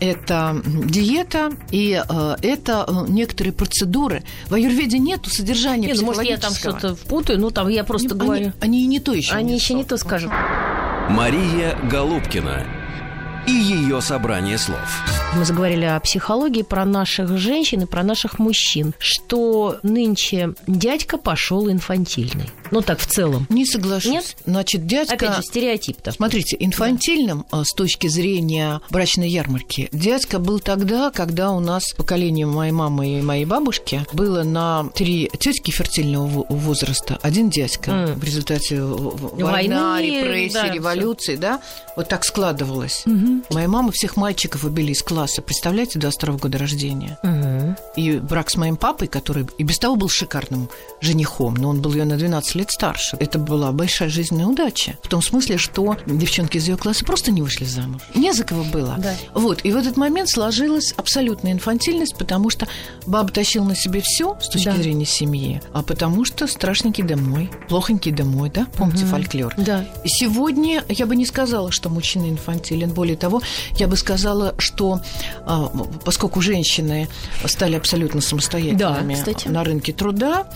это 0.00 0.60
диета 0.64 1.52
и 1.70 2.02
э, 2.08 2.36
это 2.42 2.84
э, 2.86 2.92
некоторые 3.08 3.52
процедуры. 3.52 4.22
В 4.48 4.54
аюрведе 4.54 4.98
нету 4.98 5.30
содержания 5.30 5.88
Нет, 5.88 5.98
ну, 6.00 6.06
может, 6.06 6.22
я 6.24 6.36
там 6.36 6.52
что-то 6.52 6.94
впутаю, 6.94 7.38
ну, 7.40 7.50
там 7.50 7.68
я 7.68 7.84
просто 7.84 8.10
Они- 8.10 8.18
говорю. 8.18 8.52
Они, 8.60 8.84
и 8.84 8.86
не 8.86 9.00
то 9.00 9.12
еще. 9.12 9.34
Они 9.34 9.54
еще 9.54 9.74
не 9.74 9.84
то 9.84 9.96
скажут. 9.96 10.30
Мария 11.10 11.76
Голубкина 11.90 12.64
и 13.50 13.52
ее 13.52 14.00
собрание 14.00 14.56
слов. 14.58 14.78
Мы 15.34 15.44
заговорили 15.44 15.84
о 15.84 15.98
психологии, 16.00 16.62
про 16.62 16.84
наших 16.84 17.36
женщин 17.38 17.82
и 17.82 17.86
про 17.86 18.02
наших 18.04 18.38
мужчин, 18.38 18.94
что 18.98 19.78
нынче 19.82 20.54
дядька 20.68 21.18
пошел 21.18 21.68
инфантильный. 21.70 22.50
Ну 22.70 22.80
так 22.80 23.00
в 23.00 23.06
целом. 23.06 23.46
Не 23.48 23.66
соглашусь. 23.66 24.10
Нет? 24.12 24.36
Значит, 24.46 24.86
дядька... 24.86 25.14
Опять 25.14 25.36
же, 25.36 25.42
стереотип-то. 25.42 26.12
Смотрите, 26.12 26.56
инфантильным 26.60 27.44
а, 27.50 27.64
с 27.64 27.72
точки 27.72 28.06
зрения 28.06 28.80
брачной 28.90 29.28
ярмарки 29.28 29.88
дядька 29.92 30.38
был 30.38 30.60
тогда, 30.60 31.10
когда 31.10 31.50
у 31.50 31.58
нас 31.60 31.92
поколение 31.96 32.46
моей 32.46 32.70
мамы 32.72 33.18
и 33.18 33.22
моей 33.22 33.44
бабушки 33.44 34.04
было 34.12 34.44
на 34.44 34.88
три 34.94 35.28
тетки 35.40 35.70
фертильного 35.72 36.26
во- 36.26 36.46
возраста, 36.48 37.18
один 37.22 37.50
дядька. 37.50 37.90
М. 37.90 38.14
В 38.20 38.22
результате 38.24 38.82
в- 38.82 39.16
в- 39.16 39.30
Войны, 39.30 39.44
война, 39.44 40.00
репрессии, 40.00 40.54
да, 40.54 40.70
революции, 40.72 41.36
да, 41.36 41.60
вот 41.96 42.08
так 42.08 42.24
складывалось. 42.24 43.04
Моя 43.50 43.68
мама 43.68 43.92
всех 43.92 44.16
мальчиков 44.16 44.62
выбили 44.62 44.92
из 44.92 45.02
класса, 45.02 45.42
представляете, 45.42 45.98
22 45.98 46.34
года 46.34 46.58
рождения. 46.58 47.18
Мгм. 47.22 47.76
И 47.96 48.18
брак 48.18 48.50
с 48.50 48.56
моим 48.56 48.76
папой, 48.76 49.08
который 49.08 49.46
и 49.58 49.62
без 49.64 49.78
того 49.78 49.96
был 49.96 50.08
шикарным 50.08 50.68
женихом, 51.00 51.54
но 51.54 51.68
он 51.70 51.80
был 51.80 51.92
ее 51.94 52.04
на 52.04 52.16
12 52.16 52.54
лет 52.54 52.70
старше. 52.70 53.16
Это 53.20 53.38
была 53.38 53.72
большая 53.72 54.08
жизненная 54.08 54.46
удача. 54.46 54.98
В 55.02 55.08
том 55.08 55.22
смысле, 55.22 55.58
что 55.58 55.96
девчонки 56.06 56.58
из 56.58 56.68
ее 56.68 56.76
класса 56.76 57.04
просто 57.04 57.30
не 57.32 57.42
вышли 57.42 57.64
замуж. 57.64 58.02
Не 58.14 58.32
за 58.32 58.44
кого 58.44 58.64
было. 58.64 58.96
Да. 58.98 59.14
Вот. 59.34 59.60
И 59.64 59.72
в 59.72 59.76
этот 59.76 59.96
момент 59.96 60.28
сложилась 60.28 60.92
абсолютная 60.96 61.52
инфантильность, 61.52 62.16
потому 62.16 62.50
что 62.50 62.66
баба 63.06 63.30
тащила 63.30 63.64
на 63.64 63.74
себе 63.74 64.00
все 64.02 64.36
с 64.40 64.48
точки 64.48 64.66
Да. 64.66 64.76
зрения 64.76 65.06
семьи, 65.06 65.60
а 65.72 65.82
потому 65.82 66.24
что 66.24 66.46
страшненький 66.46 67.04
домой, 67.04 67.50
плохонький 67.68 68.12
домой, 68.12 68.50
да? 68.54 68.66
Помните 68.76 69.04
фольклор? 69.04 69.54
Да. 69.56 69.84
И 70.04 70.08
Сегодня 70.08 70.84
я 70.88 71.06
бы 71.06 71.16
не 71.16 71.24
сказала, 71.24 71.72
что 71.72 71.88
мужчина 71.88 72.28
инфантилен. 72.28 72.90
Более 72.90 73.16
того, 73.20 73.40
я 73.76 73.86
бы 73.86 73.96
сказала, 73.96 74.54
что 74.58 75.00
а, 75.46 75.68
поскольку 76.04 76.40
женщины 76.40 77.08
стали 77.46 77.76
абсолютно 77.76 78.20
самостоятельными 78.20 79.14
Да, 79.14 79.18
кстати. 79.20 79.48
на 79.48 79.62
рынке 79.62 79.92
труда, 79.92 80.48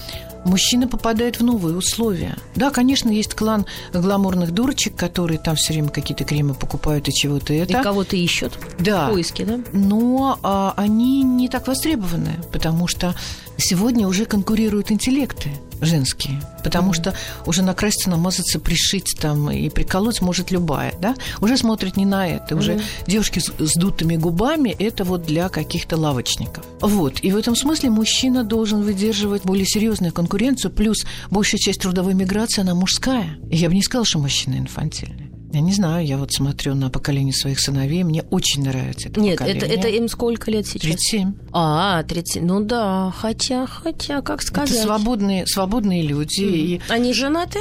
мужчина 0.44 0.88
попадает 0.88 1.38
в 1.38 1.44
новые 1.44 1.76
условия. 1.76 2.36
Да, 2.56 2.70
конечно, 2.70 3.08
есть 3.10 3.34
клан 3.34 3.64
гламурных 3.92 4.50
дурочек, 4.50 4.94
которые 4.96 5.38
там 5.38 5.56
все 5.56 5.72
время 5.72 5.88
какие-то 5.88 6.24
кремы 6.24 6.54
покупают 6.54 7.08
и 7.08 7.12
чего-то 7.12 7.52
И 7.54 7.58
это. 7.58 7.82
кого-то 7.82 8.16
ищут 8.16 8.58
Да. 8.78 9.06
в 9.08 9.12
поиске, 9.12 9.44
да? 9.44 9.60
Но 9.72 10.38
а, 10.42 10.74
они 10.76 11.22
не 11.22 11.48
так 11.48 11.66
востребованы, 11.68 12.32
потому 12.52 12.88
что 12.88 13.14
сегодня 13.56 14.06
уже 14.06 14.24
конкурируют 14.24 14.90
интеллекты 14.90 15.50
женские, 15.80 16.40
потому 16.62 16.92
что 16.92 17.14
уже 17.46 17.62
накраситься, 17.62 18.10
намазаться, 18.10 18.58
пришить 18.58 19.16
там 19.20 19.50
и 19.50 19.68
приколоть 19.68 20.22
может 20.22 20.50
любая, 20.50 20.94
да? 21.00 21.14
Уже 21.40 21.56
смотрит 21.56 21.96
не 21.96 22.06
на 22.06 22.26
это, 22.26 22.56
уже 22.56 22.80
девушки 23.06 23.40
с, 23.40 23.74
дутыми 23.76 24.16
губами 24.16 24.74
это 24.78 25.04
вот 25.04 25.24
для 25.24 25.48
каких-то 25.48 25.96
лавочников. 25.96 26.64
Вот, 26.80 27.18
и 27.22 27.32
в 27.32 27.36
этом 27.36 27.56
смысле 27.56 27.90
мужчина 27.90 28.44
должен 28.44 28.82
выдерживать 28.82 29.42
более 29.44 29.66
серьезную 29.66 30.12
конкуренцию, 30.12 30.72
плюс 30.72 31.04
большая 31.30 31.58
часть 31.58 31.80
трудовой 31.80 32.14
миграции, 32.14 32.62
она 32.62 32.74
мужская. 32.74 33.36
И 33.50 33.56
я 33.56 33.68
бы 33.68 33.74
не 33.74 33.82
сказала, 33.82 34.06
что 34.06 34.18
мужчина 34.18 34.56
инфантильный. 34.56 35.33
Я 35.54 35.60
не 35.60 35.72
знаю, 35.72 36.04
я 36.04 36.18
вот 36.18 36.32
смотрю 36.32 36.74
на 36.74 36.90
поколение 36.90 37.32
своих 37.32 37.60
сыновей, 37.60 38.02
мне 38.02 38.22
очень 38.30 38.64
нравится 38.64 39.08
это 39.08 39.20
Нет, 39.20 39.34
это, 39.40 39.44
поколение. 39.44 39.76
это 39.76 39.88
им 39.88 40.08
сколько 40.08 40.50
лет 40.50 40.66
сейчас? 40.66 40.82
37. 40.82 41.32
А, 41.52 42.02
30. 42.02 42.42
Ну 42.42 42.60
да, 42.60 43.14
хотя, 43.16 43.64
хотя, 43.66 44.20
как 44.20 44.42
сказать. 44.42 44.70
Это 44.74 44.82
свободные, 44.82 45.46
свободные 45.46 46.02
люди. 46.02 46.40
И, 46.40 46.80
Они 46.88 47.12
женаты? 47.12 47.60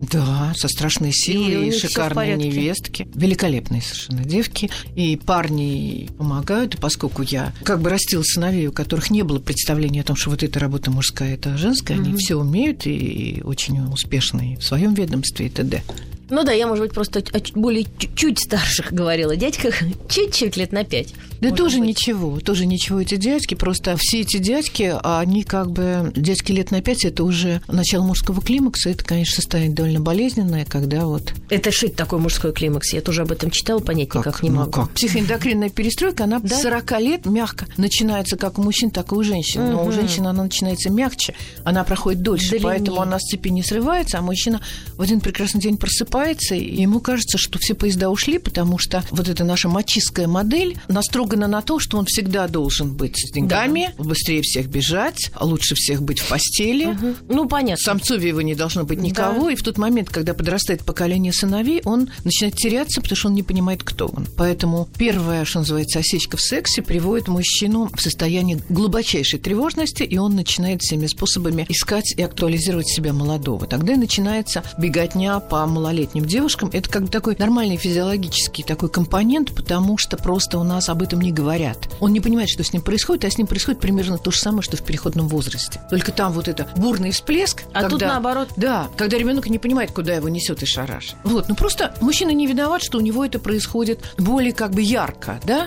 да, 0.00 0.52
со 0.56 0.68
страшной 0.68 1.12
силой, 1.12 1.66
И 1.66 1.68
и, 1.68 1.72
шикарные 1.78 2.36
невестки. 2.36 3.08
Великолепные 3.14 3.82
совершенно 3.82 4.24
девки. 4.24 4.70
И 4.94 5.16
парни 5.16 6.08
помогают. 6.18 6.74
И 6.74 6.78
поскольку 6.78 7.22
я 7.22 7.52
как 7.64 7.80
бы 7.80 7.90
растила 7.90 8.22
сыновей, 8.22 8.66
у 8.66 8.72
которых 8.72 9.10
не 9.10 9.22
было 9.22 9.38
представления 9.38 10.00
о 10.00 10.04
том, 10.04 10.16
что 10.16 10.30
вот 10.30 10.42
эта 10.42 10.58
работа 10.58 10.90
мужская, 10.90 11.34
это 11.34 11.56
женская, 11.56 11.94
они 11.94 12.14
все 12.16 12.36
умеют 12.36 12.86
и, 12.86 12.96
и 12.96 13.42
очень 13.42 13.80
успешные 13.92 14.56
в 14.58 14.64
своем 14.64 14.94
ведомстве 14.94 15.46
и 15.46 15.50
т.д. 15.50 15.82
Ну 16.30 16.44
да, 16.44 16.52
я, 16.52 16.66
может 16.66 16.84
быть, 16.84 16.92
просто 16.94 17.20
о 17.32 17.40
чуть- 17.40 17.56
более 17.56 17.84
чуть-чуть 17.98 18.38
старших 18.38 18.92
говорила 18.92 19.36
дядьках, 19.36 19.74
чуть-чуть 20.08 20.56
лет 20.56 20.72
на 20.72 20.84
пять. 20.84 21.12
Да 21.40 21.48
может 21.48 21.56
тоже 21.64 21.78
быть. 21.78 21.88
ничего, 21.88 22.38
тоже 22.40 22.66
ничего 22.66 23.00
эти 23.00 23.16
дядьки, 23.16 23.54
просто 23.54 23.96
все 23.98 24.20
эти 24.20 24.36
дядьки, 24.36 24.94
они 25.02 25.42
как 25.42 25.70
бы, 25.70 26.12
дядьки 26.14 26.52
лет 26.52 26.70
на 26.70 26.82
пять, 26.82 27.04
это 27.06 27.24
уже 27.24 27.62
начало 27.66 28.02
мужского 28.04 28.42
климакса, 28.42 28.90
это, 28.90 29.02
конечно, 29.04 29.36
состояние 29.36 29.74
довольно 29.74 30.00
болезненное, 30.00 30.66
когда 30.66 31.06
вот... 31.06 31.32
Это 31.48 31.70
шить 31.72 31.96
такой 31.96 32.18
мужской 32.18 32.52
климакс. 32.52 32.92
Я 32.92 33.00
тоже 33.00 33.22
об 33.22 33.32
этом 33.32 33.50
читала, 33.50 33.78
понять 33.78 34.14
никак 34.14 34.42
не 34.42 34.50
ну, 34.50 34.56
могу. 34.56 34.70
как? 34.72 34.90
Психоэндокринная 34.90 35.70
перестройка, 35.70 36.24
она 36.24 36.40
Да? 36.40 36.54
с 36.56 36.62
40 36.62 37.00
лет 37.00 37.26
мягко 37.26 37.66
начинается 37.78 38.36
как 38.36 38.58
у 38.58 38.62
мужчин, 38.62 38.90
так 38.90 39.12
и 39.12 39.14
у 39.14 39.22
женщин. 39.22 39.70
Но 39.70 39.80
у 39.82 39.86
Мгм. 39.86 39.92
женщины 39.92 40.26
она 40.28 40.42
начинается 40.44 40.90
мягче, 40.90 41.34
она 41.64 41.84
проходит 41.84 42.20
дольше, 42.22 42.50
Длиннее. 42.50 42.64
поэтому 42.68 43.00
она 43.00 43.18
с 43.18 43.22
цепи 43.22 43.48
не 43.48 43.62
срывается, 43.62 44.18
а 44.18 44.20
мужчина 44.22 44.60
в 44.96 45.00
один 45.02 45.20
прекрасный 45.20 45.60
день 45.60 45.78
просыпается, 45.78 46.19
и 46.28 46.82
ему 46.82 47.00
кажется, 47.00 47.38
что 47.38 47.58
все 47.58 47.74
поезда 47.74 48.10
ушли, 48.10 48.38
потому 48.38 48.78
что 48.78 49.04
вот 49.10 49.28
эта 49.28 49.44
наша 49.44 49.68
мачистская 49.68 50.26
модель 50.26 50.78
настрогана 50.88 51.46
на 51.48 51.62
то, 51.62 51.78
что 51.78 51.98
он 51.98 52.06
всегда 52.06 52.48
должен 52.48 52.94
быть 52.94 53.16
с 53.16 53.32
деньгами, 53.32 53.94
быстрее 53.98 54.42
всех 54.42 54.68
бежать, 54.68 55.30
лучше 55.40 55.74
всех 55.74 56.02
быть 56.02 56.20
в 56.20 56.28
постели. 56.28 56.86
Мгм. 56.86 57.16
Ну, 57.28 57.48
понятно. 57.48 57.82
Самцове 57.82 58.28
его 58.28 58.42
не 58.42 58.54
должно 58.54 58.84
быть 58.84 59.00
никого, 59.00 59.50
и 59.50 59.56
в 59.56 59.62
тот 59.62 59.78
момент, 59.78 60.10
когда 60.10 60.34
подрастает 60.34 60.84
поколение 60.84 61.32
сыновей, 61.32 61.80
он 61.84 62.10
начинает 62.24 62.56
теряться, 62.56 63.00
потому 63.00 63.16
что 63.16 63.28
он 63.28 63.34
не 63.34 63.42
понимает, 63.42 63.82
кто 63.82 64.06
он. 64.06 64.26
Поэтому 64.36 64.88
первая, 64.98 65.44
что 65.44 65.60
называется, 65.60 65.98
осечка 65.98 66.36
в 66.36 66.42
сексе 66.42 66.82
приводит 66.82 67.28
мужчину 67.28 67.90
в 67.94 68.00
состояние 68.00 68.60
глубочайшей 68.68 69.38
тревожности, 69.38 70.02
и 70.02 70.18
он 70.18 70.34
начинает 70.34 70.82
всеми 70.82 71.06
способами 71.06 71.66
искать 71.68 72.14
и 72.16 72.22
актуализировать 72.22 72.88
себя 72.88 73.12
молодого. 73.12 73.66
Тогда 73.66 73.94
и 73.94 73.96
начинается 73.96 74.62
беготня 74.78 75.40
по 75.40 75.66
малолетним 75.66 76.09
девушкам. 76.14 76.70
Это 76.72 76.88
как 76.90 77.02
бы 77.02 77.08
такой 77.08 77.36
нормальный 77.38 77.76
физиологический 77.76 78.64
такой 78.64 78.88
компонент, 78.88 79.54
потому 79.54 79.96
что 79.98 80.16
просто 80.16 80.58
у 80.58 80.64
нас 80.64 80.88
об 80.88 81.02
этом 81.02 81.20
не 81.20 81.32
говорят. 81.32 81.88
Он 82.00 82.12
не 82.12 82.20
понимает, 82.20 82.48
что 82.50 82.62
с 82.64 82.72
ним 82.72 82.82
происходит, 82.82 83.24
а 83.24 83.30
с 83.30 83.38
ним 83.38 83.46
происходит 83.46 83.80
примерно 83.80 84.18
то 84.18 84.30
же 84.30 84.38
самое, 84.38 84.62
что 84.62 84.76
в 84.76 84.82
переходном 84.82 85.28
возрасте. 85.28 85.80
Только 85.90 86.12
там 86.12 86.32
вот 86.32 86.48
это 86.48 86.66
бурный 86.76 87.10
всплеск, 87.12 87.62
А 87.72 87.82
тут 87.82 87.92
когда- 88.00 88.08
наоборот. 88.08 88.48
да, 88.56 88.88
когда 88.96 89.16
ребенок 89.18 89.46
не 89.48 89.58
понимает, 89.58 89.92
куда 89.92 90.14
его 90.14 90.28
несет 90.28 90.62
и 90.62 90.66
шараш. 90.66 91.14
Вот, 91.24 91.48
ну 91.48 91.54
просто 91.54 91.94
мужчина 92.00 92.30
не 92.30 92.46
виноват, 92.46 92.82
что 92.82 92.98
у 92.98 93.00
него 93.00 93.24
это 93.24 93.38
происходит 93.38 94.00
более 94.18 94.52
как 94.52 94.72
бы 94.72 94.82
ярко, 94.82 95.40
да? 95.44 95.66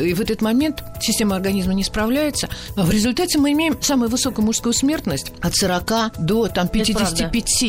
И 0.00 0.14
в 0.14 0.20
этот 0.20 0.42
момент 0.42 0.82
система 1.00 1.36
организма 1.36 1.74
не 1.74 1.84
справляется. 1.84 2.48
А 2.76 2.82
в 2.82 2.90
результате 2.90 3.38
мы 3.38 3.52
имеем 3.52 3.80
самую 3.82 4.08
высокую 4.10 4.44
мужскую 4.46 4.72
смертность 4.72 5.32
от 5.40 5.54
40 5.54 6.12
до 6.18 6.48
там, 6.48 6.68
55. 6.68 7.62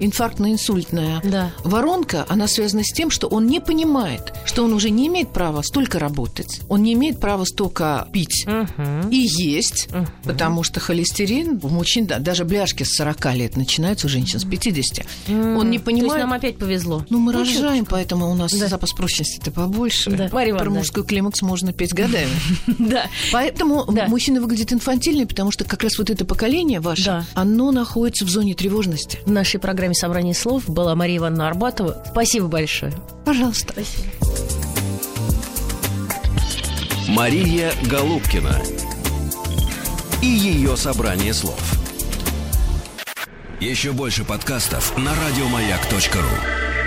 Инфарктно-инсультная 0.00 1.20
Да. 1.24 1.50
Воронка, 1.64 2.24
она 2.28 2.46
связана 2.48 2.82
с 2.84 2.92
тем, 2.92 3.10
что 3.10 3.26
он 3.28 3.46
не 3.46 3.60
понимает, 3.60 4.32
что 4.44 4.64
он 4.64 4.72
уже 4.72 4.90
не 4.90 5.06
имеет 5.08 5.30
права 5.32 5.62
столько 5.62 5.98
работать, 5.98 6.60
он 6.68 6.82
не 6.82 6.92
имеет 6.94 7.20
права 7.20 7.44
столько 7.44 8.08
пить, 8.12 8.46
Мгм. 8.46 9.08
и 9.10 9.16
есть, 9.16 9.88
потому 10.24 10.62
что 10.62 10.80
холестерин 10.80 11.58
у 11.62 11.68
мужчин, 11.68 12.06
да, 12.06 12.18
даже 12.18 12.44
бляшки 12.44 12.82
с 12.82 12.92
40 12.96 13.34
лет 13.34 13.56
начинаются 13.56 14.06
у 14.06 14.10
женщин 14.10 14.38
с 14.40 14.44
50. 14.44 15.06
Он 15.28 15.70
не 15.70 15.78
То 15.78 15.90
есть 15.90 16.00
понимает... 16.02 16.22
нам 16.22 16.32
опять 16.32 16.56
повезло. 16.58 17.04
Ну, 17.10 17.18
мы 17.18 17.32
Ну, 17.32 17.40
рожаем, 17.40 17.84
поэтому 17.84 18.30
у 18.30 18.34
нас 18.34 18.52
Да. 18.52 18.68
запас 18.68 18.92
прочности-то 18.92 19.50
побольше. 19.50 20.10
Да. 20.10 20.28
Марья 20.32 20.54
Про 20.54 20.70
мужской 20.70 21.04
климакс 21.04 21.42
можно 21.42 21.72
петь 21.72 21.92
годами. 21.94 22.30
Да. 22.78 23.06
Поэтому 23.32 23.84
мужчина 24.08 24.40
выглядит 24.40 24.72
инфантильный, 24.72 25.26
потому 25.26 25.50
что 25.52 25.64
как 25.64 25.82
раз 25.82 25.98
вот 25.98 26.10
это 26.10 26.24
поколение 26.24 26.80
ваше, 26.80 27.24
оно 27.34 27.70
находится 27.72 28.24
в 28.24 28.28
зоне 28.30 28.54
тревожности. 28.54 29.18
В 29.24 29.30
нашей 29.30 29.60
программе 29.60 29.94
«Собрание 29.94 30.34
слов» 30.34 30.68
была 30.68 30.94
Мария 30.94 31.18
Ивановна 31.18 31.39
Арбатова. 31.48 32.02
Спасибо 32.10 32.48
большое. 32.48 32.92
Пожалуйста. 33.24 33.72
Спасибо. 33.72 34.06
Мария 37.08 37.72
Голубкина 37.90 38.62
и 40.22 40.26
ее 40.26 40.76
собрание 40.76 41.34
слов. 41.34 41.60
Еще 43.60 43.92
больше 43.92 44.24
подкастов 44.24 44.96
на 44.96 45.12
радиомаяк.ру. 45.14 46.79